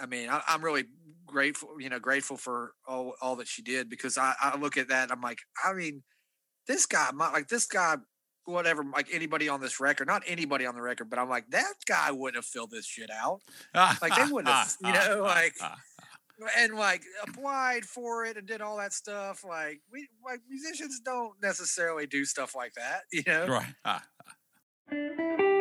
I 0.00 0.06
mean, 0.06 0.28
I, 0.28 0.42
I'm 0.48 0.62
really 0.64 0.84
grateful. 1.26 1.80
You 1.80 1.88
know, 1.88 1.98
grateful 1.98 2.36
for 2.36 2.72
all 2.86 3.14
all 3.20 3.36
that 3.36 3.48
she 3.48 3.62
did 3.62 3.88
because 3.88 4.18
I, 4.18 4.34
I 4.40 4.56
look 4.58 4.76
at 4.76 4.88
that. 4.88 5.10
I'm 5.10 5.20
like, 5.20 5.38
I 5.64 5.72
mean, 5.72 6.02
this 6.66 6.86
guy, 6.86 7.10
my, 7.12 7.30
like 7.30 7.48
this 7.48 7.66
guy, 7.66 7.96
whatever, 8.44 8.84
like 8.84 9.08
anybody 9.12 9.48
on 9.48 9.60
this 9.60 9.80
record, 9.80 10.06
not 10.06 10.22
anybody 10.26 10.66
on 10.66 10.74
the 10.74 10.82
record, 10.82 11.10
but 11.10 11.18
I'm 11.18 11.28
like, 11.28 11.48
that 11.50 11.74
guy 11.86 12.10
wouldn't 12.10 12.36
have 12.36 12.44
filled 12.46 12.70
this 12.70 12.86
shit 12.86 13.10
out. 13.10 13.40
Like, 14.00 14.14
they 14.16 14.30
wouldn't 14.32 14.52
have, 14.54 14.76
you 14.80 14.92
know, 14.92 15.22
like- 15.22 15.56
and 16.58 16.74
like 16.74 17.02
applied 17.22 17.84
for 17.84 18.24
it 18.24 18.36
and 18.36 18.48
did 18.48 18.60
all 18.60 18.76
that 18.78 18.92
stuff. 18.92 19.44
Like 19.48 19.80
we 19.92 20.08
like 20.24 20.40
musicians 20.48 21.00
don't 21.04 21.40
necessarily 21.40 22.06
do 22.06 22.24
stuff 22.24 22.56
like 22.56 22.72
that, 22.74 23.02
you 23.12 23.22
know. 23.26 23.46
right. 23.46 24.02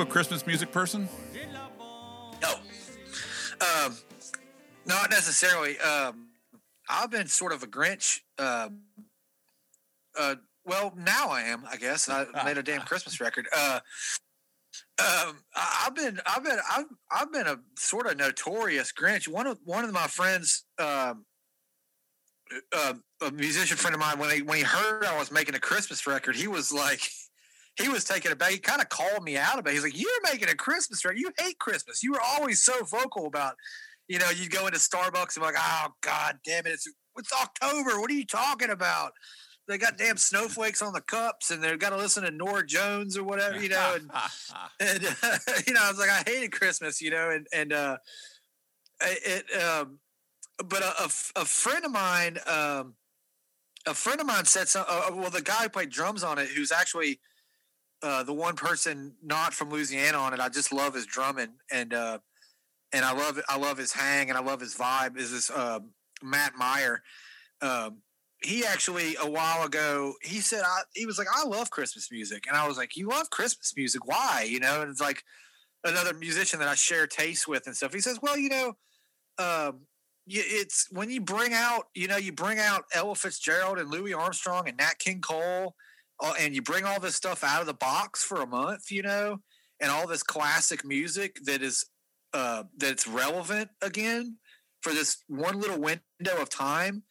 you 0.00 0.06
a 0.06 0.08
Christmas 0.08 0.46
music 0.46 0.72
person? 0.72 1.08
No, 2.40 2.54
um, 3.60 3.94
not 4.86 5.10
necessarily. 5.10 5.78
Um, 5.78 6.28
I've 6.88 7.10
been 7.10 7.26
sort 7.26 7.52
of 7.52 7.62
a 7.62 7.66
Grinch. 7.66 8.20
Um, 8.38 8.80
uh, 10.18 10.36
well, 10.64 10.94
now 10.96 11.28
I 11.28 11.42
am. 11.42 11.64
I 11.70 11.76
guess 11.76 12.08
I 12.08 12.24
made 12.44 12.56
a 12.56 12.62
damn 12.62 12.80
Christmas 12.80 13.20
record. 13.20 13.46
Uh, 13.54 13.80
um, 14.98 15.36
I've 15.54 15.94
been, 15.94 16.18
I've 16.24 16.44
been, 16.44 16.58
I've, 16.70 16.86
I've 17.10 17.32
been 17.32 17.46
a 17.46 17.58
sort 17.76 18.06
of 18.06 18.16
notorious 18.16 18.92
Grinch. 18.92 19.28
One 19.28 19.46
of 19.46 19.58
one 19.64 19.84
of 19.84 19.92
my 19.92 20.06
friends, 20.06 20.64
um, 20.78 21.26
uh, 22.72 22.94
a 23.20 23.30
musician 23.32 23.76
friend 23.76 23.94
of 23.94 24.00
mine, 24.00 24.18
when 24.18 24.30
he 24.30 24.40
when 24.40 24.58
he 24.58 24.64
heard 24.64 25.04
I 25.04 25.18
was 25.18 25.30
making 25.30 25.56
a 25.56 25.60
Christmas 25.60 26.06
record, 26.06 26.36
he 26.36 26.48
was 26.48 26.72
like, 26.72 27.02
he 27.76 27.88
was 27.88 28.04
taken 28.04 28.32
aback. 28.32 28.50
He 28.50 28.58
kind 28.58 28.80
of 28.80 28.88
called 28.88 29.22
me 29.22 29.36
out 29.36 29.58
about. 29.58 29.70
it. 29.70 29.74
He's 29.74 29.84
like, 29.84 29.98
"You're 29.98 30.10
making 30.24 30.48
a 30.48 30.54
Christmas 30.54 31.04
record. 31.04 31.18
You 31.18 31.32
hate 31.38 31.58
Christmas. 31.58 32.02
You 32.02 32.12
were 32.12 32.20
always 32.20 32.62
so 32.62 32.84
vocal 32.84 33.26
about." 33.26 33.54
You 34.08 34.18
know, 34.18 34.30
you 34.30 34.48
go 34.48 34.66
into 34.66 34.78
Starbucks 34.78 35.36
and 35.36 35.42
be 35.42 35.52
like, 35.52 35.54
"Oh 35.58 35.88
God 36.00 36.38
damn 36.44 36.66
it! 36.66 36.70
It's 36.70 36.88
it's 37.16 37.32
October. 37.32 38.00
What 38.00 38.10
are 38.10 38.14
you 38.14 38.26
talking 38.26 38.70
about?" 38.70 39.12
They 39.68 39.78
got 39.78 39.96
damn 39.96 40.16
snowflakes 40.16 40.82
on 40.82 40.92
the 40.92 41.00
cups, 41.00 41.52
and 41.52 41.62
they've 41.62 41.78
got 41.78 41.90
to 41.90 41.96
listen 41.96 42.24
to 42.24 42.32
Norah 42.32 42.66
Jones 42.66 43.16
or 43.16 43.22
whatever. 43.22 43.62
You 43.62 43.68
know, 43.68 43.96
and 43.96 44.10
and 44.80 45.16
uh, 45.22 45.38
you 45.66 45.74
know, 45.74 45.80
I 45.82 45.88
was 45.88 45.98
like, 45.98 46.10
I 46.10 46.28
hated 46.28 46.52
Christmas, 46.52 47.00
you 47.00 47.10
know, 47.10 47.30
and 47.30 47.46
and 47.52 47.72
uh, 47.72 47.98
it, 49.00 49.44
um, 49.62 50.00
but 50.66 50.82
a 51.36 51.44
friend 51.44 51.84
of 51.84 51.92
mine, 51.92 52.38
um, 52.46 52.94
a 53.86 53.94
friend 53.94 54.20
of 54.20 54.26
mine 54.26 54.44
said 54.44 54.68
some. 54.68 54.84
Uh, 54.88 55.10
well, 55.14 55.30
the 55.30 55.40
guy 55.40 55.62
who 55.62 55.68
played 55.68 55.90
drums 55.90 56.22
on 56.24 56.38
it, 56.38 56.48
who's 56.48 56.72
actually 56.72 57.20
uh, 58.02 58.22
the 58.22 58.32
one 58.32 58.56
person 58.56 59.14
not 59.22 59.54
from 59.54 59.70
Louisiana 59.70 60.18
on 60.18 60.32
it, 60.32 60.40
I 60.40 60.48
just 60.48 60.72
love 60.72 60.94
his 60.94 61.06
drumming, 61.06 61.54
and 61.70 61.92
uh, 61.92 62.18
and 62.92 63.04
I 63.04 63.12
love 63.12 63.40
I 63.48 63.56
love 63.56 63.78
his 63.78 63.92
hang, 63.92 64.28
and 64.28 64.38
I 64.38 64.42
love 64.42 64.60
his 64.60 64.74
vibe. 64.74 65.16
Is 65.18 65.32
this 65.32 65.50
uh, 65.50 65.80
Matt 66.22 66.54
Meyer? 66.56 67.02
Um, 67.62 67.98
he 68.42 68.64
actually 68.64 69.16
a 69.22 69.30
while 69.30 69.66
ago 69.66 70.14
he 70.22 70.40
said 70.40 70.62
I, 70.64 70.80
he 70.94 71.04
was 71.04 71.18
like 71.18 71.28
I 71.34 71.44
love 71.46 71.70
Christmas 71.70 72.10
music, 72.10 72.46
and 72.48 72.56
I 72.56 72.66
was 72.66 72.76
like, 72.76 72.96
you 72.96 73.08
love 73.08 73.30
Christmas 73.30 73.74
music? 73.76 74.06
Why? 74.06 74.46
You 74.48 74.60
know, 74.60 74.80
and 74.80 74.90
it's 74.90 75.00
like 75.00 75.24
another 75.84 76.14
musician 76.14 76.58
that 76.60 76.68
I 76.68 76.74
share 76.74 77.06
tastes 77.06 77.46
with 77.46 77.66
and 77.66 77.76
stuff. 77.76 77.92
He 77.92 78.00
says, 78.00 78.18
well, 78.22 78.36
you 78.36 78.48
know, 78.48 78.76
um, 79.38 79.80
it's 80.26 80.86
when 80.90 81.10
you 81.10 81.20
bring 81.20 81.52
out, 81.52 81.88
you 81.94 82.06
know, 82.06 82.16
you 82.16 82.32
bring 82.32 82.58
out 82.58 82.84
Ella 82.94 83.14
Fitzgerald 83.14 83.78
and 83.78 83.90
Louis 83.90 84.14
Armstrong 84.14 84.68
and 84.68 84.76
Nat 84.76 84.98
King 84.98 85.20
Cole, 85.20 85.74
and 86.38 86.54
you 86.54 86.62
bring 86.62 86.84
all 86.84 87.00
this 87.00 87.16
stuff 87.16 87.42
out 87.44 87.60
of 87.60 87.66
the 87.66 87.74
box 87.74 88.22
for 88.22 88.40
a 88.40 88.46
month, 88.46 88.90
you 88.90 89.02
know, 89.02 89.38
and 89.80 89.90
all 89.90 90.06
this 90.06 90.22
classic 90.22 90.84
music 90.84 91.36
that 91.44 91.62
is 91.62 91.84
uh, 92.32 92.64
that's 92.76 93.06
relevant 93.06 93.70
again 93.82 94.36
for 94.82 94.92
this 94.92 95.18
one 95.28 95.60
little 95.60 95.80
window 95.80 96.40
of 96.40 96.48
time 96.48 97.02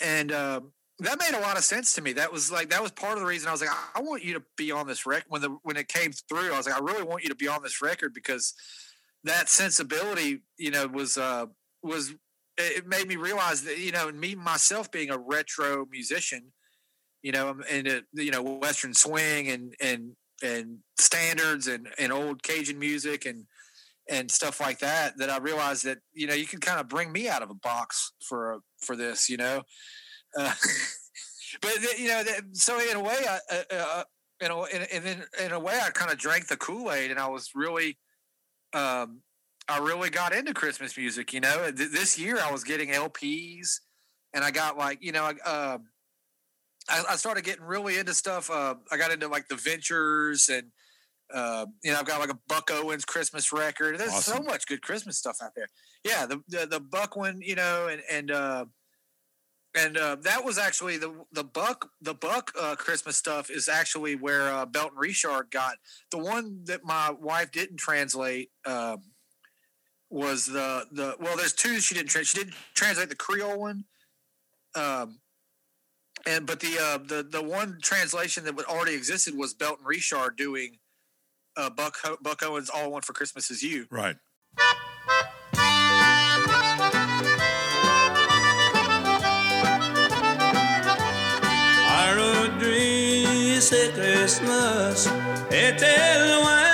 and 0.00 0.32
um, 0.32 0.72
that 1.00 1.18
made 1.18 1.36
a 1.36 1.40
lot 1.40 1.56
of 1.56 1.64
sense 1.64 1.92
to 1.94 2.02
me. 2.02 2.12
That 2.12 2.32
was 2.32 2.50
like 2.50 2.70
that 2.70 2.82
was 2.82 2.92
part 2.92 3.14
of 3.14 3.20
the 3.20 3.26
reason 3.26 3.48
I 3.48 3.52
was 3.52 3.60
like, 3.60 3.70
I, 3.70 3.98
I 3.98 4.02
want 4.02 4.24
you 4.24 4.34
to 4.34 4.42
be 4.56 4.70
on 4.70 4.86
this 4.86 5.06
record. 5.06 5.26
When 5.28 5.42
the 5.42 5.56
when 5.62 5.76
it 5.76 5.88
came 5.88 6.12
through, 6.12 6.52
I 6.52 6.56
was 6.56 6.66
like, 6.66 6.76
I 6.76 6.84
really 6.84 7.02
want 7.02 7.22
you 7.22 7.28
to 7.30 7.34
be 7.34 7.48
on 7.48 7.62
this 7.62 7.82
record 7.82 8.14
because 8.14 8.54
that 9.24 9.48
sensibility, 9.48 10.42
you 10.56 10.70
know, 10.70 10.86
was 10.86 11.16
uh 11.16 11.46
was 11.82 12.14
it 12.56 12.86
made 12.86 13.08
me 13.08 13.16
realize 13.16 13.62
that 13.64 13.78
you 13.78 13.92
know, 13.92 14.10
me 14.12 14.34
myself 14.34 14.90
being 14.90 15.10
a 15.10 15.18
retro 15.18 15.86
musician, 15.90 16.52
you 17.24 17.32
know, 17.32 17.48
um, 17.48 17.64
and 17.70 17.86
it, 17.86 18.04
you 18.12 18.30
know, 18.30 18.42
Western 18.42 18.92
swing 18.92 19.48
and 19.48 19.74
and 19.80 20.12
and 20.42 20.78
standards 20.98 21.66
and 21.66 21.88
and 21.98 22.12
old 22.12 22.42
Cajun 22.42 22.78
music 22.78 23.24
and 23.24 23.46
and 24.10 24.30
stuff 24.30 24.60
like 24.60 24.78
that 24.80 25.16
that 25.16 25.30
I 25.30 25.38
realized 25.38 25.86
that 25.86 25.98
you 26.12 26.26
know 26.26 26.34
you 26.34 26.46
can 26.46 26.60
kind 26.60 26.78
of 26.78 26.86
bring 26.86 27.10
me 27.10 27.26
out 27.26 27.42
of 27.42 27.48
a 27.48 27.54
box 27.54 28.12
for 28.28 28.60
for 28.82 28.94
this 28.94 29.30
you 29.30 29.38
know? 29.38 29.62
Uh, 30.38 30.52
but 31.62 31.72
you 31.98 32.08
know 32.08 32.22
so 32.52 32.78
in 32.78 32.96
a 32.98 33.02
way 33.02 33.16
I 33.26 33.38
uh, 33.50 33.74
uh, 33.74 34.04
in 34.40 34.50
a, 34.50 34.62
in, 34.94 35.24
in, 35.46 35.52
a 35.52 35.58
way 35.58 35.80
I 35.82 35.88
kind 35.90 36.12
of 36.12 36.18
drank 36.18 36.48
the 36.48 36.58
Kool-Aid 36.58 37.10
and 37.10 37.18
I 37.18 37.28
was 37.28 37.52
really 37.54 37.96
um 38.74 39.22
I 39.66 39.78
really 39.78 40.10
got 40.10 40.34
into 40.34 40.52
Christmas 40.52 40.94
music 40.98 41.32
you 41.32 41.40
know? 41.40 41.70
Th- 41.74 41.90
this 41.90 42.18
year 42.18 42.38
I 42.38 42.52
was 42.52 42.64
getting 42.64 42.90
LPs 42.90 43.80
and 44.34 44.44
I 44.44 44.50
got 44.50 44.76
like 44.76 44.98
you 45.00 45.12
know 45.12 45.32
uh, 45.46 45.78
I, 46.88 47.02
I 47.10 47.16
started 47.16 47.44
getting 47.44 47.64
really 47.64 47.98
into 47.98 48.14
stuff 48.14 48.50
uh, 48.50 48.74
I 48.90 48.96
got 48.96 49.10
into 49.10 49.28
like 49.28 49.48
the 49.48 49.56
Ventures 49.56 50.48
and 50.48 50.70
uh, 51.32 51.66
you 51.82 51.90
know, 51.90 51.98
I've 51.98 52.06
got 52.06 52.20
like 52.20 52.30
a 52.30 52.38
Buck 52.48 52.70
Owens 52.72 53.04
Christmas 53.04 53.52
record. 53.52 53.98
There's 53.98 54.24
so 54.24 54.40
much 54.40 54.66
good 54.66 54.82
Christmas 54.82 55.18
stuff 55.18 55.38
out 55.42 55.52
there. 55.56 55.68
Yeah, 56.04 56.26
the 56.26 56.42
the, 56.48 56.66
the 56.66 56.80
Buck 56.80 57.16
one, 57.16 57.40
you 57.40 57.54
know, 57.54 57.88
and 57.88 58.02
and 58.10 58.30
uh, 58.30 58.64
and 59.74 59.96
uh, 59.96 60.16
that 60.22 60.44
was 60.44 60.58
actually 60.58 60.98
the 60.98 61.24
the 61.32 61.44
Buck 61.44 61.88
the 62.00 62.14
Buck 62.14 62.52
uh, 62.60 62.76
Christmas 62.76 63.16
stuff 63.16 63.50
is 63.50 63.68
actually 63.68 64.16
where 64.16 64.52
uh, 64.52 64.66
Belton 64.66 64.98
Richard 64.98 65.50
got 65.50 65.76
the 66.10 66.18
one 66.18 66.60
that 66.64 66.84
my 66.84 67.10
wife 67.10 67.50
didn't 67.50 67.78
translate. 67.78 68.50
Um, 68.66 69.02
was 70.10 70.46
the 70.46 70.86
the 70.92 71.16
well? 71.18 71.36
There's 71.36 71.54
two 71.54 71.80
she 71.80 71.94
didn't 71.94 72.10
translate. 72.10 72.26
She 72.26 72.44
didn't 72.44 72.54
translate 72.74 73.08
the 73.08 73.16
Creole 73.16 73.58
one. 73.58 73.84
Um, 74.76 75.18
and 76.26 76.46
but 76.46 76.60
the 76.60 76.78
uh, 76.80 76.98
the 76.98 77.22
the 77.22 77.42
one 77.42 77.78
translation 77.82 78.44
that 78.44 78.58
already 78.64 78.94
existed 78.94 79.36
was 79.36 79.54
Belton 79.54 79.84
Richard 79.84 80.36
doing 80.36 80.78
uh, 81.56 81.70
Buck 81.70 81.96
Ho- 82.04 82.18
Buck 82.20 82.42
Owens 82.42 82.70
"All 82.70 82.84
I 82.84 82.86
Want 82.88 83.04
for 83.04 83.12
Christmas 83.12 83.50
Is 83.50 83.62
You." 83.62 83.86
Right. 83.90 84.16
I 91.96 92.14
would 92.16 92.58
dream 92.58 93.24
c'est 93.60 93.92
Christmas 93.94 95.08
était 95.50 96.18
loin, 96.18 96.73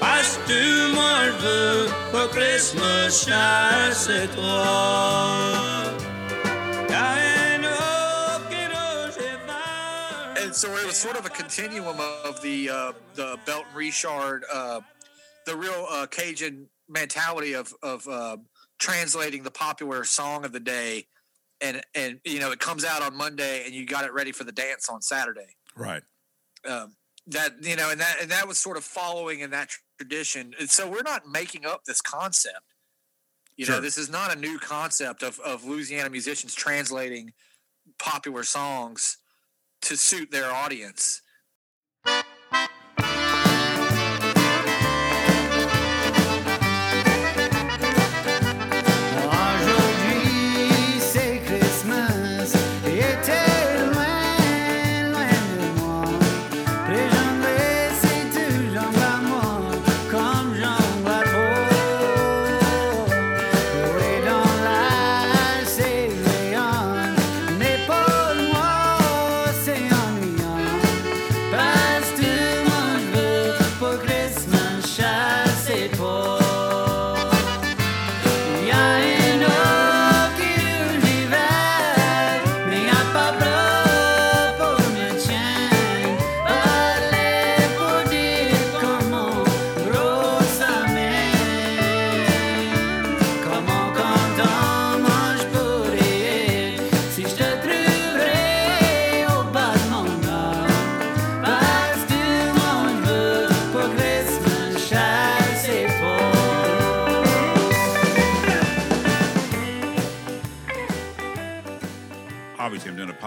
Parce 0.00 0.38
que 0.48 0.92
moi, 0.94 1.30
veux 1.40 1.88
pour 2.10 2.30
Christmas, 2.30 3.28
c'est 3.92 4.28
toi. 4.34 5.92
Y'a 6.88 7.54
un 7.54 7.64
autre 7.64 8.48
qui 8.48 8.64
nous 8.68 9.12
sépare. 9.12 10.36
and 10.42 10.54
so 10.54 10.74
it 10.76 10.86
was 10.86 10.96
sort 10.96 11.18
of 11.18 11.26
a 11.26 11.28
continuum 11.28 12.00
of 12.24 12.40
the 12.40 12.70
uh, 12.70 12.92
the 13.14 13.38
Belton 13.44 13.66
Richard, 13.74 14.44
uh, 14.52 14.80
the 15.44 15.54
real 15.54 15.86
uh, 15.90 16.06
Cajun 16.06 16.66
mentality 16.88 17.52
of 17.54 17.74
of 17.82 18.08
uh, 18.08 18.38
translating 18.78 19.42
the 19.42 19.50
popular 19.50 20.04
song 20.04 20.46
of 20.46 20.52
the 20.52 20.60
day, 20.60 21.06
and 21.60 21.82
and 21.94 22.20
you 22.24 22.40
know 22.40 22.50
it 22.52 22.58
comes 22.58 22.86
out 22.86 23.02
on 23.02 23.14
Monday, 23.14 23.64
and 23.66 23.74
you 23.74 23.84
got 23.84 24.06
it 24.06 24.14
ready 24.14 24.32
for 24.32 24.44
the 24.44 24.52
dance 24.52 24.88
on 24.88 25.02
Saturday. 25.02 25.56
Right. 25.76 26.02
Um, 26.66 26.94
that 27.28 27.52
you 27.62 27.76
know, 27.76 27.90
and 27.90 28.00
that 28.00 28.16
and 28.20 28.30
that 28.30 28.48
was 28.48 28.58
sort 28.58 28.76
of 28.76 28.84
following 28.84 29.40
in 29.40 29.50
that 29.50 29.70
tradition. 29.98 30.54
And 30.58 30.70
so 30.70 30.88
we're 30.88 31.02
not 31.02 31.26
making 31.28 31.64
up 31.66 31.84
this 31.84 32.00
concept. 32.00 32.74
You 33.56 33.66
know, 33.66 33.80
this 33.80 33.98
is 33.98 34.10
not 34.10 34.34
a 34.34 34.38
new 34.38 34.58
concept 34.58 35.22
of 35.22 35.38
of 35.40 35.64
Louisiana 35.64 36.10
musicians 36.10 36.54
translating 36.54 37.32
popular 37.98 38.42
songs 38.42 39.18
to 39.82 39.96
suit 39.96 40.30
their 40.30 40.50
audience. 40.50 41.21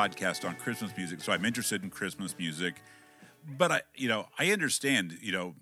Podcast 0.06 0.48
on 0.48 0.56
Christmas 0.56 0.92
music, 0.96 1.22
so 1.22 1.32
I'm 1.32 1.46
interested 1.46 1.84
in 1.84 1.90
Christmas 1.90 2.36
music. 2.38 2.76
But 3.58 3.72
I, 3.72 3.82
you 3.96 4.08
know, 4.08 4.28
I 4.38 4.52
understand, 4.52 5.18
you 5.22 5.32
know, 5.32 5.56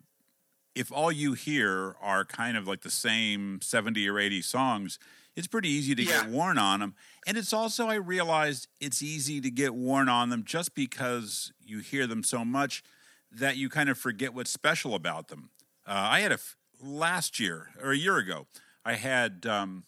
if 0.75 0.91
all 0.91 1.11
you 1.11 1.33
hear 1.33 1.95
are 2.01 2.25
kind 2.25 2.57
of 2.57 2.67
like 2.67 2.81
the 2.81 2.89
same 2.89 3.59
70 3.61 4.07
or 4.09 4.19
80 4.19 4.41
songs, 4.41 4.99
it's 5.35 5.47
pretty 5.47 5.69
easy 5.69 5.95
to 5.95 6.03
get 6.03 6.27
worn 6.27 6.57
on 6.57 6.79
them. 6.81 6.95
And 7.25 7.37
it's 7.37 7.53
also, 7.53 7.87
I 7.87 7.95
realized 7.95 8.67
it's 8.81 9.01
easy 9.01 9.39
to 9.41 9.49
get 9.49 9.73
worn 9.73 10.09
on 10.09 10.29
them 10.29 10.43
just 10.45 10.75
because 10.75 11.51
you 11.63 11.79
hear 11.79 12.05
them 12.07 12.23
so 12.23 12.43
much 12.43 12.83
that 13.31 13.57
you 13.57 13.69
kind 13.69 13.89
of 13.89 13.97
forget 13.97 14.33
what's 14.33 14.51
special 14.51 14.93
about 14.93 15.29
them. 15.29 15.49
Uh, 15.87 15.91
I 15.93 16.19
had 16.19 16.31
a 16.31 16.35
f- 16.35 16.55
last 16.81 17.39
year 17.39 17.69
or 17.81 17.91
a 17.91 17.97
year 17.97 18.17
ago, 18.17 18.47
I 18.85 18.95
had 18.95 19.45
um, 19.45 19.85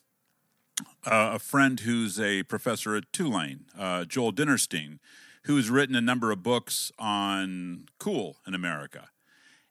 uh, 1.06 1.32
a 1.34 1.39
friend 1.39 1.82
who's 1.82 2.20
a 2.20 2.44
professor 2.44 2.96
at 2.96 3.12
Tulane, 3.13 3.65
uh, 3.78 4.06
Joel 4.06 4.34
Dinerstein, 4.34 5.00
who's 5.44 5.70
written 5.70 5.96
a 5.96 6.02
number 6.02 6.32
of 6.32 6.41
books 6.41 6.91
on 6.98 7.86
cool 8.00 8.38
in 8.48 8.56
America. 8.56 9.10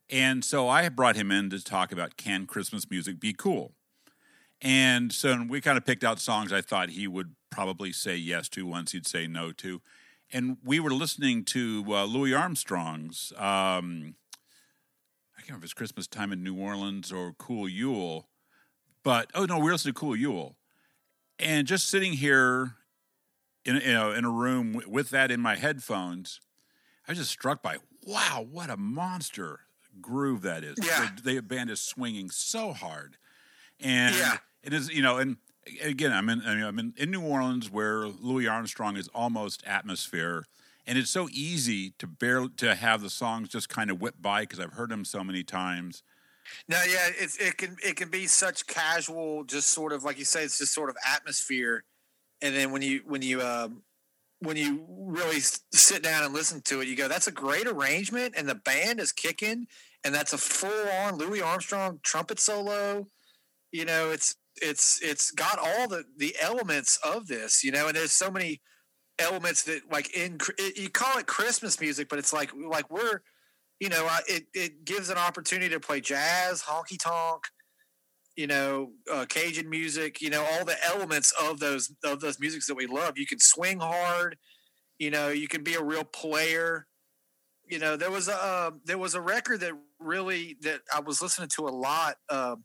And 0.08 0.44
so 0.44 0.68
I 0.68 0.88
brought 0.88 1.16
him 1.16 1.32
in 1.32 1.50
to 1.50 1.62
talk 1.62 1.90
about 1.90 2.16
can 2.16 2.46
Christmas 2.46 2.88
music 2.90 3.18
be 3.18 3.32
cool? 3.32 3.72
And 4.62 5.12
so 5.12 5.44
we 5.48 5.60
kind 5.60 5.76
of 5.76 5.84
picked 5.84 6.04
out 6.04 6.20
songs 6.20 6.52
I 6.52 6.60
thought 6.60 6.90
he 6.90 7.08
would 7.08 7.34
probably 7.50 7.92
say 7.92 8.16
yes 8.16 8.48
to, 8.50 8.66
ones 8.66 8.92
he'd 8.92 9.06
say 9.06 9.26
no 9.26 9.52
to. 9.52 9.82
And 10.32 10.58
we 10.64 10.80
were 10.80 10.92
listening 10.92 11.44
to 11.46 11.84
uh, 11.88 12.04
Louis 12.04 12.32
Armstrong's, 12.32 13.32
um, 13.36 14.14
I 15.36 15.40
can't 15.40 15.50
remember 15.50 15.64
if 15.64 15.64
it's 15.64 15.74
Christmas 15.74 16.06
Time 16.06 16.32
in 16.32 16.42
New 16.42 16.56
Orleans 16.56 17.12
or 17.12 17.34
Cool 17.36 17.68
Yule, 17.68 18.28
but 19.02 19.30
oh 19.34 19.44
no, 19.44 19.58
we 19.58 19.64
were 19.64 19.72
listening 19.72 19.94
to 19.94 20.00
Cool 20.00 20.16
Yule 20.16 20.56
and 21.38 21.66
just 21.66 21.88
sitting 21.88 22.14
here 22.14 22.74
in 23.64 23.76
you 23.76 23.92
know 23.92 24.12
in 24.12 24.24
a 24.24 24.30
room 24.30 24.72
w- 24.74 24.90
with 24.90 25.10
that 25.10 25.30
in 25.30 25.40
my 25.40 25.56
headphones, 25.56 26.40
I 27.08 27.12
was 27.12 27.18
just 27.18 27.30
struck 27.30 27.62
by 27.62 27.78
wow, 28.06 28.46
what 28.50 28.70
a 28.70 28.76
monster 28.76 29.60
groove 30.00 30.42
that 30.42 30.62
is. 30.64 30.76
Yeah. 30.82 31.08
the, 31.22 31.34
the 31.34 31.40
band 31.42 31.70
is 31.70 31.80
swinging 31.80 32.30
so 32.30 32.72
hard, 32.72 33.16
and 33.80 34.14
Yeah. 34.14 34.36
it 34.62 34.72
is 34.72 34.90
you 34.90 35.02
know 35.02 35.18
and 35.18 35.36
again 35.82 36.12
I'm 36.12 36.28
in 36.28 36.42
I 36.44 36.54
mean, 36.54 36.64
I'm 36.64 36.78
in, 36.78 36.94
in 36.96 37.10
New 37.10 37.22
Orleans 37.22 37.70
where 37.70 38.06
Louis 38.06 38.46
Armstrong 38.48 38.96
is 38.96 39.08
almost 39.08 39.62
atmosphere. 39.66 40.44
And 40.86 40.98
it's 40.98 41.08
so 41.08 41.28
easy 41.32 41.92
to 41.96 42.06
bear 42.06 42.46
to 42.58 42.74
have 42.74 43.00
the 43.00 43.08
songs 43.08 43.48
just 43.48 43.70
kind 43.70 43.90
of 43.90 44.02
whip 44.02 44.16
by 44.20 44.42
because 44.42 44.60
I've 44.60 44.74
heard 44.74 44.90
them 44.90 45.06
so 45.06 45.24
many 45.24 45.42
times. 45.42 46.02
No, 46.68 46.80
yeah, 46.88 47.08
it's 47.18 47.36
it 47.36 47.56
can 47.56 47.76
it 47.82 47.96
can 47.96 48.08
be 48.08 48.26
such 48.26 48.66
casual, 48.66 49.44
just 49.44 49.70
sort 49.70 49.92
of 49.92 50.04
like 50.04 50.18
you 50.18 50.24
say, 50.24 50.44
it's 50.44 50.58
just 50.58 50.74
sort 50.74 50.90
of 50.90 50.96
atmosphere. 51.06 51.84
And 52.42 52.54
then 52.54 52.72
when 52.72 52.82
you 52.82 53.00
when 53.06 53.22
you 53.22 53.40
um, 53.42 53.82
when 54.40 54.56
you 54.56 54.84
really 54.88 55.40
sit 55.40 56.02
down 56.02 56.24
and 56.24 56.34
listen 56.34 56.60
to 56.62 56.80
it, 56.80 56.88
you 56.88 56.96
go, 56.96 57.08
"That's 57.08 57.26
a 57.26 57.32
great 57.32 57.66
arrangement," 57.66 58.34
and 58.36 58.48
the 58.48 58.54
band 58.54 59.00
is 59.00 59.12
kicking, 59.12 59.66
and 60.04 60.14
that's 60.14 60.32
a 60.32 60.38
full 60.38 60.88
on 61.02 61.16
Louis 61.16 61.40
Armstrong 61.40 62.00
trumpet 62.02 62.38
solo. 62.38 63.06
You 63.72 63.84
know, 63.84 64.10
it's 64.10 64.36
it's 64.60 65.00
it's 65.02 65.30
got 65.30 65.58
all 65.58 65.88
the 65.88 66.04
the 66.16 66.36
elements 66.40 66.98
of 67.04 67.26
this. 67.26 67.64
You 67.64 67.72
know, 67.72 67.88
and 67.88 67.96
there's 67.96 68.12
so 68.12 68.30
many 68.30 68.60
elements 69.18 69.62
that 69.64 69.82
like 69.90 70.14
in 70.14 70.38
you 70.76 70.90
call 70.90 71.18
it 71.18 71.26
Christmas 71.26 71.80
music, 71.80 72.08
but 72.08 72.18
it's 72.18 72.32
like 72.32 72.50
like 72.54 72.90
we're 72.90 73.20
you 73.80 73.88
know, 73.88 74.06
I, 74.06 74.20
it 74.28 74.44
it 74.54 74.84
gives 74.84 75.10
an 75.10 75.18
opportunity 75.18 75.68
to 75.70 75.80
play 75.80 76.00
jazz, 76.00 76.62
honky 76.62 76.98
tonk, 76.98 77.44
you 78.36 78.46
know, 78.46 78.92
uh, 79.12 79.26
Cajun 79.28 79.68
music, 79.68 80.20
you 80.20 80.30
know, 80.30 80.44
all 80.44 80.64
the 80.64 80.76
elements 80.84 81.32
of 81.40 81.60
those 81.60 81.92
of 82.04 82.20
those 82.20 82.40
musics 82.40 82.66
that 82.66 82.74
we 82.74 82.86
love. 82.86 83.18
You 83.18 83.26
can 83.26 83.38
swing 83.40 83.80
hard, 83.80 84.36
you 84.98 85.10
know, 85.10 85.28
you 85.28 85.48
can 85.48 85.62
be 85.62 85.74
a 85.74 85.82
real 85.82 86.04
player. 86.04 86.86
You 87.66 87.78
know, 87.78 87.96
there 87.96 88.10
was 88.10 88.28
a 88.28 88.34
uh, 88.34 88.70
there 88.84 88.98
was 88.98 89.14
a 89.14 89.20
record 89.20 89.60
that 89.60 89.72
really 89.98 90.56
that 90.62 90.80
I 90.94 91.00
was 91.00 91.22
listening 91.22 91.48
to 91.56 91.66
a 91.66 91.70
lot. 91.70 92.16
Uh, 92.28 92.56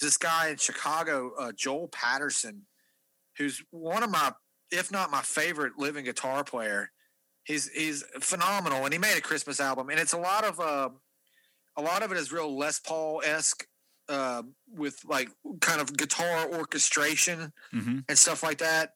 this 0.00 0.16
guy 0.16 0.48
in 0.48 0.56
Chicago, 0.56 1.32
uh, 1.38 1.52
Joel 1.56 1.88
Paterson, 1.88 2.66
who's 3.36 3.62
one 3.70 4.02
of 4.02 4.10
my, 4.10 4.32
if 4.70 4.92
not 4.92 5.10
my 5.10 5.22
favorite 5.22 5.72
living 5.78 6.04
guitar 6.04 6.44
player 6.44 6.90
he's 7.48 7.68
he's 7.70 8.04
phenomenal 8.20 8.84
and 8.84 8.92
he 8.92 8.98
made 8.98 9.16
a 9.18 9.20
christmas 9.20 9.58
album 9.58 9.88
and 9.90 9.98
it's 9.98 10.12
a 10.12 10.18
lot 10.18 10.44
of 10.44 10.60
uh 10.60 10.88
a 11.76 11.82
lot 11.82 12.02
of 12.04 12.12
it 12.12 12.18
is 12.18 12.30
real 12.30 12.56
les 12.56 12.78
paul 12.78 13.20
esque 13.24 13.66
uh 14.08 14.42
with 14.72 14.96
like 15.04 15.28
kind 15.60 15.80
of 15.80 15.96
guitar 15.96 16.46
orchestration 16.54 17.52
Mm-hmm. 17.74 17.98
and 18.08 18.16
stuff 18.18 18.42
like 18.42 18.58
that. 18.58 18.92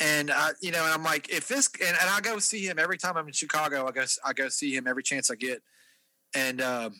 And 0.00 0.30
uh 0.30 0.50
you 0.62 0.70
know 0.70 0.82
and 0.84 0.92
i'm 0.94 1.02
like 1.04 1.28
if 1.28 1.48
this 1.48 1.68
and, 1.80 1.96
and 2.00 2.08
i 2.10 2.20
go 2.20 2.38
see 2.38 2.64
him 2.68 2.78
every 2.78 2.98
time 2.98 3.16
i'm 3.16 3.26
in 3.26 3.32
chicago 3.32 3.86
i 3.88 3.90
go 3.92 4.04
i 4.24 4.32
go 4.32 4.48
see 4.48 4.74
him 4.76 4.86
every 4.86 5.02
chance 5.02 5.30
i 5.30 5.34
get. 5.34 5.60
And 6.34 6.60
um 6.62 6.92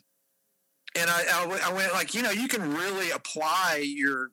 and 0.97 1.09
I, 1.11 1.21
I 1.43 1.47
went- 1.47 1.65
I 1.69 1.73
went 1.73 1.93
like 1.93 2.15
you 2.15 2.23
know 2.23 2.31
you 2.33 2.49
can 2.49 2.75
really 2.75 3.11
apply 3.13 3.83
your 3.85 4.31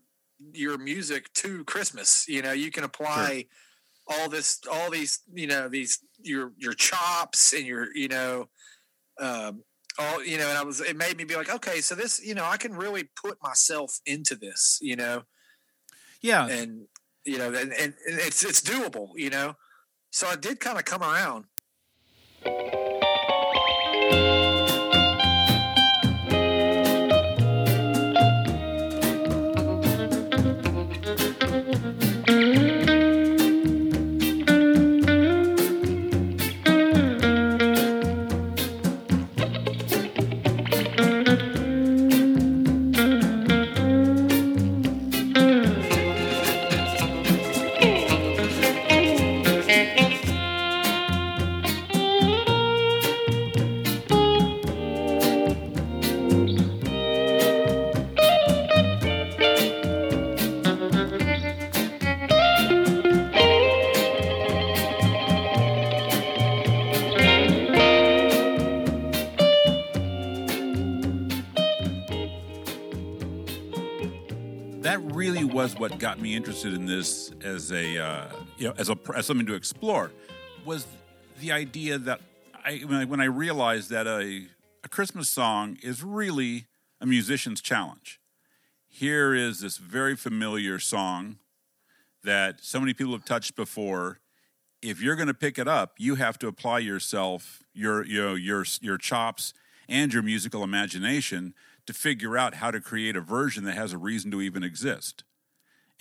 your 0.54 0.78
music 0.78 1.32
to 1.41 1.63
christmas 1.65 2.25
you 2.28 2.41
know 2.41 2.51
you 2.54 2.69
can 2.71 2.84
apply 2.84 3.45
all 4.08 4.30
this 4.30 4.60
all 4.72 4.89
these 4.91 5.20
you 5.34 5.48
know 5.48 5.68
these 5.70 6.00
your 6.22 6.52
your 6.58 6.74
chops 6.74 7.54
and 7.54 7.65
your 7.65 7.88
you 7.96 8.08
know 8.08 8.48
um 9.20 9.63
all 9.98 10.24
you 10.24 10.38
know 10.38 10.48
and 10.50 10.58
i 10.58 10.63
was 10.63 10.82
it 10.82 10.98
made 10.98 11.18
me 11.18 11.24
be 11.24 11.36
like 11.36 11.54
okay 11.54 11.82
so 11.82 11.96
this 11.96 12.24
you 12.26 12.36
know 12.36 12.46
i 12.46 12.58
can 12.58 12.74
really 12.74 13.10
put 13.15 13.41
myself 13.41 14.00
into 14.06 14.36
this 14.36 14.78
you 14.82 14.96
know 14.96 15.24
Yeah, 16.22 16.48
and 16.48 16.88
you 17.26 17.39
know, 17.39 17.48
and, 17.48 17.74
and 17.74 17.94
it's 18.06 18.44
it's 18.44 18.62
doable, 18.62 19.10
you 19.15 19.30
know. 19.30 19.56
So 20.12 20.28
I 20.28 20.36
did 20.36 20.60
kind 20.60 20.78
of 20.78 20.86
come 20.86 21.02
around. 21.02 21.46
Was 75.65 75.80
what 75.80 75.97
got 75.97 76.19
me 76.19 76.36
interested 76.36 76.75
in 76.75 76.86
this 76.86 77.32
as 77.43 77.71
a 77.71 77.97
uh, 77.97 78.28
you 78.60 78.67
know 78.67 78.73
as 78.78 78.88
a 78.88 78.97
as 79.15 79.25
something 79.25 79.47
to 79.47 79.56
explore 79.56 80.12
was 80.63 80.86
the 81.39 81.51
idea 81.51 81.97
that 81.97 82.21
I 82.63 82.84
when 82.86 82.97
I, 82.97 83.06
when 83.06 83.19
I 83.19 83.25
realized 83.25 83.89
that 83.89 84.06
a 84.06 84.45
a 84.84 84.89
Christmas 84.89 85.28
song 85.28 85.80
is 85.82 86.04
really 86.04 86.67
a 87.01 87.08
musician's 87.08 87.62
challenge. 87.62 88.19
Here 88.88 89.34
is 89.34 89.62
this 89.62 89.78
very 89.78 90.15
familiar 90.15 90.78
song 90.78 91.38
that 92.23 92.63
so 92.63 92.80
many 92.80 92.93
people 92.93 93.13
have 93.13 93.25
touched 93.25 93.56
before. 93.56 94.19
If 94.84 95.01
you're 95.01 95.15
going 95.15 95.30
to 95.30 95.34
pick 95.34 95.58
it 95.58 95.67
up, 95.67 95.95
you 95.97 96.13
have 96.13 96.38
to 96.39 96.47
apply 96.47 96.80
yourself, 96.80 97.63
your 97.73 98.06
you 98.06 98.21
know 98.21 98.36
your 98.36 98.65
your 98.82 98.99
chops 98.99 99.51
and 99.89 100.13
your 100.13 100.21
musical 100.21 100.63
imagination 100.63 101.56
to 101.88 101.93
figure 101.93 102.38
out 102.38 102.54
how 102.56 102.69
to 102.69 102.80
create 102.80 103.15
a 103.15 103.21
version 103.21 103.63
that 103.63 103.73
has 103.73 103.93
a 103.93 103.97
reason 103.97 104.30
to 104.30 104.41
even 104.41 104.62
exist. 104.62 105.23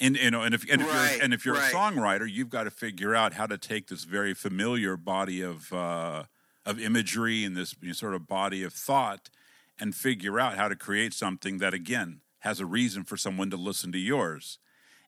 And 0.01 0.17
you 0.17 0.31
know, 0.31 0.43
and 0.43 0.55
if 0.55 0.69
and 0.71 0.83
if 0.83 0.89
Right, 0.89 1.15
you're 1.15 1.23
and 1.25 1.33
if 1.35 1.45
you're 1.45 1.55
right. 1.55 1.73
a 1.73 1.77
songwriter, 1.77 2.29
you've 2.31 2.51
got 2.51 2.65
to 2.65 2.71
figure 2.71 3.15
out 3.15 3.35
how 3.35 3.47
to 3.47 3.57
take 3.57 3.89
this 3.89 4.05
very 4.05 4.35
familiar 4.35 4.97
body 4.97 5.41
of 5.41 5.73
uh, 5.73 6.25
of 6.67 6.81
imagery 6.81 7.45
and 7.45 7.57
this 7.57 7.75
you 7.81 7.89
know, 7.89 7.93
sort 7.95 8.15
of 8.15 8.27
body 8.27 8.63
of 8.65 8.73
thought, 8.73 9.31
and 9.79 9.95
figure 9.95 10.41
out 10.41 10.57
how 10.57 10.69
to 10.69 10.75
create 10.77 11.13
something 11.15 11.59
that 11.59 11.75
again 11.75 12.21
has 12.41 12.59
a 12.61 12.67
reason 12.67 13.05
for 13.05 13.17
someone 13.17 13.51
to 13.51 13.57
listen 13.57 13.93
to 13.93 13.99
yours. 13.99 14.59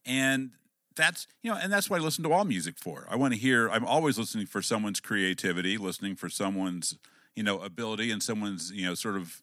And 0.04 0.52
that's 0.94 1.26
you 1.42 1.50
know, 1.50 1.58
and 1.60 1.72
that's 1.72 1.90
what 1.90 2.00
I 2.00 2.04
listen 2.04 2.22
to 2.24 2.32
all 2.32 2.44
music 2.44 2.76
for. 2.78 3.06
I 3.10 3.16
want 3.16 3.34
to 3.34 3.40
hear. 3.40 3.68
I'm 3.68 3.84
always 3.84 4.18
listening 4.18 4.46
for 4.46 4.62
someone's 4.62 5.00
creativity, 5.00 5.76
listening 5.78 6.14
for 6.16 6.28
someone's 6.28 6.96
you 7.34 7.42
know 7.42 7.58
ability 7.60 8.10
and 8.12 8.22
someone's 8.22 8.70
you 8.70 8.86
know 8.86 8.94
sort 8.94 9.16
of 9.16 9.42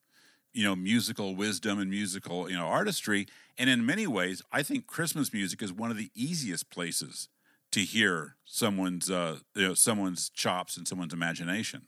you 0.53 0.63
know 0.63 0.75
musical 0.75 1.35
wisdom 1.35 1.79
and 1.79 1.89
musical 1.89 2.49
you 2.49 2.55
know 2.55 2.65
artistry. 2.65 3.27
And 3.57 3.69
in 3.69 3.85
many 3.85 4.07
ways, 4.07 4.41
I 4.51 4.63
think 4.63 4.87
Christmas 4.87 5.31
music 5.31 5.61
is 5.61 5.71
one 5.71 5.91
of 5.91 5.97
the 5.97 6.09
easiest 6.15 6.69
places 6.69 7.29
to 7.71 7.81
hear 7.81 8.35
someone's 8.45 9.09
uh, 9.09 9.39
you 9.55 9.67
know 9.67 9.73
someone's 9.73 10.29
chops 10.29 10.77
and 10.77 10.87
someone's 10.87 11.13
imagination. 11.13 11.87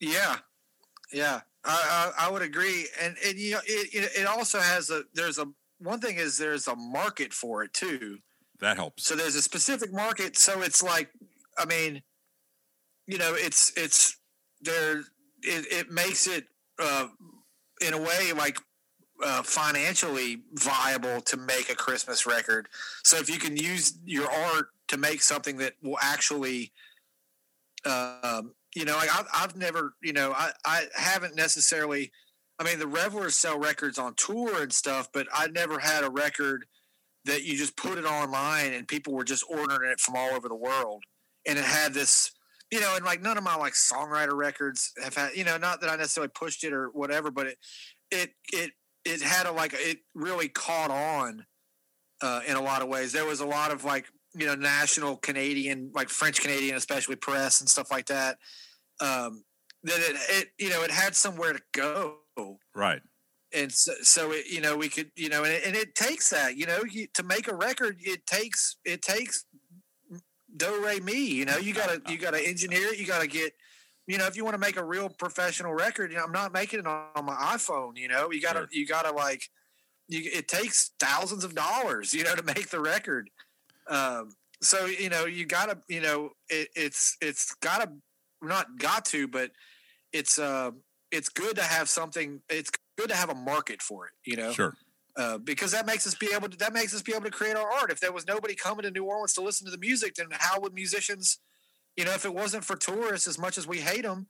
Yeah, 0.00 0.36
yeah, 1.12 1.40
I 1.64 2.12
I, 2.18 2.26
I 2.26 2.30
would 2.30 2.42
agree, 2.42 2.88
and 3.00 3.16
and 3.24 3.38
you 3.38 3.52
know 3.52 3.60
it, 3.64 4.12
it 4.16 4.26
also 4.26 4.60
has 4.60 4.90
a 4.90 5.02
there's 5.14 5.38
a 5.38 5.46
one 5.78 6.00
thing 6.00 6.16
is 6.16 6.38
there's 6.38 6.68
a 6.68 6.76
market 6.76 7.32
for 7.32 7.62
it 7.62 7.72
too. 7.72 8.18
That 8.60 8.76
helps. 8.76 9.04
So 9.04 9.16
there's 9.16 9.34
a 9.34 9.42
specific 9.42 9.92
market. 9.92 10.36
So 10.36 10.62
it's 10.62 10.82
like, 10.82 11.10
I 11.58 11.64
mean, 11.64 12.02
you 13.06 13.18
know, 13.18 13.34
it's 13.34 13.72
it's 13.76 14.16
there. 14.60 15.00
It, 15.42 15.66
it 15.72 15.90
makes 15.90 16.28
it 16.28 16.46
uh, 16.78 17.08
in 17.80 17.94
a 17.94 17.98
way 17.98 18.32
like 18.36 18.58
uh, 19.22 19.42
financially 19.42 20.42
viable 20.54 21.20
to 21.22 21.36
make 21.36 21.70
a 21.70 21.74
Christmas 21.74 22.26
record. 22.26 22.68
So 23.04 23.18
if 23.18 23.30
you 23.30 23.38
can 23.38 23.56
use 23.56 23.98
your 24.04 24.30
art 24.30 24.68
to 24.88 24.96
make 24.96 25.22
something 25.22 25.58
that 25.58 25.74
will 25.82 25.98
actually, 26.02 26.72
um, 27.84 28.52
you 28.74 28.84
know, 28.84 28.96
like 28.96 29.16
I've, 29.16 29.26
I've 29.32 29.56
never, 29.56 29.94
you 30.02 30.12
know, 30.12 30.32
I, 30.32 30.50
I 30.64 30.84
haven't 30.94 31.36
necessarily. 31.36 32.10
I 32.58 32.64
mean, 32.64 32.78
the 32.78 32.86
revelers 32.86 33.34
sell 33.34 33.58
records 33.58 33.98
on 33.98 34.14
tour 34.14 34.62
and 34.62 34.72
stuff, 34.72 35.08
but 35.12 35.26
I 35.34 35.48
never 35.48 35.78
had 35.78 36.04
a 36.04 36.10
record 36.10 36.66
that 37.24 37.44
you 37.44 37.56
just 37.56 37.76
put 37.76 37.98
it 37.98 38.04
online 38.04 38.72
and 38.72 38.86
people 38.86 39.14
were 39.14 39.24
just 39.24 39.44
ordering 39.48 39.90
it 39.90 39.98
from 39.98 40.16
all 40.16 40.30
over 40.30 40.48
the 40.48 40.54
world. 40.54 41.02
And 41.46 41.58
it 41.58 41.64
had 41.64 41.94
this, 41.94 42.30
you 42.70 42.80
know, 42.80 42.94
and 42.94 43.04
like 43.04 43.22
none 43.22 43.38
of 43.38 43.42
my 43.42 43.56
like 43.56 43.72
songwriter 43.72 44.34
records 44.34 44.92
have 45.02 45.16
had, 45.16 45.34
you 45.34 45.44
know, 45.44 45.56
not 45.56 45.80
that 45.80 45.90
I 45.90 45.96
necessarily 45.96 46.30
pushed 46.34 46.62
it 46.62 46.72
or 46.72 46.88
whatever, 46.92 47.30
but 47.30 47.46
it, 47.48 47.58
it, 48.10 48.30
it, 48.52 48.70
it 49.04 49.22
had 49.22 49.46
a 49.46 49.52
like, 49.52 49.74
it 49.74 49.98
really 50.14 50.48
caught 50.48 50.90
on 50.90 51.44
uh, 52.20 52.40
in 52.46 52.56
a 52.56 52.62
lot 52.62 52.82
of 52.82 52.88
ways. 52.88 53.12
There 53.12 53.26
was 53.26 53.40
a 53.40 53.46
lot 53.46 53.70
of 53.70 53.84
like, 53.84 54.06
you 54.34 54.46
know, 54.46 54.54
national 54.54 55.16
Canadian, 55.16 55.90
like 55.94 56.08
French 56.08 56.40
Canadian, 56.40 56.76
especially 56.76 57.16
press 57.16 57.60
and 57.60 57.68
stuff 57.68 57.90
like 57.90 58.06
that. 58.06 58.38
Um, 59.00 59.44
that 59.84 59.98
it, 59.98 60.16
it, 60.30 60.48
you 60.58 60.70
know, 60.70 60.82
it 60.82 60.90
had 60.90 61.14
somewhere 61.14 61.52
to 61.52 61.60
go 61.72 62.18
Right. 62.74 63.02
and 63.52 63.70
so, 63.70 63.92
so 64.02 64.32
it, 64.32 64.46
you 64.46 64.60
know 64.60 64.76
we 64.76 64.88
could 64.88 65.10
you 65.16 65.28
know 65.28 65.44
and 65.44 65.52
it, 65.52 65.66
and 65.66 65.76
it 65.76 65.94
takes 65.94 66.30
that 66.30 66.56
you 66.56 66.66
know 66.66 66.80
you, 66.90 67.06
to 67.14 67.22
make 67.22 67.48
a 67.48 67.54
record 67.54 67.96
it 68.00 68.26
takes 68.26 68.76
it 68.84 69.02
takes 69.02 69.44
do 70.56 70.82
re 70.84 71.00
mi 71.00 71.26
you 71.26 71.44
know 71.44 71.58
you 71.58 71.74
gotta 71.74 72.00
you 72.08 72.16
gotta 72.16 72.40
engineer 72.46 72.88
it 72.88 72.98
you 72.98 73.06
gotta 73.06 73.26
get 73.26 73.52
you 74.06 74.18
know 74.18 74.26
if 74.26 74.36
you 74.36 74.44
want 74.44 74.54
to 74.54 74.60
make 74.60 74.76
a 74.76 74.84
real 74.84 75.08
professional 75.08 75.72
record 75.74 76.10
you 76.10 76.18
know 76.18 76.24
i'm 76.24 76.32
not 76.32 76.52
making 76.52 76.80
it 76.80 76.86
on, 76.86 77.06
on 77.14 77.24
my 77.24 77.34
iphone 77.54 77.96
you 77.96 78.08
know 78.08 78.30
you 78.30 78.40
gotta 78.40 78.60
Sure. 78.60 78.68
you 78.72 78.86
gotta 78.86 79.12
like 79.12 79.48
you, 80.08 80.28
it 80.32 80.48
takes 80.48 80.90
thousands 80.98 81.44
of 81.44 81.54
dollars 81.54 82.12
you 82.12 82.24
know 82.24 82.34
to 82.34 82.42
make 82.42 82.68
the 82.70 82.80
record 82.80 83.30
um 83.88 84.30
so 84.60 84.86
you 84.86 85.08
know 85.08 85.24
you 85.26 85.44
gotta 85.46 85.78
you 85.88 86.00
know 86.00 86.30
it, 86.48 86.68
it's 86.74 87.16
it's 87.20 87.54
gotta 87.56 87.90
not 88.42 88.78
got 88.78 89.04
to 89.04 89.28
but 89.28 89.50
it's 90.12 90.38
uh 90.38 90.70
it's 91.10 91.28
good 91.28 91.56
to 91.56 91.62
have 91.62 91.88
something 91.88 92.40
it's 92.48 92.70
good 92.98 93.08
to 93.08 93.14
have 93.14 93.30
a 93.30 93.34
market 93.34 93.80
for 93.80 94.06
it 94.06 94.12
you 94.24 94.36
know 94.36 94.50
Sure. 94.52 94.74
uh, 95.16 95.38
because 95.38 95.72
that 95.72 95.86
makes 95.86 96.06
us 96.06 96.14
be 96.14 96.30
able 96.34 96.48
to 96.48 96.56
that 96.58 96.72
makes 96.72 96.94
us 96.94 97.02
be 97.02 97.12
able 97.12 97.24
to 97.24 97.30
create 97.30 97.56
our 97.56 97.70
art 97.70 97.90
if 97.92 98.00
there 98.00 98.12
was 98.12 98.26
nobody 98.26 98.54
coming 98.54 98.82
to 98.82 98.90
new 98.90 99.04
orleans 99.04 99.32
to 99.34 99.40
listen 99.40 99.64
to 99.64 99.70
the 99.70 99.78
music 99.78 100.14
then 100.14 100.26
how 100.32 100.60
would 100.60 100.74
musicians 100.74 101.38
you 101.96 102.04
know 102.04 102.12
if 102.12 102.24
it 102.24 102.34
wasn't 102.34 102.64
for 102.64 102.76
tourists 102.76 103.26
as 103.26 103.38
much 103.38 103.58
as 103.58 103.66
we 103.66 103.78
hate 103.78 104.02
them 104.02 104.26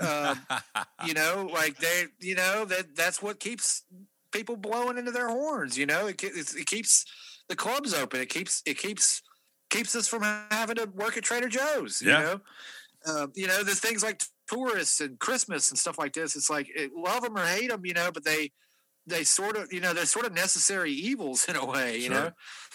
uh, 0.00 0.34
you 1.06 1.14
know 1.14 1.48
like 1.52 1.76
they 1.78 2.04
you 2.20 2.34
know 2.34 2.64
that 2.64 2.94
that's 2.96 3.20
what 3.22 3.40
keeps 3.40 3.82
people 4.32 4.56
blowing 4.56 4.96
into 4.96 5.10
their 5.10 5.28
horns 5.28 5.76
you 5.76 5.86
know? 5.86 6.06
It, 6.06 6.22
it's- 6.22 6.54
it 6.54 6.66
keeps 6.66 7.04
the 7.48 7.56
clubs 7.56 7.92
open. 7.92 8.20
It 8.20 8.28
keeps 8.28 8.62
it 8.64 8.78
keeps 8.78 9.22
keeps 9.70 9.96
us 9.96 10.06
from 10.06 10.22
having 10.50 10.76
to 10.76 10.86
work 10.94 11.16
at 11.16 11.24
trader 11.24 11.48
joe's 11.48 12.00
Yeah. 12.00 12.18
you 12.18 12.24
know? 12.24 12.40
Uh, 13.06 13.26
you 13.34 13.46
know 13.48 13.64
there's 13.64 13.80
things 13.80 14.02
like 14.04 14.22
tourists 14.48 15.00
and 15.00 15.18
christmas 15.18 15.70
and 15.70 15.78
stuff 15.78 15.98
like 15.98 16.12
this. 16.12 16.36
It's 16.36 16.48
like 16.50 16.68
it, 16.74 16.92
love 16.94 17.22
them 17.22 17.36
or 17.36 17.44
hate 17.44 17.70
them 17.70 17.84
you 17.84 17.92
know 17.94 18.10
but 18.12 18.24
they 18.24 18.52
they 19.06 19.24
sort 19.24 19.56
of 19.56 19.72
you 19.72 19.80
know 19.80 19.92
they're 19.92 20.06
sort 20.06 20.26
of 20.26 20.32
necessary 20.32 20.92
evils 20.92 21.46
in 21.48 21.56
a 21.56 21.64
way 21.64 21.96
you 21.96 22.02
Sure. 22.06 22.14
know 22.14 22.30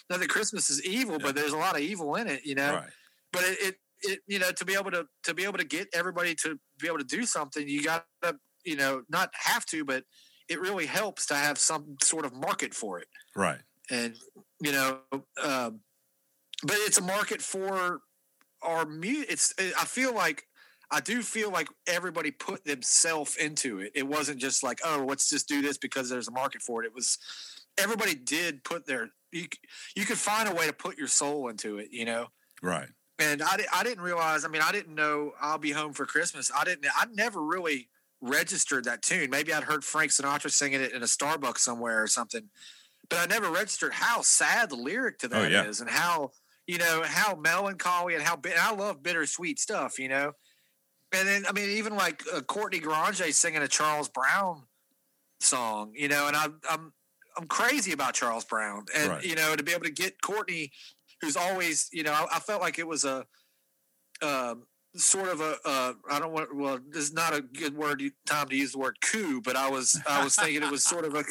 not 0.10 0.20
that 0.20 0.28
christmas 0.30 0.70
is 0.70 0.84
evil 0.86 1.20
but 1.20 1.36
there's 1.36 1.54
a 1.54 1.58
lot 1.58 1.76
of 1.76 1.82
evil 1.82 2.16
in 2.16 2.28
it 2.28 2.46
you 2.46 2.56
know? 2.56 2.74
Right. 2.74 2.90
but 3.32 3.44
it, 3.46 3.76
it 4.02 4.20
you 4.28 4.40
know 4.40 4.52
to 4.52 4.66
be 4.66 4.74
able 4.74 4.92
to 4.92 5.06
to 5.24 5.34
be 5.34 5.44
able 5.44 5.58
to 5.58 5.64
get 5.64 5.88
everybody 5.94 6.36
to 6.36 6.60
be 6.80 6.88
able 6.88 6.98
to 6.98 7.04
do 7.04 7.26
something 7.26 7.68
you 7.68 7.84
got 7.84 8.06
to 8.22 8.36
you 8.66 8.76
know 8.76 9.02
not 9.10 9.30
have 9.34 9.66
to 9.66 9.84
but 9.86 10.04
it 10.50 10.60
really 10.60 10.86
helps 10.86 11.26
to 11.26 11.36
have 11.36 11.58
some 11.58 11.96
sort 12.04 12.26
of 12.26 12.34
market 12.34 12.74
for 12.74 13.00
it 13.00 13.08
Right. 13.36 13.60
and 13.90 14.16
you 14.62 14.72
know 14.72 15.00
um, 15.44 15.80
but 16.64 16.78
it's 16.80 16.98
a 16.98 17.02
market 17.04 17.42
for 17.42 18.02
our 18.62 18.86
mu 18.86 19.24
it's 19.30 19.54
i 19.60 19.86
feel 19.86 20.14
like 20.14 20.44
i 20.92 21.00
do 21.00 21.22
feel 21.22 21.52
like 21.52 21.68
everybody 21.88 22.32
put 22.32 22.64
themselves 22.66 23.36
into 23.38 23.80
it 23.80 23.92
it 23.96 24.08
wasn't 24.08 24.40
just 24.40 24.64
like 24.64 24.80
oh 24.86 25.06
let's 25.08 25.30
just 25.30 25.48
do 25.48 25.62
this 25.62 25.78
because 25.78 26.10
there's 26.10 26.28
a 26.28 26.32
market 26.32 26.62
for 26.62 26.84
it 26.84 26.88
it 26.88 26.94
was 26.94 27.18
everybody 27.78 28.16
did 28.16 28.64
put 28.64 28.86
their 28.86 29.10
you, 29.32 29.46
you 29.96 30.06
could 30.06 30.18
find 30.18 30.48
a 30.48 30.54
way 30.54 30.66
to 30.66 30.74
put 30.74 30.98
your 30.98 31.08
soul 31.08 31.50
into 31.50 31.78
it 31.78 31.90
you 31.92 32.06
know 32.06 32.28
Right. 32.64 32.88
And 33.20 33.42
I, 33.42 33.58
I 33.74 33.84
didn't 33.84 34.04
realize 34.04 34.44
i 34.46 34.48
mean 34.48 34.62
i 34.62 34.72
didn't 34.72 34.96
know 34.96 35.32
i'll 35.42 35.58
be 35.58 35.72
home 35.72 35.94
for 35.94 36.06
christmas 36.06 36.52
i 36.58 36.64
didn't 36.64 36.86
i 36.96 37.06
never 37.14 37.42
really 37.42 37.90
registered 38.22 38.86
that 38.86 39.02
tune 39.02 39.30
maybe 39.30 39.54
i'd 39.54 39.64
heard 39.64 39.84
frank 39.84 40.12
sinatra 40.12 40.50
singing 40.52 40.82
it 40.82 40.92
in 40.94 41.02
a 41.02 41.06
starbucks 41.06 41.60
somewhere 41.60 42.02
or 42.02 42.08
something 42.08 42.50
but 43.10 43.20
i 43.20 43.26
never 43.26 43.50
registered 43.50 43.94
how 43.94 44.22
sad 44.22 44.70
the 44.70 44.76
lyric 44.76 45.18
to 45.20 45.28
Oh, 45.28 45.30
that 45.50 45.68
is, 45.68 45.80
yeah. 45.80 45.86
and 45.86 45.90
how 45.96 46.32
you 46.68 46.78
know 46.80 47.04
how 47.06 47.36
melancholy 47.36 48.16
and 48.16 48.24
how 48.24 48.36
bit. 48.36 48.54
I 48.60 48.74
love 48.74 49.04
bittersweet 49.04 49.60
stuff, 49.60 50.00
you 50.00 50.10
know. 50.10 50.32
And 51.12 51.28
then 51.28 51.46
I 51.48 51.52
mean, 51.52 51.70
even 51.70 51.96
like 51.96 52.24
uh, 52.34 52.42
Courtney 52.42 52.80
Granger 52.80 53.32
singing 53.34 53.62
a 53.62 53.68
Charles 53.68 54.10
Brown 54.10 54.64
song, 55.40 55.92
you 55.96 56.08
know, 56.08 56.28
and 56.28 56.36
I'm 56.36 56.60
I'm 56.68 56.92
I'm 57.38 57.46
crazy 57.48 57.92
about 57.92 58.16
Charles 58.16 58.46
Brown, 58.46 58.86
and 58.96 59.10
Right. 59.12 59.24
you 59.24 59.36
know, 59.36 59.56
to 59.56 59.62
be 59.62 59.74
able 59.74 59.84
to 59.84 59.92
get 59.92 60.20
Courtney, 60.24 60.72
who's 61.26 61.38
always, 61.38 61.90
you 61.92 62.04
know, 62.04 62.14
I, 62.14 62.38
I 62.38 62.40
felt 62.40 62.62
like 62.62 62.80
it 62.80 62.88
was 62.88 63.04
a. 63.06 63.26
Um, 64.22 64.64
sort 64.98 65.28
of 65.28 65.42
a 65.42 65.58
uh, 65.66 65.94
I 66.10 66.20
don't 66.20 66.32
want 66.32 66.56
well 66.56 66.80
this 66.90 67.04
is 67.04 67.14
not 67.14 67.36
a 67.36 67.42
good 67.42 67.76
word 67.76 68.02
time 68.26 68.48
to 68.48 68.56
use 68.56 68.72
the 68.72 68.78
word 68.78 68.98
coup 69.02 69.42
but 69.42 69.56
I 69.56 69.70
was 69.70 70.00
I 70.08 70.24
was 70.24 70.36
thinking 70.36 70.64
it 70.64 70.72
was 70.72 70.84
sort 70.84 71.04
of 71.04 71.16
a 71.16 71.24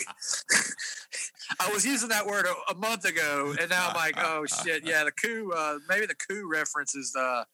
I 1.60 1.70
was 1.72 1.84
using 1.84 2.10
that 2.10 2.26
word 2.26 2.46
a, 2.46 2.72
a 2.72 2.76
month 2.76 3.06
ago 3.06 3.54
and 3.58 3.70
now 3.70 3.88
I'm 3.88 3.94
like 3.94 4.16
oh 4.18 4.44
shit 4.44 4.86
yeah 4.86 5.04
the 5.04 5.12
coup 5.12 5.52
uh, 5.56 5.78
maybe 5.88 6.06
the 6.06 6.14
coup 6.14 6.46
reference 6.46 6.94
is 6.94 7.14
uh, 7.18 7.44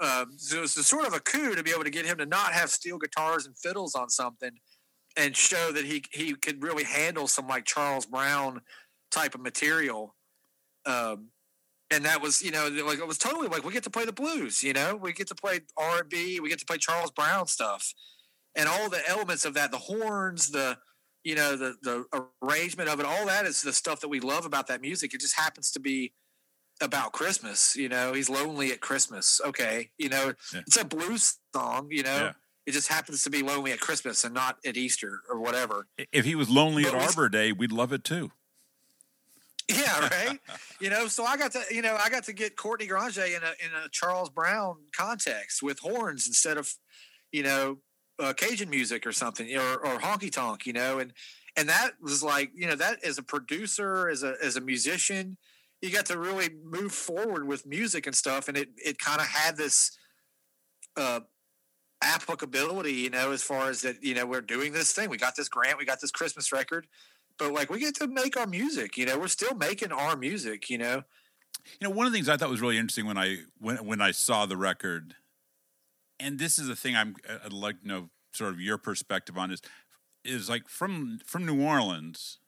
um, 0.00 0.32
so 0.36 0.62
it's 0.62 0.76
a 0.78 0.82
sort 0.82 1.06
of 1.06 1.12
a 1.12 1.20
coup 1.20 1.54
to 1.54 1.62
be 1.62 1.72
able 1.72 1.84
to 1.84 1.90
get 1.90 2.06
him 2.06 2.16
to 2.18 2.26
not 2.26 2.52
have 2.52 2.70
steel 2.70 2.96
guitars 2.96 3.44
and 3.44 3.56
fiddles 3.58 3.94
on 3.94 4.08
something 4.08 4.52
and 5.16 5.36
show 5.36 5.72
that 5.72 5.84
he 5.84 6.02
he 6.10 6.34
could 6.34 6.62
really 6.62 6.84
handle 6.84 7.26
some 7.28 7.46
like 7.46 7.64
Charles 7.64 8.06
Brown 8.06 8.62
type 9.10 9.34
of 9.34 9.42
material 9.42 10.14
um, 10.86 11.28
and 11.90 12.04
that 12.04 12.22
was 12.22 12.40
you 12.42 12.50
know 12.50 12.68
like 12.86 12.98
it 12.98 13.06
was 13.06 13.18
totally 13.18 13.48
like 13.48 13.64
we 13.64 13.72
get 13.72 13.84
to 13.84 13.90
play 13.90 14.04
the 14.04 14.12
blues 14.12 14.62
you 14.62 14.72
know? 14.72 14.96
We 14.96 15.12
get 15.12 15.28
to 15.28 15.34
play 15.34 15.60
r&b 15.76 16.40
we 16.40 16.48
get 16.48 16.58
to 16.60 16.66
play 16.66 16.78
charles 16.78 17.10
brown 17.10 17.46
stuff. 17.46 17.92
And 18.56 18.68
all 18.68 18.88
the 18.90 19.00
elements 19.08 19.44
of 19.44 19.54
that 19.54 19.70
the 19.70 19.78
horns 19.78 20.50
the 20.50 20.78
you 21.24 21.34
know 21.34 21.56
the 21.56 21.76
the 21.82 22.04
arrangement 22.42 22.88
of 22.88 22.98
it 23.00 23.06
all 23.06 23.26
that 23.26 23.44
is 23.46 23.62
the 23.62 23.72
stuff 23.72 24.00
that 24.00 24.08
we 24.08 24.20
love 24.20 24.46
about 24.46 24.66
that 24.68 24.80
music. 24.80 25.14
It 25.14 25.20
just 25.20 25.38
happens 25.38 25.70
to 25.72 25.80
be 25.80 26.12
about 26.82 27.12
christmas 27.12 27.76
you 27.76 27.88
know? 27.88 28.12
He's 28.12 28.30
lonely 28.30 28.72
at 28.72 28.80
christmas. 28.80 29.40
Okay. 29.44 29.90
You 29.98 30.08
know 30.08 30.32
Yeah. 30.54 30.60
it's 30.66 30.76
a 30.76 30.84
blues 30.84 31.38
song 31.54 31.88
you 31.90 32.02
know? 32.02 32.16
Yeah. 32.16 32.32
it 32.66 32.72
just 32.72 32.88
happens 32.88 33.22
to 33.24 33.30
be 33.30 33.42
lonely 33.42 33.72
at 33.72 33.80
christmas 33.80 34.24
and 34.24 34.32
not 34.34 34.58
at 34.64 34.76
easter 34.76 35.20
or 35.28 35.38
whatever. 35.40 35.88
If 36.12 36.24
he 36.24 36.34
was 36.34 36.48
lonely 36.48 36.84
at 36.84 36.92
But 36.92 36.98
we- 37.00 37.04
Arbor 37.06 37.28
Day, 37.28 37.52
we'd 37.52 37.72
love 37.72 37.92
it 37.92 38.02
too. 38.04 38.32
Yeah, 39.76 40.08
right. 40.08 40.38
you 40.80 40.90
know, 40.90 41.06
so 41.06 41.24
I 41.24 41.36
got 41.36 41.52
to, 41.52 41.62
you 41.70 41.82
know, 41.82 41.96
I 42.02 42.10
got 42.10 42.24
to 42.24 42.32
get 42.32 42.56
Courtney 42.56 42.86
Granger 42.86 43.24
in 43.24 43.42
a 43.42 43.52
in 43.64 43.70
a 43.84 43.88
Charles 43.90 44.28
Brown 44.28 44.76
context 44.96 45.62
with 45.62 45.78
horns 45.78 46.26
instead 46.26 46.56
of, 46.56 46.72
you 47.32 47.42
know, 47.42 47.78
uh, 48.18 48.32
Cajun 48.32 48.68
music 48.68 49.06
or 49.06 49.12
something, 49.12 49.54
or 49.56 49.86
or 49.86 49.98
honky 49.98 50.32
tonk, 50.32 50.66
you 50.66 50.72
know, 50.72 50.98
and 50.98 51.12
and 51.56 51.68
that 51.68 51.92
was 52.00 52.22
like, 52.22 52.50
you 52.54 52.66
know, 52.66 52.74
that 52.76 53.04
as 53.04 53.18
a 53.18 53.22
producer, 53.22 54.08
as 54.08 54.22
a 54.22 54.34
as 54.42 54.56
a 54.56 54.60
musician, 54.60 55.36
you 55.80 55.90
got 55.90 56.06
to 56.06 56.18
really 56.18 56.48
move 56.64 56.92
forward 56.92 57.46
with 57.46 57.66
music 57.66 58.06
and 58.06 58.14
stuff, 58.14 58.48
and 58.48 58.56
it 58.56 58.70
it 58.76 58.98
kind 58.98 59.20
of 59.20 59.26
had 59.26 59.56
this. 59.56 59.96
Uh, 60.96 61.20
applicability 62.02 62.94
you 62.94 63.10
know 63.10 63.30
as 63.30 63.42
far 63.42 63.68
as 63.68 63.82
that 63.82 64.02
you 64.02 64.14
know 64.14 64.24
we're 64.24 64.40
doing 64.40 64.72
this 64.72 64.90
thing 64.94 65.10
we 65.10 65.18
got 65.18 65.36
this 65.36 65.50
grant 65.50 65.76
we 65.76 65.84
got 65.84 66.00
this 66.00 66.10
christmas 66.10 66.50
record 66.50 66.86
but 67.40 67.52
like 67.52 67.70
we 67.70 67.80
get 67.80 67.96
to 67.96 68.06
make 68.06 68.36
our 68.36 68.46
music 68.46 68.96
you 68.96 69.06
know 69.06 69.18
we're 69.18 69.28
still 69.28 69.56
making 69.56 69.90
our 69.90 70.16
music 70.16 70.70
you 70.70 70.78
know 70.78 71.02
You 71.80 71.88
know, 71.88 71.94
one 71.94 72.06
of 72.06 72.12
the 72.12 72.16
things 72.16 72.28
I 72.28 72.36
thought 72.36 72.50
was 72.50 72.60
really 72.60 72.78
interesting 72.78 73.06
when 73.06 73.18
I 73.18 73.38
when 73.58 73.76
when 73.84 74.00
I 74.00 74.12
saw 74.12 74.46
the 74.46 74.56
record, 74.56 75.14
and 76.18 76.38
this 76.38 76.58
is 76.58 76.68
the 76.68 76.76
thing 76.76 76.96
I'm 76.96 77.16
I'd 77.44 77.52
like 77.52 77.82
to 77.82 77.88
know 77.88 78.10
sort 78.32 78.52
of 78.52 78.60
your 78.60 78.78
perspective 78.78 79.36
on 79.36 79.50
is 79.50 79.60
is 80.24 80.48
like 80.48 80.68
from 80.68 81.18
from 81.26 81.46
New 81.46 81.62
Orleans, 81.62 82.38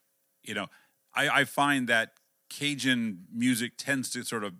you 0.43 0.55
know, 0.55 0.66
I, 1.14 1.40
I 1.40 1.45
find 1.45 1.88
that 1.88 2.12
Cajun 2.51 3.24
music 3.32 3.72
tends 3.76 4.11
to 4.11 4.24
sort 4.24 4.45
of 4.45 4.55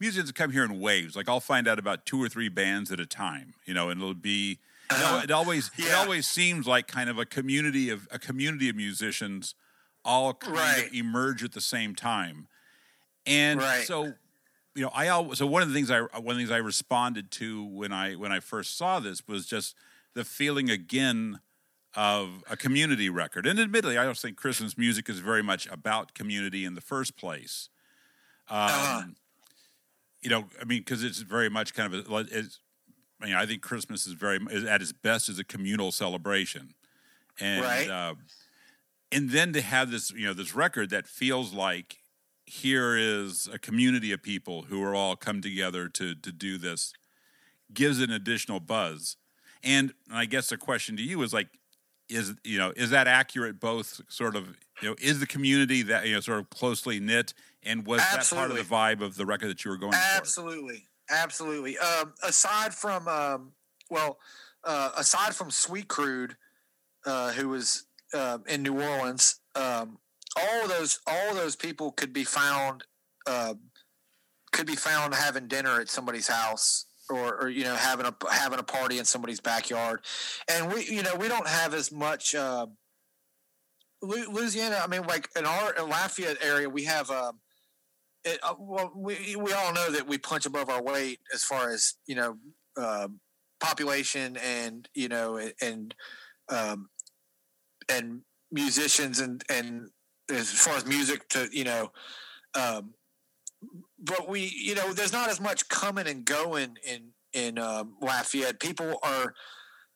musicians 0.00 0.32
come 0.32 0.52
here 0.52 0.64
in 0.64 0.80
waves. 0.80 1.16
Like 1.16 1.28
I'll 1.28 1.40
find 1.40 1.66
out 1.66 1.78
about 1.78 2.06
two 2.06 2.22
or 2.22 2.28
three 2.28 2.48
bands 2.48 2.92
at 2.92 3.00
a 3.00 3.06
time, 3.06 3.54
you 3.64 3.74
know, 3.74 3.88
and 3.88 4.00
it'll 4.00 4.14
be 4.14 4.58
you 4.92 4.98
know, 4.98 5.18
it 5.22 5.30
always 5.30 5.70
it 5.76 5.92
always 5.94 6.26
seems 6.26 6.66
like 6.66 6.86
kind 6.86 7.10
of 7.10 7.18
a 7.18 7.26
community 7.26 7.90
of 7.90 8.08
a 8.10 8.18
community 8.18 8.68
of 8.68 8.76
musicians 8.76 9.54
all 10.04 10.34
kind 10.34 10.56
Right. 10.56 10.86
of 10.86 10.94
emerge 10.94 11.42
at 11.44 11.52
the 11.52 11.60
same 11.60 11.94
time. 11.94 12.48
And 13.26 13.60
Right. 13.60 13.86
so, 13.86 14.14
you 14.74 14.82
know, 14.82 14.90
I 14.94 15.06
al- 15.06 15.34
so 15.34 15.46
one 15.46 15.62
of 15.62 15.68
the 15.68 15.74
things 15.74 15.90
I 15.90 16.00
one 16.00 16.16
of 16.16 16.24
the 16.24 16.34
things 16.36 16.50
I 16.50 16.56
responded 16.58 17.30
to 17.32 17.64
when 17.64 17.92
I 17.92 18.14
when 18.14 18.32
I 18.32 18.40
first 18.40 18.76
saw 18.78 19.00
this 19.00 19.26
was 19.28 19.46
just 19.46 19.74
the 20.14 20.24
feeling 20.24 20.70
again 20.70 21.40
of 21.94 22.44
a 22.48 22.56
community 22.56 23.08
record. 23.10 23.46
And 23.46 23.58
admittedly, 23.58 23.98
I 23.98 24.04
don't 24.04 24.16
think 24.16 24.36
Christmas 24.36 24.78
music 24.78 25.08
is 25.08 25.18
very 25.18 25.42
much 25.42 25.66
about 25.66 26.14
community 26.14 26.64
in 26.64 26.74
the 26.74 26.80
first 26.80 27.16
place. 27.16 27.68
Um, 28.48 28.58
Uh-huh. 28.70 29.02
You 30.20 30.30
know, 30.30 30.48
I 30.60 30.64
mean, 30.64 30.80
because 30.80 31.04
it's 31.04 31.20
very 31.20 31.48
much 31.48 31.74
kind 31.74 31.94
of 31.94 32.10
a, 32.10 32.16
it's, 32.30 32.58
I 33.20 33.26
mean, 33.26 33.34
I 33.34 33.46
think 33.46 33.62
Christmas 33.62 34.06
is 34.06 34.12
very 34.12 34.38
is 34.50 34.64
at 34.64 34.80
its 34.82 34.92
best 34.92 35.28
as 35.28 35.38
a 35.38 35.44
communal 35.44 35.90
celebration, 35.92 36.74
and 37.40 37.64
Right. 37.64 37.88
uh, 37.90 38.14
and 39.10 39.30
then 39.30 39.52
to 39.54 39.60
have 39.60 39.90
this 39.90 40.10
you 40.10 40.26
know 40.26 40.34
this 40.34 40.54
record 40.54 40.90
that 40.90 41.06
feels 41.06 41.52
like 41.52 41.98
here 42.46 42.96
is 42.96 43.48
a 43.52 43.58
community 43.58 44.12
of 44.12 44.22
people 44.22 44.62
who 44.62 44.82
are 44.82 44.94
all 44.94 45.16
come 45.16 45.40
together 45.40 45.88
to 45.88 46.14
to 46.14 46.32
do 46.32 46.58
this 46.58 46.92
gives 47.74 48.00
it 48.00 48.08
an 48.08 48.14
additional 48.14 48.60
buzz. 48.60 49.16
And 49.62 49.92
i 50.12 50.24
guess 50.24 50.48
the 50.48 50.56
question 50.56 50.96
to 50.96 51.02
you 51.02 51.20
is 51.22 51.32
like 51.34 51.48
is 52.08 52.34
you 52.44 52.58
know 52.58 52.72
is 52.76 52.90
that 52.90 53.06
accurate 53.08 53.58
both 53.60 54.00
sort 54.08 54.36
of 54.36 54.56
you 54.80 54.88
know 54.88 54.94
is 55.00 55.18
the 55.20 55.26
community 55.26 55.82
that 55.82 56.06
you 56.06 56.14
know 56.14 56.20
sort 56.20 56.38
of 56.38 56.48
closely 56.48 57.00
knit 57.00 57.34
and 57.64 57.84
was 57.84 57.98
that 57.98 58.24
part 58.36 58.50
of 58.50 58.56
the 58.56 58.62
vibe 58.74 59.00
of 59.02 59.16
the 59.16 59.26
record 59.26 59.48
that 59.48 59.64
you 59.64 59.70
were 59.70 59.76
going 59.76 59.92
for 60.20 60.24
absolutely. 61.10 61.78
Um 61.78 62.14
aside 62.22 62.74
from 62.74 63.08
um 63.08 63.52
well 63.90 64.18
uh 64.64 64.90
aside 64.96 65.34
from 65.34 65.50
sweet 65.50 65.88
crude 65.88 66.36
uh 67.06 67.32
who 67.32 67.48
was 67.48 67.84
uh, 68.14 68.38
in 68.48 68.62
new 68.62 68.80
orleans 68.80 69.40
um 69.54 69.98
all 70.36 70.66
those 70.66 71.00
all 71.06 71.34
those 71.34 71.54
people 71.54 71.92
could 71.92 72.12
be 72.12 72.24
found 72.24 72.84
uh 73.26 73.54
could 74.52 74.66
be 74.66 74.76
found 74.76 75.14
having 75.14 75.46
dinner 75.46 75.80
at 75.80 75.90
somebody's 75.90 76.28
house 76.28 76.86
or, 77.10 77.36
or 77.36 77.48
you 77.48 77.64
know 77.64 77.74
having 77.74 78.06
a 78.06 78.14
having 78.30 78.58
a 78.58 78.62
party 78.62 78.98
in 78.98 79.04
somebody's 79.04 79.40
backyard. 79.40 80.00
And 80.48 80.72
we 80.72 80.84
you 80.84 81.02
know 81.02 81.14
we 81.16 81.28
don't 81.28 81.46
have 81.46 81.74
as 81.74 81.90
much 81.92 82.34
uh 82.34 82.66
louisiana 84.00 84.80
i 84.80 84.86
mean 84.86 85.02
like 85.08 85.28
in 85.36 85.44
our 85.44 85.74
in 85.74 85.88
lafayette 85.88 86.36
area 86.40 86.68
we 86.68 86.84
have 86.84 87.10
um 87.10 87.40
it, 88.24 88.38
uh, 88.42 88.54
well, 88.58 88.92
we 88.94 89.36
we 89.36 89.52
all 89.52 89.72
know 89.72 89.90
that 89.92 90.06
we 90.06 90.18
punch 90.18 90.46
above 90.46 90.68
our 90.68 90.82
weight 90.82 91.20
as 91.32 91.42
far 91.44 91.70
as 91.70 91.94
you 92.06 92.14
know 92.14 92.36
uh, 92.76 93.08
population 93.60 94.36
and 94.38 94.88
you 94.94 95.08
know 95.08 95.40
and 95.60 95.94
um, 96.48 96.88
and 97.88 98.22
musicians 98.50 99.20
and 99.20 99.42
and 99.48 99.90
as 100.30 100.50
far 100.50 100.76
as 100.76 100.86
music 100.86 101.28
to 101.28 101.48
you 101.52 101.64
know 101.64 101.90
um, 102.54 102.94
but 103.98 104.28
we 104.28 104.52
you 104.54 104.74
know 104.74 104.92
there's 104.92 105.12
not 105.12 105.28
as 105.28 105.40
much 105.40 105.68
coming 105.68 106.06
and 106.06 106.24
going 106.24 106.76
in 106.86 107.10
in 107.32 107.58
um, 107.58 107.96
Lafayette. 108.00 108.58
People 108.60 108.98
are 109.02 109.34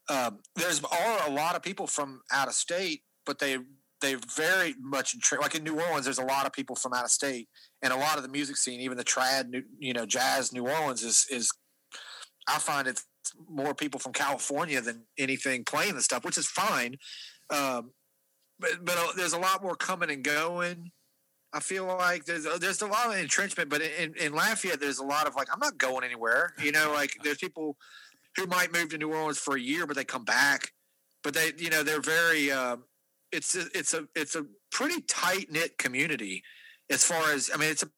um, 0.09 0.39
there's 0.57 0.83
are 0.85 1.29
a 1.29 1.31
lot 1.31 1.57
of 1.57 1.63
people 1.63 1.87
from 1.87 2.21
out 2.33 2.49
of 2.49 2.55
state 2.55 3.03
but 3.25 3.39
they 3.39 3.59
they 4.03 4.17
very 4.37 4.75
much 4.81 5.17
like 5.41 5.55
in 5.55 5.65
New 5.65 5.81
Orleans 5.81 6.05
there's 6.05 6.19
a 6.19 6.25
lot 6.25 6.45
of 6.45 6.53
people 6.53 6.77
from 6.77 6.93
out 6.93 7.05
of 7.05 7.11
state 7.11 7.49
and 7.81 7.93
a 7.93 7.97
lot 7.97 8.17
of 8.17 8.23
the 8.23 8.29
music 8.29 8.57
scene, 8.57 8.81
even 8.81 8.99
the 8.99 9.05
trad, 9.05 9.63
you 9.79 9.93
know, 9.95 10.05
jazz 10.05 10.53
New 10.53 10.69
Orleans 10.69 11.03
is 11.03 11.27
is. 11.31 11.51
I 12.49 12.59
find 12.59 12.89
it's 12.89 13.07
more 13.49 13.73
people 13.73 14.01
from 14.01 14.13
California 14.13 14.81
than 14.81 15.05
anything 15.17 15.65
playing 15.65 15.95
the 15.95 16.03
stuff, 16.03 16.25
which 16.25 16.37
is 16.37 16.47
fine. 16.47 16.97
Um, 17.51 17.93
but 18.59 18.85
but 18.85 18.97
uh, 18.99 19.13
there's 19.17 19.33
a 19.33 19.39
lot 19.39 19.63
more 19.63 19.77
coming 19.77 20.11
and 20.11 20.23
going. 20.23 20.91
I 21.53 21.61
feel 21.61 21.87
like 21.87 22.25
there's 22.25 22.47
there's 22.61 22.83
a 22.83 22.87
lot 22.87 23.07
of 23.07 23.17
entrenchment, 23.17 23.69
but 23.69 23.83
in, 23.83 24.15
in 24.15 24.33
Lafayette 24.33 24.81
there's 24.81 24.99
a 24.99 25.05
lot 25.05 25.27
of 25.27 25.37
like 25.37 25.49
I'm 25.53 25.61
not 25.61 25.79
going 25.79 26.05
anywhere. 26.05 26.55
You 26.63 26.73
know, 26.73 26.93
like 26.93 27.13
there's 27.23 27.39
people 27.39 27.77
who 28.37 28.47
might 28.47 28.73
move 28.73 28.89
to 28.91 28.99
New 28.99 29.13
Orleans 29.13 29.39
for 29.39 29.57
a 29.57 29.61
year, 29.61 29.87
but 29.87 29.97
they 29.97 30.05
come 30.05 30.25
back. 30.25 30.73
But 31.23 31.35
they, 31.35 31.53
you 31.59 31.71
know, 31.71 31.83
they're 31.83 32.01
very. 32.01 32.51
Um, 32.51 32.85
it's 33.33 33.57
a, 33.57 33.67
it's 33.75 33.95
a 33.95 34.05
it's 34.15 34.37
a 34.37 34.45
pretty 34.71 35.01
tight 35.03 35.51
knit 35.51 35.79
community 35.79 36.43
as 36.91 37.05
far 37.05 37.33
as 37.33 37.51
I 37.53 37.57
mean, 37.57 37.71
it's 37.71 37.83
a 37.83 37.89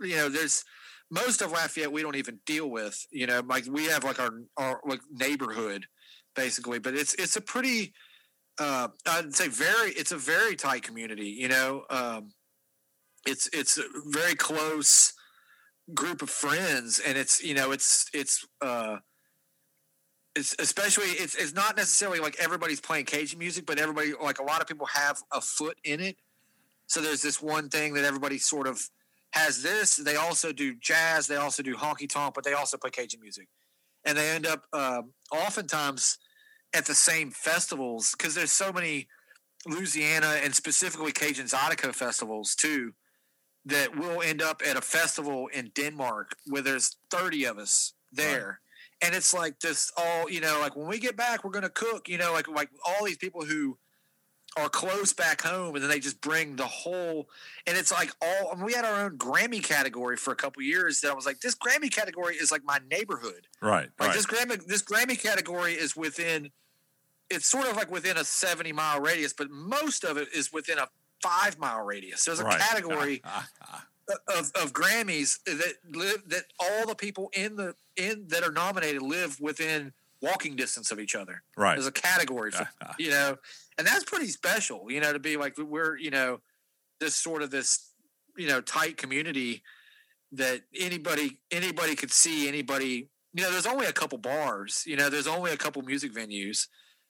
you 0.00 0.16
know, 0.16 0.28
there's 0.28 0.64
most 1.10 1.42
of 1.42 1.52
Lafayette 1.52 1.92
we 1.92 2.02
don't 2.02 2.16
even 2.16 2.40
deal 2.46 2.70
with. 2.70 3.06
You 3.10 3.26
know, 3.26 3.42
like 3.46 3.66
we 3.70 3.86
have 3.86 4.04
like 4.04 4.20
our 4.20 4.30
our 4.56 4.80
like 4.86 5.00
neighborhood 5.10 5.86
basically, 6.34 6.78
but 6.78 6.94
it's 6.94 7.14
it's 7.14 7.36
a 7.36 7.40
pretty 7.40 7.92
uh, 8.58 8.88
I'd 9.06 9.34
say 9.34 9.48
very 9.48 9.92
it's 9.92 10.12
a 10.12 10.16
very 10.16 10.56
tight 10.56 10.82
community. 10.82 11.28
You 11.28 11.48
know, 11.48 11.84
um, 11.90 12.30
it's 13.26 13.48
it's 13.52 13.78
a 13.78 13.84
very 14.06 14.34
close 14.34 15.12
group 15.94 16.22
of 16.22 16.30
friends, 16.30 17.00
and 17.04 17.18
it's 17.18 17.42
you 17.42 17.54
know 17.54 17.72
it's 17.72 18.08
it's. 18.14 18.46
Uh, 18.60 18.98
it's 20.34 20.54
especially 20.58 21.06
it's, 21.06 21.34
it's 21.34 21.52
not 21.52 21.76
necessarily 21.76 22.20
like 22.20 22.36
everybody's 22.38 22.80
playing 22.80 23.04
Cajun 23.04 23.38
music, 23.38 23.66
but 23.66 23.78
everybody 23.78 24.12
like 24.20 24.38
a 24.38 24.44
lot 24.44 24.60
of 24.60 24.66
people 24.66 24.86
have 24.86 25.22
a 25.32 25.40
foot 25.40 25.78
in 25.84 26.00
it. 26.00 26.16
So 26.86 27.00
there's 27.00 27.22
this 27.22 27.40
one 27.40 27.68
thing 27.68 27.94
that 27.94 28.04
everybody 28.04 28.38
sort 28.38 28.66
of 28.66 28.82
has 29.32 29.62
this. 29.62 29.96
They 29.96 30.16
also 30.16 30.52
do 30.52 30.74
jazz. 30.74 31.26
They 31.26 31.36
also 31.36 31.62
do 31.62 31.74
honky 31.74 32.08
tonk, 32.08 32.34
but 32.34 32.44
they 32.44 32.54
also 32.54 32.76
play 32.76 32.90
Cajun 32.90 33.20
music, 33.20 33.48
and 34.04 34.16
they 34.16 34.30
end 34.30 34.46
up 34.46 34.64
um, 34.72 35.12
oftentimes 35.30 36.18
at 36.74 36.86
the 36.86 36.94
same 36.94 37.30
festivals 37.30 38.14
because 38.16 38.34
there's 38.34 38.52
so 38.52 38.72
many 38.72 39.08
Louisiana 39.66 40.38
and 40.42 40.54
specifically 40.54 41.12
Cajun 41.12 41.46
Zydeco 41.46 41.94
festivals 41.94 42.54
too 42.54 42.94
that 43.64 43.96
we'll 43.96 44.22
end 44.22 44.42
up 44.42 44.60
at 44.66 44.76
a 44.76 44.80
festival 44.80 45.48
in 45.52 45.70
Denmark 45.74 46.36
where 46.46 46.62
there's 46.62 46.96
30 47.10 47.44
of 47.44 47.58
us 47.58 47.94
there. 48.10 48.60
And 49.02 49.14
it's 49.14 49.34
like 49.34 49.58
this 49.60 49.90
all, 49.96 50.30
you 50.30 50.40
know, 50.40 50.58
like 50.60 50.76
when 50.76 50.86
we 50.86 50.98
get 50.98 51.16
back, 51.16 51.44
we're 51.44 51.50
going 51.50 51.64
to 51.64 51.68
cook, 51.70 52.08
you 52.08 52.18
know, 52.18 52.32
like, 52.32 52.48
like 52.48 52.70
all 52.86 53.04
these 53.04 53.16
people 53.16 53.44
who 53.44 53.76
are 54.56 54.68
close 54.68 55.12
back 55.14 55.40
home 55.42 55.74
and 55.74 55.82
then 55.82 55.90
they 55.90 55.98
just 55.98 56.20
bring 56.20 56.56
the 56.56 56.66
whole, 56.66 57.28
and 57.66 57.76
it's 57.76 57.90
like 57.90 58.10
all, 58.20 58.50
I 58.52 58.54
mean, 58.54 58.64
we 58.66 58.74
had 58.74 58.84
our 58.84 59.04
own 59.04 59.16
Grammy 59.18 59.62
category 59.62 60.16
for 60.16 60.30
a 60.32 60.36
couple 60.36 60.62
years 60.62 61.00
that 61.00 61.10
I 61.10 61.14
was 61.14 61.26
like, 61.26 61.40
this 61.40 61.54
Grammy 61.54 61.90
category 61.90 62.36
is 62.36 62.52
like 62.52 62.62
my 62.64 62.78
neighborhood. 62.90 63.48
Right. 63.60 63.88
Like 63.98 64.08
right. 64.08 64.14
this 64.14 64.26
Grammy, 64.26 64.64
this 64.66 64.82
Grammy 64.82 65.20
category 65.20 65.72
is 65.72 65.96
within. 65.96 66.50
It's 67.30 67.46
sort 67.46 67.66
of 67.66 67.76
like 67.76 67.90
within 67.90 68.18
a 68.18 68.24
seventy 68.24 68.72
mile 68.72 69.00
radius, 69.00 69.32
but 69.32 69.50
most 69.50 70.04
of 70.04 70.18
it 70.18 70.28
is 70.34 70.52
within 70.52 70.78
a 70.78 70.86
five 71.22 71.58
mile 71.58 71.80
radius. 71.82 72.24
There's 72.26 72.40
a 72.40 72.44
Right. 72.44 72.60
category 72.60 73.22
of, 74.28 74.50
of 74.60 74.72
Grammys 74.72 75.38
that 75.44 75.74
live 75.88 76.22
that 76.28 76.44
all 76.58 76.86
the 76.86 76.94
people 76.94 77.30
in 77.34 77.56
the 77.56 77.74
in 77.96 78.26
that 78.28 78.42
are 78.42 78.52
nominated 78.52 79.02
live 79.02 79.40
within 79.40 79.92
walking 80.20 80.54
distance 80.54 80.90
of 80.90 81.00
each 81.00 81.14
other. 81.14 81.42
right. 81.56 81.74
There's 81.74 81.86
a 81.86 81.92
category 81.92 82.52
for 82.52 82.68
you 82.98 83.10
know, 83.10 83.36
and 83.78 83.86
that's 83.86 84.04
pretty 84.04 84.28
special. 84.28 84.90
You 84.90 85.00
know, 85.00 85.12
to 85.12 85.18
be 85.18 85.36
like 85.36 85.56
we're 85.58 85.96
you 85.96 86.10
know 86.10 86.40
this 87.00 87.14
sort 87.14 87.42
of 87.42 87.50
this 87.50 87.90
you 88.36 88.48
know 88.48 88.60
tight 88.60 88.96
community 88.96 89.62
that 90.32 90.62
anybody 90.78 91.38
anybody 91.50 91.94
could 91.94 92.12
see 92.12 92.48
anybody. 92.48 93.08
You 93.34 93.44
know, 93.44 93.50
there's 93.50 93.66
only 93.66 93.86
a 93.86 93.92
couple 93.92 94.18
bars. 94.18 94.84
You 94.86 94.96
know, 94.96 95.08
there's 95.08 95.26
only 95.26 95.52
a 95.52 95.56
couple 95.56 95.82
music 95.82 96.12
venues. 96.12 96.68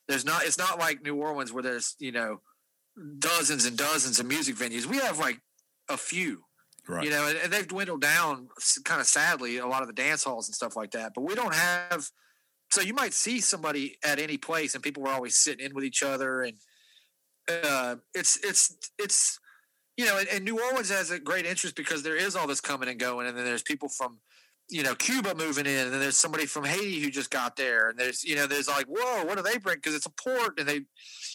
There's 0.09 0.25
not. 0.25 0.45
It's 0.45 0.59
not 0.59 0.79
like 0.79 1.03
New 1.03 1.17
Orleans 1.17 1.53
where 1.53 1.63
there's 1.63 1.97
you 1.99 2.13
know 2.13 2.41
dozens 3.19 3.65
and 3.65 3.77
dozens 3.77 4.21
of 4.21 4.27
music 4.27 4.57
venues. 4.57 4.87
We 4.87 4.99
have 4.99 5.19
like 5.19 5.41
a 5.89 5.97
few 5.97 6.45
right. 6.89 7.05
you 7.05 7.11
know, 7.11 7.33
and, 7.43 7.53
they've 7.53 7.67
dwindled 7.67 8.01
down 8.01 8.49
kind 8.85 9.01
of 9.01 9.07
sadly 9.07 9.59
a 9.59 9.67
lot 9.67 9.83
of 9.83 9.89
the 9.89 9.95
dance 9.95 10.25
halls 10.25 10.49
and 10.49 10.55
stuff 10.55 10.77
like 10.77 10.93
that. 10.93 11.13
But 11.15 11.23
we 11.23 11.35
don't 11.35 11.55
have. 11.55 12.09
So 12.71 12.81
you 12.81 12.95
might 12.95 13.13
see 13.13 13.41
somebody 13.41 13.99
at 14.05 14.19
any 14.19 14.39
place, 14.39 14.75
and 14.75 14.83
people 14.83 15.03
were 15.03 15.11
always 15.11 15.37
sitting 15.37 15.65
in 15.65 15.75
with 15.75 15.85
each 15.85 16.03
other, 16.03 16.43
and 16.43 16.55
uh, 17.49 17.97
it's 18.15 18.39
it's 18.43 18.77
it's 18.99 19.39
you 19.97 20.07
know, 20.07 20.19
and, 20.19 20.29
and 20.29 20.45
New 20.45 20.59
Orleans 20.59 20.91
has 20.91 21.11
a 21.11 21.19
great 21.19 21.45
interest 21.45 21.77
because 21.77 22.03
there 22.03 22.17
is 22.17 22.35
all 22.35 22.47
this 22.47 22.61
coming 22.61 22.89
and 22.89 22.99
going, 22.99 23.27
and 23.27 23.37
then 23.37 23.45
there's 23.45 23.63
people 23.63 23.89
from 23.89 24.19
you 24.71 24.83
know 24.83 24.95
Cuba 24.95 25.35
moving 25.35 25.67
in, 25.67 25.85
and 25.85 25.93
then 25.93 26.01
there's 26.01 26.17
somebody 26.17 26.47
from 26.47 26.65
Haiti 26.65 27.01
who 27.01 27.11
just 27.11 27.31
got 27.31 27.57
there, 27.57 27.91
and 27.91 27.99
there's 27.99 28.25
you 28.25 28.37
know 28.37 28.47
there's 28.47 28.69
like 28.69 28.87
whoa, 28.87 29.25
what 29.25 29.37
do 29.37 29.43
they 29.43 29.59
bring? 29.59 29.77
Because 29.77 29.95
it's 29.95 30.07
a 30.07 30.11
port, 30.11 30.59
and 30.59 30.67
they 30.67 30.81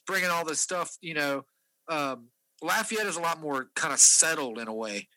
bring 0.07 0.23
in 0.23 0.31
all 0.31 0.43
this 0.43 0.59
stuff. 0.59 0.97
You 1.01 1.13
know, 1.13 1.45
um, 1.87 2.29
Lafayette 2.63 3.05
is 3.05 3.17
a 3.17 3.21
lot 3.21 3.39
more 3.39 3.69
kind 3.75 3.93
of 3.93 3.99
settled 3.99 4.57
in 4.57 4.67
a 4.67 4.73
way 4.73 5.07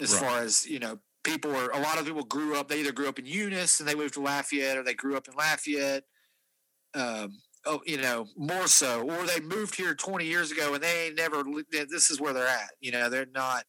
as 0.00 0.12
Right. 0.12 0.20
far 0.22 0.40
as 0.40 0.66
you 0.66 0.78
know 0.78 0.98
people 1.24 1.54
are 1.54 1.70
a 1.70 1.80
lot 1.80 1.98
of 1.98 2.06
people 2.06 2.24
grew 2.24 2.56
up 2.56 2.68
they 2.68 2.80
either 2.80 2.92
grew 2.92 3.08
up 3.08 3.18
in 3.18 3.26
eunice 3.26 3.80
and 3.80 3.88
they 3.88 3.94
moved 3.94 4.14
to 4.14 4.20
lafayette 4.20 4.76
or 4.78 4.82
they 4.84 4.94
grew 4.94 5.16
up 5.16 5.26
in 5.28 5.34
lafayette 5.34 6.04
um, 6.94 7.32
oh 7.66 7.80
you 7.86 7.98
know 8.00 8.26
more 8.36 8.66
so 8.66 9.02
or 9.02 9.26
they 9.26 9.40
moved 9.40 9.74
here 9.74 9.94
20 9.94 10.24
years 10.24 10.50
ago 10.52 10.74
and 10.74 10.82
they 10.82 11.12
never 11.16 11.42
this 11.70 12.10
is 12.10 12.20
where 12.20 12.32
they're 12.32 12.46
at 12.46 12.70
you 12.80 12.90
know 12.92 13.10
they're 13.10 13.26
not 13.34 13.64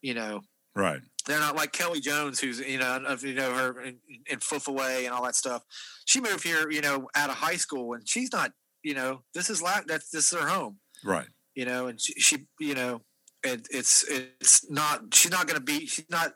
you 0.00 0.14
know 0.14 0.40
right. 0.74 1.00
they're 1.26 1.38
not 1.38 1.54
like 1.54 1.70
Kelly 1.72 2.00
Jones, 2.00 2.40
who's 2.40 2.58
you 2.58 2.78
know, 2.78 2.88
I 2.88 2.94
don't 2.94 3.04
know 3.04 3.12
if 3.12 3.22
you 3.22 3.34
know 3.34 3.52
her 3.54 3.80
in, 3.82 3.98
in 4.26 4.38
Feufollet 4.40 5.04
and 5.04 5.10
all 5.14 5.22
that 5.24 5.36
stuff. 5.36 5.62
She 6.06 6.20
moved 6.20 6.42
here, 6.42 6.68
you 6.70 6.80
know, 6.80 7.08
out 7.14 7.30
of 7.30 7.36
high 7.36 7.54
school, 7.56 7.92
and 7.94 8.08
she's 8.08 8.32
not, 8.32 8.50
you 8.82 8.94
know, 8.94 9.22
this 9.34 9.48
is 9.50 9.62
la- 9.62 9.82
that's 9.86 10.08
this 10.10 10.32
is 10.32 10.38
her 10.40 10.48
home, 10.48 10.78
Right. 11.04 11.28
you 11.54 11.64
know, 11.66 11.86
and 11.86 12.00
she, 12.00 12.14
she 12.14 12.46
you 12.58 12.74
know, 12.74 13.02
it, 13.44 13.66
it's 13.70 14.04
it's 14.08 14.70
not 14.70 15.14
she's 15.14 15.30
not 15.30 15.46
going 15.46 15.58
to 15.58 15.64
be 15.64 15.86
she's 15.86 16.08
not. 16.10 16.34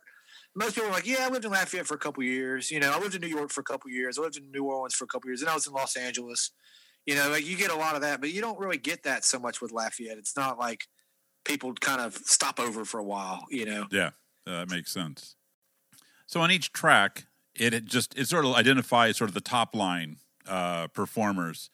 Most 0.55 0.75
people 0.75 0.89
are 0.89 0.93
like, 0.93 1.07
yeah, 1.07 1.27
I 1.27 1.29
lived 1.29 1.45
in 1.45 1.51
Lafayette 1.51 1.87
for 1.87 1.95
a 1.95 1.99
couple 1.99 2.23
years. 2.23 2.71
You 2.71 2.81
know, 2.81 2.91
I 2.91 2.99
lived 2.99 3.15
in 3.15 3.21
New 3.21 3.29
York 3.29 3.51
for 3.51 3.61
a 3.61 3.65
couple 3.65 3.91
years. 3.91 4.19
I 4.19 4.23
lived 4.23 4.39
in 4.39 4.51
New 4.51 4.65
Orleans 4.65 4.95
for 4.95 5.05
a 5.05 5.07
couple 5.07 5.29
years, 5.29 5.43
and 5.43 5.51
I 5.51 5.55
was 5.55 5.67
in 5.67 5.75
Los 5.75 5.97
Angeles. 5.97 6.51
You 7.05 7.15
know, 7.15 7.29
like 7.29 7.47
you 7.47 7.57
get 7.59 7.71
a 7.71 7.77
lot 7.77 7.95
of 7.95 8.01
that, 8.01 8.21
but 8.21 8.33
you 8.33 8.41
don't 8.41 8.59
really 8.59 8.79
get 8.79 9.03
that 9.03 9.25
so 9.25 9.39
much 9.39 9.61
with 9.61 9.71
Lafayette. 9.71 10.17
It's 10.17 10.35
not 10.35 10.59
like 10.59 10.87
people 11.45 11.75
kind 11.75 12.01
of 12.01 12.15
stop 12.15 12.59
over 12.59 12.85
for 12.85 12.99
a 12.99 13.05
while. 13.05 13.45
You 13.51 13.67
know, 13.67 13.87
Yeah, 13.93 14.11
uh, 14.47 14.61
that 14.61 14.71
makes 14.71 14.93
sense. 14.93 15.37
So 16.27 16.41
on 16.41 16.51
each 16.51 16.73
track, 16.73 17.27
it, 17.55 17.75
it 17.75 17.85
just 17.85 18.19
it 18.19 18.27
sort 18.27 18.45
of 18.45 18.55
identifies 18.55 19.19
sort 19.19 19.31
of 19.31 19.35
the 19.35 19.41
top 19.41 19.75
line 19.75 20.17
uh, 20.49 20.89
performers. 20.89 21.71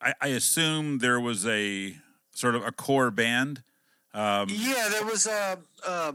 I, 0.00 0.14
I 0.20 0.28
assume 0.28 0.98
there 0.98 1.20
was 1.20 1.46
a 1.46 1.96
sort 2.32 2.54
of 2.54 2.64
a 2.64 2.72
core 2.72 3.10
band. 3.10 3.62
Um, 4.14 4.48
Yeah, 4.50 4.88
there 4.90 5.04
was 5.04 5.26
uh, 5.26 5.56
uh, 5.86 6.12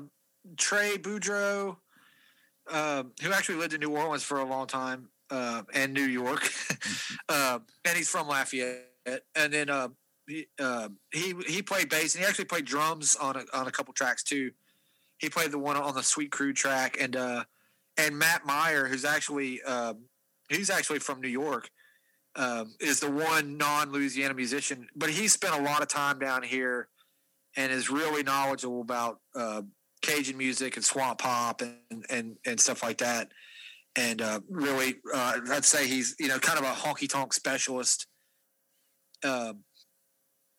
Trey 0.58 0.98
Boudreau, 0.98 1.78
uh, 2.72 3.04
who 3.22 3.32
actually 3.32 3.56
lived 3.56 3.74
in 3.74 3.80
New 3.80 3.96
Orleans 3.96 4.24
for 4.24 4.40
a 4.40 4.46
long 4.46 4.68
time 4.68 5.10
and 5.30 5.94
New 5.94 6.06
York, 6.06 6.50
and 7.30 7.62
he's 7.96 8.10
from 8.10 8.28
Lafayette. 8.28 8.90
And 9.36 9.54
then 9.54 9.70
he, 10.28 10.48
he 11.12 11.34
he 11.48 11.62
played 11.62 11.90
bass 11.90 12.16
and 12.16 12.24
he 12.24 12.30
actually 12.30 12.46
played 12.46 12.66
drums 12.66 13.16
on 13.16 13.36
a, 13.36 13.44
on 13.54 13.68
a 13.68 13.72
couple 13.72 13.94
tracks 13.94 14.24
too. 14.24 14.52
He 15.18 15.30
played 15.30 15.52
the 15.52 15.60
one 15.60 15.78
on 15.78 15.96
the 15.96 16.04
Sweet 16.04 16.32
Crude 16.32 16.56
track, 16.56 16.98
and 17.00 17.16
uh, 17.16 17.44
and 17.98 18.18
Matt 18.18 18.46
Meyer, 18.46 18.88
who's 18.88 19.06
actually 19.06 19.62
um, 19.64 20.06
he's 20.50 20.70
actually 20.70 21.00
from 21.00 21.22
New 21.22 21.30
York, 21.30 21.70
um, 22.36 22.74
is 22.80 23.00
the 23.00 23.10
one 23.10 23.58
non 23.58 23.92
Louisiana 23.92 24.34
musician, 24.34 24.88
but 24.96 25.10
he 25.10 25.28
spent 25.28 25.56
a 25.56 25.62
lot 25.62 25.82
of 25.82 25.88
time 25.88 26.20
down 26.20 26.44
here 26.44 26.88
and 27.56 27.72
is 27.72 27.90
really 27.90 28.24
knowledgeable 28.24 28.82
about 28.82 29.20
uh, 29.36 29.62
Cajun 30.02 30.38
music 30.38 30.76
and 30.76 30.86
swamp 30.86 31.20
pop 31.20 31.62
and, 31.62 32.06
and, 32.10 32.38
and 32.46 32.60
stuff 32.60 32.84
like 32.84 32.98
that. 33.00 33.32
And 33.96 34.22
uh, 34.22 34.40
really, 34.50 34.96
uh, 35.14 35.40
I'd 35.52 35.66
say 35.66 35.88
he's 35.88 36.16
you 36.20 36.28
know 36.28 36.40
kind 36.40 36.58
of 36.58 36.66
a 36.66 36.74
honky 36.74 37.08
tonk 37.08 37.34
specialist. 37.34 38.08
Um, 39.24 39.64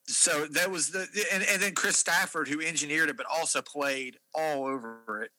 so 0.07 0.47
that 0.47 0.70
was 0.70 0.90
the 0.90 1.09
and, 1.32 1.45
and 1.51 1.61
then 1.61 1.74
Chris 1.74 1.97
Stafford 1.97 2.49
who 2.49 2.61
engineered 2.61 3.09
it, 3.09 3.16
but 3.16 3.26
also 3.32 3.61
played 3.62 4.18
all 4.34 4.66
over 4.66 5.22
it. 5.22 5.30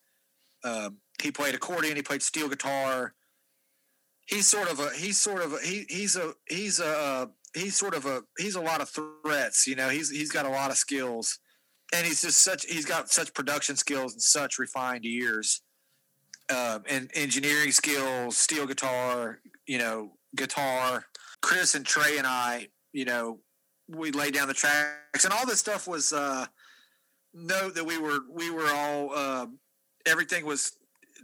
Um, 0.68 0.98
he 1.22 1.32
played 1.32 1.56
accordion, 1.56 1.96
he 1.96 2.02
played 2.02 2.22
steel 2.22 2.50
guitar. 2.50 3.14
He's 4.28 4.48
sort 4.48 4.72
of 4.72 4.80
a 4.80 4.90
he's 4.90 5.20
sort 5.20 5.44
of 5.44 5.54
a, 5.54 5.60
he 5.60 5.86
he's 5.88 6.16
a 6.16 6.34
he's 6.48 6.80
a 6.80 7.30
he's 7.54 7.78
sort 7.78 7.96
of 7.96 8.06
a 8.06 8.24
he's 8.38 8.56
a 8.56 8.62
lot 8.62 8.82
of 8.82 8.90
threats. 8.90 9.68
You 9.68 9.76
know, 9.76 9.90
he's 9.90 10.10
he's 10.10 10.32
got 10.32 10.46
a 10.46 10.50
lot 10.50 10.72
of 10.72 10.78
skills, 10.78 11.40
and 11.96 12.06
he's 12.06 12.22
just 12.22 12.44
such 12.44 12.66
he's 12.66 12.86
got 12.86 13.10
such 13.10 13.34
production 13.34 13.76
skills 13.76 14.14
and 14.14 14.22
such 14.22 14.60
refined 14.60 15.06
ears, 15.06 15.62
um, 16.50 16.84
and 16.90 17.10
engineering 17.14 17.72
skills, 17.72 18.38
steel 18.38 18.68
guitar, 18.68 19.40
you 19.66 19.78
know, 19.78 20.12
guitar. 20.36 21.06
Chris 21.42 21.76
and 21.76 21.86
Trey 21.86 22.18
and 22.18 22.28
I, 22.28 22.68
you 22.92 23.06
know, 23.06 23.40
we 23.88 24.12
laid 24.12 24.34
down 24.34 24.48
the 24.48 24.54
tracks, 24.54 25.24
and 25.24 25.34
all 25.34 25.46
this 25.46 25.60
stuff 25.60 25.88
was 25.88 26.12
uh, 26.12 26.46
note 27.34 27.76
that 27.76 27.86
we 27.86 27.98
were 27.98 28.20
we 28.30 28.52
were 28.52 28.70
all 28.70 29.12
uh, 29.16 29.48
everything 30.06 30.46
was 30.46 30.78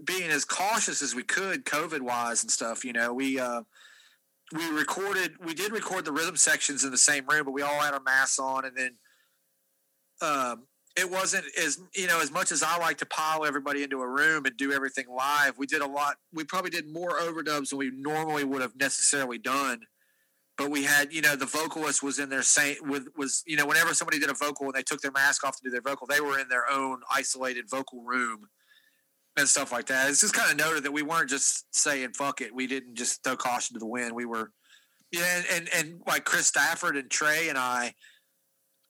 being 0.05 0.29
as 0.31 0.45
cautious 0.45 1.01
as 1.01 1.13
we 1.13 1.23
could 1.23 1.65
COVID 1.65 2.01
wise 2.01 2.43
and 2.43 2.51
stuff. 2.51 2.85
You 2.85 2.93
know, 2.93 3.13
we 3.13 3.39
uh, 3.39 3.61
we 4.53 4.69
recorded 4.69 5.33
we 5.43 5.53
did 5.53 5.73
record 5.73 6.05
the 6.05 6.11
rhythm 6.13 6.37
sections 6.37 6.83
in 6.85 6.91
the 6.91 6.97
same 6.97 7.25
room, 7.27 7.43
but 7.45 7.51
we 7.51 7.61
all 7.61 7.79
had 7.79 7.93
our 7.93 8.01
masks 8.01 8.39
on, 8.39 8.65
and 8.65 8.77
then 8.77 8.91
um, 10.21 10.63
it 10.97 11.09
wasn't 11.09 11.45
as 11.61 11.79
you 11.95 12.07
know 12.07 12.21
as 12.21 12.31
much 12.31 12.51
as 12.51 12.63
I 12.63 12.77
like 12.77 12.97
to 12.97 13.05
pile 13.05 13.45
everybody 13.45 13.83
into 13.83 14.01
a 14.01 14.07
room 14.07 14.45
and 14.45 14.55
do 14.57 14.73
everything 14.73 15.05
live. 15.09 15.57
We 15.57 15.65
did 15.65 15.81
a 15.81 15.87
lot. 15.87 16.17
We 16.33 16.43
probably 16.43 16.71
did 16.71 16.91
more 16.91 17.19
overdubs 17.19 17.69
than 17.69 17.79
we 17.79 17.91
normally 17.91 18.43
would 18.43 18.61
have 18.61 18.75
necessarily 18.75 19.37
done. 19.37 19.79
But 20.57 20.69
we 20.69 20.83
had, 20.83 21.13
you 21.13 21.21
know, 21.21 21.35
the 21.35 21.45
vocalist 21.45 22.03
was 22.03 22.19
in 22.19 22.29
their 22.29 22.43
saying, 22.43 22.77
with 22.81 23.07
was, 23.17 23.41
you 23.47 23.55
know, 23.55 23.65
whenever 23.65 23.93
somebody 23.93 24.19
did 24.19 24.29
a 24.29 24.33
vocal 24.33 24.65
and 24.65 24.75
they 24.75 24.83
took 24.83 25.01
their 25.01 25.11
mask 25.11 25.45
off 25.45 25.55
to 25.57 25.63
do 25.63 25.71
their 25.71 25.81
vocal, 25.81 26.07
they 26.07 26.19
were 26.19 26.37
in 26.37 26.49
their 26.49 26.69
own 26.69 26.99
isolated 27.09 27.69
vocal 27.69 28.03
room 28.03 28.47
and 29.37 29.47
stuff 29.47 29.71
like 29.71 29.87
that. 29.87 30.09
It's 30.09 30.21
just 30.21 30.33
kind 30.33 30.51
of 30.51 30.57
noted 30.57 30.83
that 30.83 30.91
we 30.91 31.03
weren't 31.03 31.29
just 31.29 31.73
saying 31.73 32.13
fuck 32.13 32.41
it. 32.41 32.53
We 32.53 32.67
didn't 32.67 32.95
just 32.95 33.23
throw 33.23 33.37
caution 33.37 33.75
to 33.75 33.79
the 33.79 33.87
wind. 33.87 34.13
We 34.13 34.25
were, 34.25 34.51
yeah, 35.11 35.37
and 35.37 35.45
and, 35.51 35.69
and 35.73 36.01
like 36.05 36.25
Chris 36.25 36.47
Stafford 36.47 36.97
and 36.97 37.09
Trey 37.09 37.49
and 37.49 37.57
I, 37.57 37.93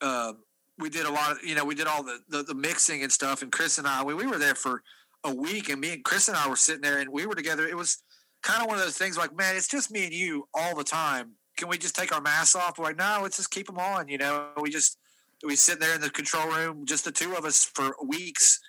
um, 0.01 0.39
we 0.81 0.89
did 0.89 1.05
a 1.05 1.11
lot 1.11 1.31
of, 1.31 1.43
you 1.43 1.55
know, 1.55 1.65
we 1.65 1.75
did 1.75 1.87
all 1.87 2.03
the, 2.03 2.19
the 2.29 2.43
the 2.43 2.55
mixing 2.55 3.03
and 3.03 3.11
stuff. 3.11 3.41
And 3.41 3.51
Chris 3.51 3.77
and 3.77 3.87
I, 3.87 4.03
we 4.03 4.13
we 4.13 4.27
were 4.27 4.37
there 4.37 4.55
for 4.55 4.83
a 5.23 5.33
week, 5.33 5.69
and 5.69 5.79
me 5.79 5.93
and 5.93 6.03
Chris 6.03 6.27
and 6.27 6.37
I 6.37 6.47
were 6.47 6.55
sitting 6.55 6.81
there, 6.81 6.99
and 6.99 7.09
we 7.09 7.25
were 7.25 7.35
together. 7.35 7.67
It 7.67 7.77
was 7.77 8.03
kind 8.41 8.61
of 8.61 8.67
one 8.67 8.77
of 8.77 8.83
those 8.83 8.97
things 8.97 9.17
like, 9.17 9.35
man, 9.35 9.55
it's 9.55 9.67
just 9.67 9.91
me 9.91 10.05
and 10.05 10.13
you 10.13 10.47
all 10.53 10.75
the 10.75 10.83
time. 10.83 11.31
Can 11.57 11.67
we 11.67 11.77
just 11.77 11.95
take 11.95 12.13
our 12.13 12.21
masks 12.21 12.55
off? 12.55 12.79
We're 12.79 12.85
like, 12.85 12.97
no, 12.97 13.19
let's 13.21 13.37
just 13.37 13.51
keep 13.51 13.67
them 13.67 13.77
on. 13.77 14.07
You 14.07 14.17
know, 14.17 14.47
we 14.59 14.69
just 14.69 14.97
we 15.45 15.55
sit 15.55 15.79
there 15.79 15.95
in 15.95 16.01
the 16.01 16.09
control 16.09 16.47
room, 16.47 16.85
just 16.85 17.05
the 17.05 17.11
two 17.11 17.35
of 17.35 17.45
us 17.45 17.65
for 17.65 17.95
weeks 18.05 18.59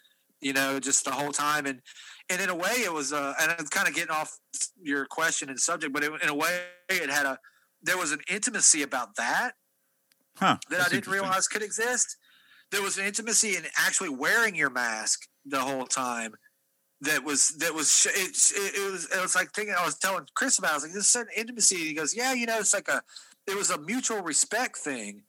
you 0.42 0.52
know, 0.52 0.78
just 0.80 1.04
the 1.04 1.10
whole 1.10 1.32
time. 1.32 1.64
And 1.66 1.80
and 2.28 2.40
in 2.40 2.50
a 2.50 2.54
way, 2.54 2.82
it 2.84 2.92
was, 2.92 3.12
uh, 3.12 3.34
and 3.40 3.54
it's 3.58 3.70
kind 3.70 3.88
of 3.88 3.94
getting 3.94 4.10
off 4.10 4.38
your 4.80 5.06
question 5.06 5.48
and 5.48 5.58
subject, 5.58 5.92
but 5.92 6.04
it, 6.04 6.12
in 6.22 6.28
a 6.28 6.34
way, 6.34 6.60
it 6.88 7.08
had 7.08 7.24
a 7.24 7.38
there 7.82 7.96
was 7.96 8.12
an 8.12 8.20
intimacy 8.28 8.82
about 8.82 9.16
that 9.16 9.52
Huh. 10.36 10.56
that 10.70 10.80
I 10.80 10.88
didn't 10.88 11.12
realize 11.12 11.46
could 11.48 11.62
exist. 11.62 12.16
There 12.70 12.82
was 12.82 12.98
an 12.98 13.04
intimacy 13.04 13.56
in 13.56 13.64
actually 13.76 14.08
wearing 14.08 14.54
your 14.54 14.70
mask 14.70 15.28
the 15.44 15.60
whole 15.60 15.84
time. 15.84 16.34
That 17.02 17.24
was 17.24 17.50
that 17.58 17.74
was 17.74 18.06
it, 18.06 18.30
it, 18.56 18.76
it 18.76 18.92
was 18.92 19.10
it 19.10 19.20
was 19.20 19.34
like 19.34 19.52
thinking 19.52 19.74
I 19.78 19.84
was 19.84 19.98
telling 19.98 20.24
Chris 20.34 20.58
about. 20.58 20.68
it. 20.68 20.72
I 20.72 20.74
was 20.76 20.82
like, 20.84 20.92
"This 20.92 21.08
is 21.08 21.16
an 21.16 21.26
intimacy." 21.36 21.76
He 21.76 21.94
goes, 21.94 22.14
"Yeah, 22.16 22.32
you 22.32 22.46
know, 22.46 22.58
it's 22.58 22.72
like 22.72 22.88
a 22.88 23.02
it 23.46 23.56
was 23.56 23.70
a 23.70 23.78
mutual 23.78 24.22
respect 24.22 24.76
thing, 24.76 25.24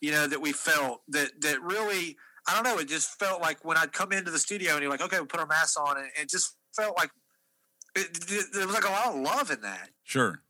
you 0.00 0.10
know, 0.10 0.26
that 0.26 0.40
we 0.40 0.52
felt 0.52 1.02
that 1.08 1.30
that 1.42 1.62
really 1.62 2.16
I 2.48 2.54
don't 2.54 2.64
know. 2.64 2.78
It 2.78 2.88
just 2.88 3.18
felt 3.18 3.40
like 3.40 3.64
when 3.64 3.76
I'd 3.76 3.92
come 3.92 4.12
into 4.12 4.30
the 4.30 4.38
studio 4.38 4.72
and 4.72 4.82
you're 4.82 4.90
like, 4.90 5.00
okay, 5.00 5.20
we 5.20 5.26
put 5.26 5.40
our 5.40 5.46
masks 5.46 5.76
on, 5.76 5.96
and 5.96 6.06
it 6.20 6.28
just 6.28 6.56
felt 6.74 6.96
like 6.98 7.10
it, 7.94 8.08
it, 8.28 8.46
there 8.52 8.66
was 8.66 8.74
like 8.74 8.88
a 8.88 8.90
lot 8.90 9.08
of 9.08 9.14
love 9.14 9.50
in 9.50 9.60
that. 9.62 9.90
Sure. 10.02 10.42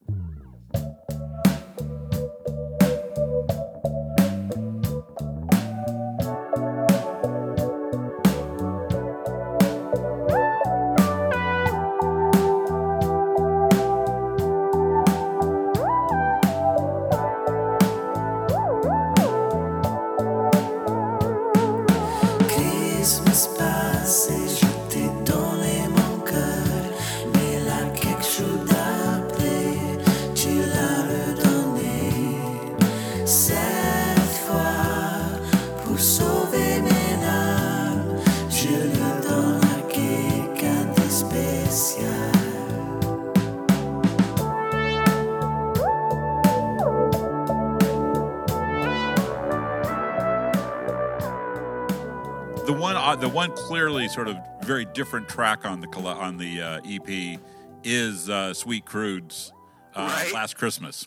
Clearly 53.57 54.09
sort 54.09 54.29
of 54.29 54.37
very 54.63 54.85
different 54.85 55.29
track 55.29 55.65
on 55.65 55.81
the 55.81 55.89
on 55.89 56.37
the 56.37 56.61
uh, 56.61 56.81
EP 56.85 57.39
is 57.85 58.29
uh, 58.29 58.55
Sweet 58.55 58.85
Crude's 58.85 59.53
uh, 59.95 60.01
Right. 60.01 60.33
Last 60.33 60.57
Christmas. 60.57 61.07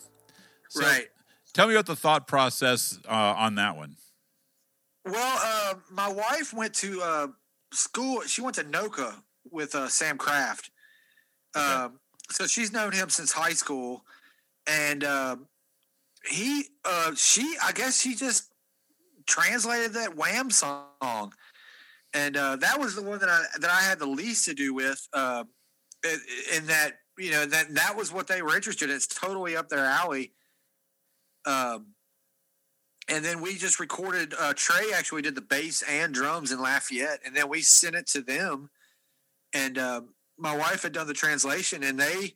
So, 0.68 0.82
right. 0.82 1.06
Tell 1.52 1.66
me 1.66 1.74
about 1.74 1.86
the 1.86 1.96
thought 1.96 2.26
process 2.26 2.98
uh, 3.08 3.34
on 3.36 3.54
that 3.56 3.76
one. 3.76 3.96
Well, 5.04 5.40
uh, 5.42 5.74
my 5.90 6.08
wife 6.08 6.52
went 6.52 6.74
to 6.74 7.00
uh, 7.02 7.26
school. 7.72 8.22
She 8.22 8.42
went 8.42 8.56
to 8.56 8.64
NOCCA 8.64 9.14
with 9.50 9.74
uh, 9.74 9.88
Sam 9.88 10.18
Craft. 10.18 10.70
Um, 11.54 12.00
so 12.30 12.46
she's 12.46 12.72
known 12.72 12.92
him 12.92 13.08
since 13.08 13.32
high 13.32 13.54
school, 13.54 14.04
and 14.66 15.04
um 15.04 15.46
he, 16.28 16.64
uh, 16.84 17.14
she, 17.14 17.56
I 17.62 17.72
guess 17.72 18.00
she 18.00 18.14
just 18.14 18.52
translated 19.26 19.94
that 19.94 20.16
Wham 20.16 20.50
song, 20.50 21.32
and 22.16 22.36
uh, 22.36 22.56
that 22.56 22.80
was 22.80 22.94
the 22.94 23.02
one 23.02 23.18
that 23.18 23.28
I 23.28 23.44
that 23.60 23.70
I 23.70 23.82
had 23.82 23.98
the 23.98 24.06
least 24.06 24.46
to 24.46 24.54
do 24.54 24.74
with. 24.74 25.00
Uh, 25.12 25.44
in, 26.54 26.66
that, 26.66 26.92
you 27.18 27.30
know, 27.30 27.46
that 27.46 27.74
that 27.74 27.96
was 27.96 28.12
what 28.12 28.26
they 28.26 28.42
were 28.42 28.54
interested 28.54 28.90
in. 28.90 28.96
It's 28.96 29.06
totally 29.06 29.56
up 29.56 29.68
their 29.68 29.84
alley. 29.84 30.32
Um, 31.44 31.94
and 33.08 33.24
then 33.24 33.40
we 33.40 33.56
just 33.56 33.78
recorded. 33.80 34.34
Uh, 34.38 34.52
Trey 34.56 34.92
actually 34.94 35.22
did 35.22 35.34
the 35.34 35.40
bass 35.40 35.82
and 35.82 36.12
drums 36.12 36.52
in 36.52 36.60
Lafayette, 36.60 37.20
and 37.24 37.36
then 37.36 37.48
we 37.48 37.62
sent 37.62 37.94
it 37.94 38.06
to 38.08 38.20
them. 38.20 38.70
And 39.52 39.78
uh, 39.78 40.02
my 40.38 40.56
wife 40.56 40.82
had 40.82 40.92
done 40.92 41.06
the 41.06 41.14
translation, 41.14 41.82
and 41.82 41.98
they 41.98 42.34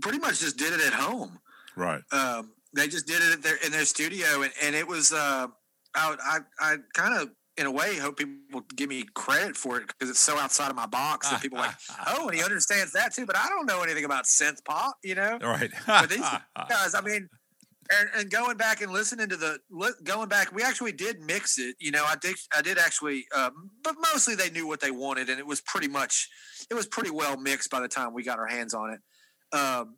pretty 0.00 0.18
much 0.18 0.40
just 0.40 0.56
did 0.56 0.72
it 0.72 0.86
at 0.86 0.92
home. 0.92 1.38
Right. 1.76 2.02
Um, 2.12 2.52
they 2.74 2.88
just 2.88 3.06
did 3.06 3.22
it 3.22 3.32
at 3.32 3.42
their, 3.42 3.56
in 3.64 3.72
their 3.72 3.84
studio, 3.84 4.42
and, 4.42 4.52
and 4.62 4.74
it 4.74 4.86
was. 4.86 5.12
Uh, 5.12 5.48
I 5.94 6.16
I, 6.24 6.38
I 6.60 6.76
kind 6.94 7.20
of, 7.20 7.30
in 7.56 7.66
a 7.66 7.70
way, 7.70 7.98
hope 7.98 8.16
people 8.16 8.62
give 8.74 8.88
me 8.88 9.04
credit 9.14 9.56
for 9.56 9.78
it 9.78 9.86
because 9.86 10.08
it's 10.08 10.20
so 10.20 10.38
outside 10.38 10.70
of 10.70 10.76
my 10.76 10.86
box 10.86 11.28
that 11.28 11.42
people 11.42 11.58
are 11.58 11.66
like, 11.66 11.74
oh, 12.06 12.28
and 12.28 12.36
he 12.36 12.42
understands 12.42 12.92
that 12.92 13.14
too. 13.14 13.26
But 13.26 13.36
I 13.36 13.48
don't 13.48 13.66
know 13.66 13.82
anything 13.82 14.04
about 14.04 14.24
synth 14.24 14.64
pop, 14.64 14.94
you 15.04 15.14
know 15.14 15.38
Right. 15.42 15.70
but 15.86 16.08
these 16.08 16.20
guys, 16.68 16.94
I 16.94 17.02
mean, 17.02 17.28
and, 17.90 18.08
and 18.16 18.30
going 18.30 18.56
back 18.56 18.80
and 18.80 18.90
listening 18.90 19.28
to 19.28 19.36
the 19.36 19.58
going 20.04 20.28
back, 20.28 20.52
we 20.52 20.62
actually 20.62 20.92
did 20.92 21.20
mix 21.20 21.58
it. 21.58 21.76
You 21.78 21.90
know, 21.90 22.04
I 22.04 22.14
did, 22.20 22.36
I 22.56 22.62
did 22.62 22.78
actually, 22.78 23.26
um, 23.36 23.70
but 23.82 23.96
mostly 24.12 24.34
they 24.34 24.50
knew 24.50 24.66
what 24.66 24.80
they 24.80 24.90
wanted, 24.90 25.28
and 25.28 25.38
it 25.38 25.46
was 25.46 25.60
pretty 25.60 25.88
much, 25.88 26.28
it 26.70 26.74
was 26.74 26.86
pretty 26.86 27.10
well 27.10 27.36
mixed 27.36 27.70
by 27.70 27.80
the 27.80 27.88
time 27.88 28.14
we 28.14 28.22
got 28.22 28.38
our 28.38 28.46
hands 28.46 28.72
on 28.72 28.94
it. 28.94 29.56
Um, 29.56 29.96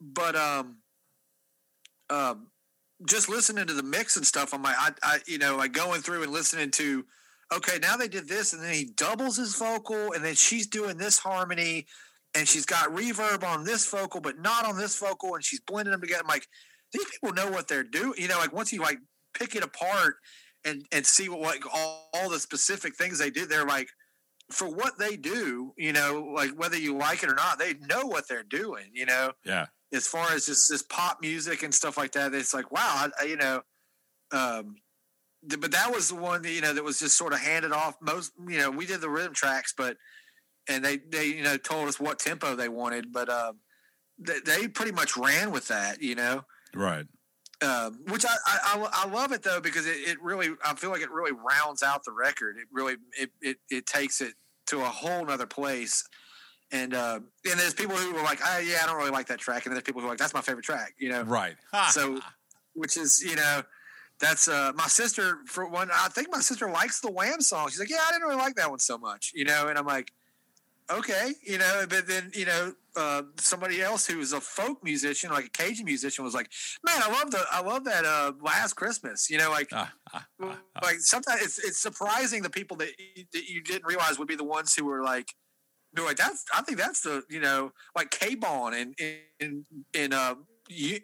but 0.00 0.36
um, 0.36 0.78
um, 2.10 2.48
just 3.06 3.28
listening 3.28 3.66
to 3.66 3.74
the 3.74 3.82
mix 3.82 4.16
and 4.16 4.26
stuff, 4.26 4.52
I'm 4.54 4.62
like, 4.62 4.76
I, 4.78 4.90
I, 5.02 5.18
you 5.26 5.38
know, 5.38 5.56
like 5.56 5.72
going 5.72 6.02
through 6.02 6.22
and 6.22 6.32
listening 6.32 6.70
to, 6.72 7.04
okay, 7.54 7.78
now 7.80 7.96
they 7.96 8.08
did 8.08 8.28
this, 8.28 8.52
and 8.52 8.62
then 8.62 8.72
he 8.72 8.90
doubles 8.96 9.36
his 9.36 9.56
vocal, 9.56 10.12
and 10.12 10.24
then 10.24 10.34
she's 10.34 10.66
doing 10.66 10.96
this 10.96 11.18
harmony, 11.18 11.86
and 12.34 12.48
she's 12.48 12.66
got 12.66 12.90
reverb 12.90 13.44
on 13.44 13.64
this 13.64 13.88
vocal, 13.90 14.20
but 14.20 14.38
not 14.38 14.64
on 14.64 14.76
this 14.76 14.98
vocal, 14.98 15.34
and 15.34 15.44
she's 15.44 15.60
blending 15.60 15.92
them 15.92 16.00
together. 16.00 16.22
I'm 16.22 16.28
like, 16.28 16.46
these 16.92 17.04
people 17.06 17.34
know 17.34 17.50
what 17.50 17.68
they're 17.68 17.84
doing. 17.84 18.14
You 18.16 18.28
know, 18.28 18.38
like 18.38 18.52
once 18.52 18.72
you 18.72 18.80
like 18.80 18.98
pick 19.34 19.54
it 19.54 19.64
apart 19.64 20.16
and 20.64 20.84
and 20.92 21.04
see 21.04 21.28
what 21.28 21.40
like 21.40 21.64
all, 21.72 22.08
all 22.14 22.30
the 22.30 22.38
specific 22.38 22.96
things 22.96 23.18
they 23.18 23.30
did, 23.30 23.48
they're 23.48 23.66
like, 23.66 23.88
for 24.50 24.68
what 24.68 24.98
they 24.98 25.16
do, 25.16 25.72
you 25.76 25.92
know, 25.92 26.30
like 26.34 26.50
whether 26.50 26.76
you 26.76 26.96
like 26.96 27.22
it 27.22 27.30
or 27.30 27.34
not, 27.34 27.58
they 27.58 27.74
know 27.74 28.06
what 28.06 28.28
they're 28.28 28.42
doing. 28.42 28.86
You 28.92 29.06
know, 29.06 29.32
yeah. 29.44 29.66
As 29.92 30.06
far 30.06 30.32
as 30.32 30.46
just 30.46 30.68
this 30.70 30.82
pop 30.82 31.18
music 31.20 31.62
and 31.62 31.74
stuff 31.74 31.96
like 31.96 32.12
that, 32.12 32.34
it's 32.34 32.54
like, 32.54 32.70
wow, 32.72 33.08
I, 33.20 33.24
you 33.24 33.36
know, 33.36 33.62
um, 34.32 34.76
th- 35.48 35.60
but 35.60 35.72
that 35.72 35.92
was 35.92 36.08
the 36.08 36.14
one 36.14 36.42
that, 36.42 36.50
you 36.50 36.60
know, 36.60 36.72
that 36.72 36.82
was 36.82 36.98
just 36.98 37.16
sort 37.16 37.32
of 37.32 37.40
handed 37.40 37.72
off 37.72 37.96
most, 38.00 38.32
you 38.48 38.58
know, 38.58 38.70
we 38.70 38.86
did 38.86 39.00
the 39.00 39.10
rhythm 39.10 39.34
tracks, 39.34 39.74
but, 39.76 39.96
and 40.68 40.84
they, 40.84 40.98
they, 40.98 41.26
you 41.26 41.42
know, 41.42 41.56
told 41.56 41.88
us 41.88 42.00
what 42.00 42.18
tempo 42.18 42.54
they 42.54 42.68
wanted, 42.68 43.12
but, 43.12 43.28
um, 43.28 43.58
they, 44.18 44.38
they 44.44 44.68
pretty 44.68 44.92
much 44.92 45.16
ran 45.16 45.50
with 45.50 45.68
that, 45.68 46.00
you 46.00 46.14
know, 46.14 46.42
Right. 46.74 47.06
um, 47.60 47.98
which 48.08 48.24
I, 48.24 48.34
I, 48.46 48.88
I, 48.92 49.08
love 49.08 49.32
it 49.32 49.42
though, 49.42 49.60
because 49.60 49.86
it, 49.86 49.96
it 50.08 50.22
really, 50.22 50.50
I 50.64 50.74
feel 50.74 50.90
like 50.90 51.02
it 51.02 51.10
really 51.10 51.32
rounds 51.32 51.82
out 51.82 52.04
the 52.04 52.12
record. 52.12 52.56
It 52.56 52.68
really, 52.72 52.96
it, 53.20 53.30
it, 53.40 53.56
it 53.68 53.86
takes 53.86 54.20
it 54.20 54.34
to 54.68 54.80
a 54.80 54.84
whole 54.84 55.26
nother 55.26 55.46
place. 55.46 56.04
And, 56.72 56.94
uh, 56.94 57.20
and 57.48 57.60
there's 57.60 57.74
people 57.74 57.96
who 57.96 58.14
were 58.14 58.22
like, 58.22 58.40
oh, 58.44 58.58
yeah, 58.58 58.78
I 58.82 58.86
don't 58.86 58.96
really 58.96 59.10
like 59.10 59.26
that 59.26 59.38
track. 59.38 59.66
And 59.66 59.70
then 59.70 59.74
there's 59.74 59.84
people 59.84 60.00
who 60.00 60.06
are 60.06 60.10
like, 60.10 60.18
that's 60.18 60.32
my 60.32 60.40
favorite 60.40 60.64
track, 60.64 60.94
you 60.98 61.10
know? 61.10 61.22
Right. 61.22 61.54
So, 61.90 62.18
which 62.74 62.96
is, 62.96 63.22
you 63.22 63.36
know, 63.36 63.62
that's 64.22 64.48
uh, 64.48 64.72
my 64.74 64.86
sister 64.86 65.40
for 65.46 65.66
one. 65.66 65.90
I 65.92 66.08
think 66.08 66.28
my 66.30 66.40
sister 66.40 66.70
likes 66.70 67.00
the 67.00 67.10
Wham 67.10 67.40
song. 67.40 67.68
She's 67.68 67.80
like, 67.80 67.90
yeah, 67.90 68.04
I 68.06 68.12
didn't 68.12 68.22
really 68.28 68.40
like 68.40 68.54
that 68.54 68.70
one 68.70 68.78
so 68.78 68.96
much, 68.96 69.32
you 69.34 69.44
know. 69.44 69.66
And 69.68 69.76
I'm 69.76 69.84
like, 69.84 70.12
okay, 70.90 71.32
you 71.42 71.58
know. 71.58 71.84
But 71.88 72.06
then, 72.06 72.30
you 72.32 72.46
know, 72.46 72.72
uh, 72.96 73.22
somebody 73.38 73.82
else 73.82 74.06
who's 74.06 74.32
a 74.32 74.40
folk 74.40 74.82
musician, 74.84 75.30
like 75.30 75.46
a 75.46 75.50
Cajun 75.50 75.84
musician, 75.84 76.24
was 76.24 76.34
like, 76.34 76.50
man, 76.86 77.02
I 77.02 77.10
love 77.10 77.32
the, 77.32 77.44
I 77.50 77.62
love 77.62 77.84
that 77.84 78.04
uh, 78.04 78.32
Last 78.40 78.74
Christmas, 78.74 79.28
you 79.28 79.38
know, 79.38 79.50
like. 79.50 79.70
Like 80.82 80.96
sometimes 80.98 81.40
it's 81.42 81.58
it's 81.58 81.78
surprising 81.78 82.42
the 82.42 82.50
people 82.50 82.76
that 82.78 82.88
you, 82.98 83.24
that 83.32 83.48
you 83.48 83.62
didn't 83.62 83.86
realize 83.86 84.18
would 84.18 84.28
be 84.28 84.34
the 84.34 84.44
ones 84.44 84.74
who 84.74 84.84
were 84.84 85.02
like, 85.02 85.32
like 85.96 86.16
that's 86.16 86.44
I 86.54 86.62
think 86.62 86.78
that's 86.78 87.02
the 87.02 87.22
you 87.28 87.40
know 87.40 87.72
like 87.94 88.10
KBON 88.10 88.80
and 88.80 88.94
in 89.40 89.64
in 89.92 90.12
uh 90.12 90.34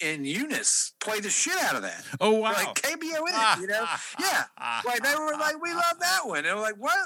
in 0.00 0.24
Eunice 0.24 0.92
play 1.00 1.20
the 1.20 1.28
shit 1.28 1.58
out 1.58 1.76
of 1.76 1.82
that 1.82 2.02
oh 2.20 2.32
wow. 2.32 2.52
like 2.52 2.74
KBO 2.98 3.20
in 3.20 3.34
it, 3.34 3.60
you 3.60 3.66
know? 3.66 3.84
Ah, 3.84 4.02
ah, 4.18 4.48
ah, 4.58 4.82
yeah. 4.84 4.90
Like 4.90 5.02
they 5.02 5.14
were 5.14 5.32
like, 5.32 5.60
we 5.62 5.72
love 5.72 5.98
that 6.00 6.20
one. 6.24 6.44
And 6.44 6.56
we're 6.56 6.62
like, 6.62 6.76
what? 6.78 6.98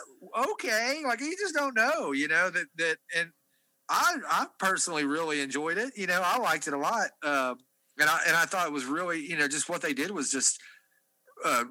Okay. 0.50 1.02
Like 1.04 1.20
you 1.20 1.36
just 1.38 1.54
don't 1.54 1.76
know, 1.76 2.12
you 2.12 2.28
know, 2.28 2.50
that, 2.50 2.66
that, 2.78 2.96
and 3.16 3.30
I, 3.88 4.16
I 4.28 4.46
personally 4.58 5.04
really 5.04 5.40
enjoyed 5.40 5.78
it. 5.78 5.92
You 5.96 6.06
know, 6.06 6.22
I 6.24 6.38
liked 6.38 6.68
it 6.68 6.74
a 6.74 6.78
lot. 6.78 7.10
Um, 7.22 7.58
and 7.98 8.08
I, 8.08 8.20
and 8.26 8.36
I 8.36 8.44
thought 8.44 8.66
it 8.66 8.72
was 8.72 8.84
really, 8.84 9.20
you 9.20 9.36
know, 9.36 9.48
just 9.48 9.68
what 9.68 9.82
they 9.82 9.92
did 9.92 10.10
was 10.10 10.30
just, 10.30 10.58
uh, 11.44 11.64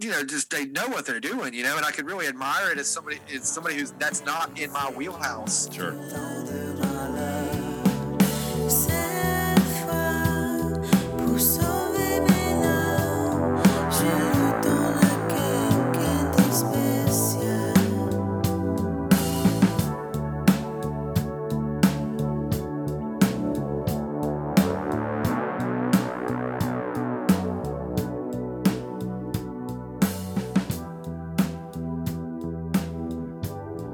you 0.00 0.10
know, 0.10 0.24
just 0.24 0.50
they 0.50 0.66
know 0.66 0.88
what 0.88 1.06
they're 1.06 1.20
doing, 1.20 1.54
you 1.54 1.62
know, 1.62 1.76
and 1.76 1.84
I 1.86 1.90
could 1.90 2.06
really 2.06 2.26
admire 2.26 2.72
it 2.72 2.78
as 2.78 2.88
somebody, 2.88 3.18
as 3.34 3.48
somebody 3.48 3.76
who's 3.76 3.92
that's 3.92 4.24
not 4.24 4.58
in 4.58 4.72
my 4.72 4.90
wheelhouse. 4.90 5.72
Sure. 5.72 5.92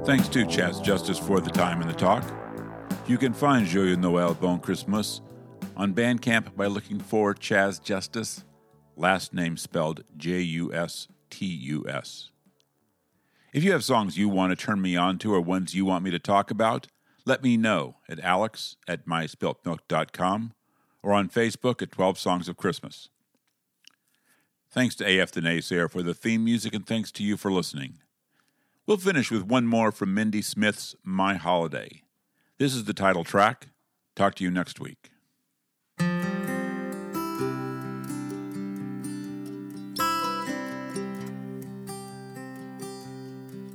Thanks 0.03 0.27
to 0.29 0.45
Chaz 0.45 0.83
Justus 0.83 1.19
for 1.19 1.39
the 1.39 1.51
time 1.51 1.79
and 1.79 1.87
the 1.87 1.93
talk. 1.93 2.23
You 3.07 3.19
can 3.19 3.33
find 3.33 3.67
Joyeux 3.67 3.97
Noël 3.97 4.37
Bon 4.39 4.59
Christmas 4.59 5.21
on 5.77 5.93
Bandcamp 5.93 6.55
by 6.55 6.65
looking 6.65 6.99
for 6.99 7.35
Chaz 7.35 7.79
Justus, 7.79 8.43
last 8.95 9.31
name 9.31 9.57
spelled 9.57 10.03
J 10.17 10.39
U 10.39 10.73
S 10.73 11.07
T 11.29 11.45
U 11.45 11.85
S. 11.87 12.31
If 13.53 13.63
you 13.63 13.73
have 13.73 13.83
songs 13.83 14.17
you 14.17 14.27
want 14.27 14.57
to 14.57 14.65
turn 14.65 14.81
me 14.81 14.95
on 14.95 15.19
to 15.19 15.35
or 15.35 15.39
ones 15.39 15.75
you 15.75 15.85
want 15.85 16.03
me 16.03 16.09
to 16.09 16.19
talk 16.19 16.49
about, 16.49 16.87
let 17.27 17.43
me 17.43 17.55
know 17.55 17.97
at 18.09 18.19
alex 18.21 18.77
at 18.87 19.05
myspiltmilk.com 19.05 20.53
or 21.03 21.13
on 21.13 21.29
Facebook 21.29 21.83
at 21.83 21.91
12 21.91 22.17
Songs 22.17 22.49
of 22.49 22.57
Christmas. 22.57 23.09
Thanks 24.71 24.95
to 24.95 25.21
AF 25.21 25.31
the 25.31 25.41
Naysayer 25.41 25.91
for 25.91 26.01
the 26.01 26.15
theme 26.15 26.43
music, 26.43 26.73
and 26.73 26.87
thanks 26.87 27.11
to 27.11 27.23
you 27.23 27.37
for 27.37 27.51
listening. 27.51 27.99
We'll 28.91 28.97
finish 28.97 29.31
with 29.31 29.43
one 29.43 29.67
more 29.67 29.93
from 29.93 30.13
Mindy 30.13 30.41
Smith's 30.41 30.97
My 31.01 31.35
Holiday. 31.35 32.01
This 32.59 32.75
is 32.75 32.83
the 32.83 32.93
title 32.93 33.23
track. 33.23 33.67
Talk 34.17 34.35
to 34.35 34.43
you 34.43 34.51
next 34.51 34.81
week. 34.81 35.11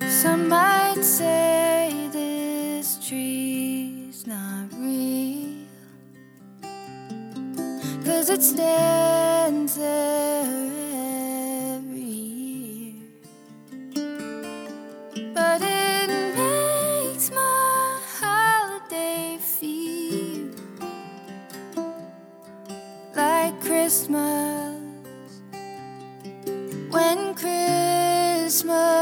Some 0.06 0.50
might 0.50 1.00
say 1.00 2.10
this 2.12 3.08
tree's 3.08 4.26
not 4.26 4.68
real. 4.74 5.64
Cause 8.04 8.28
it 8.28 8.42
stands 8.42 9.76
there 9.76 10.45
Christmas. 23.86 24.74
When 26.90 27.36
Christmas 27.36 28.95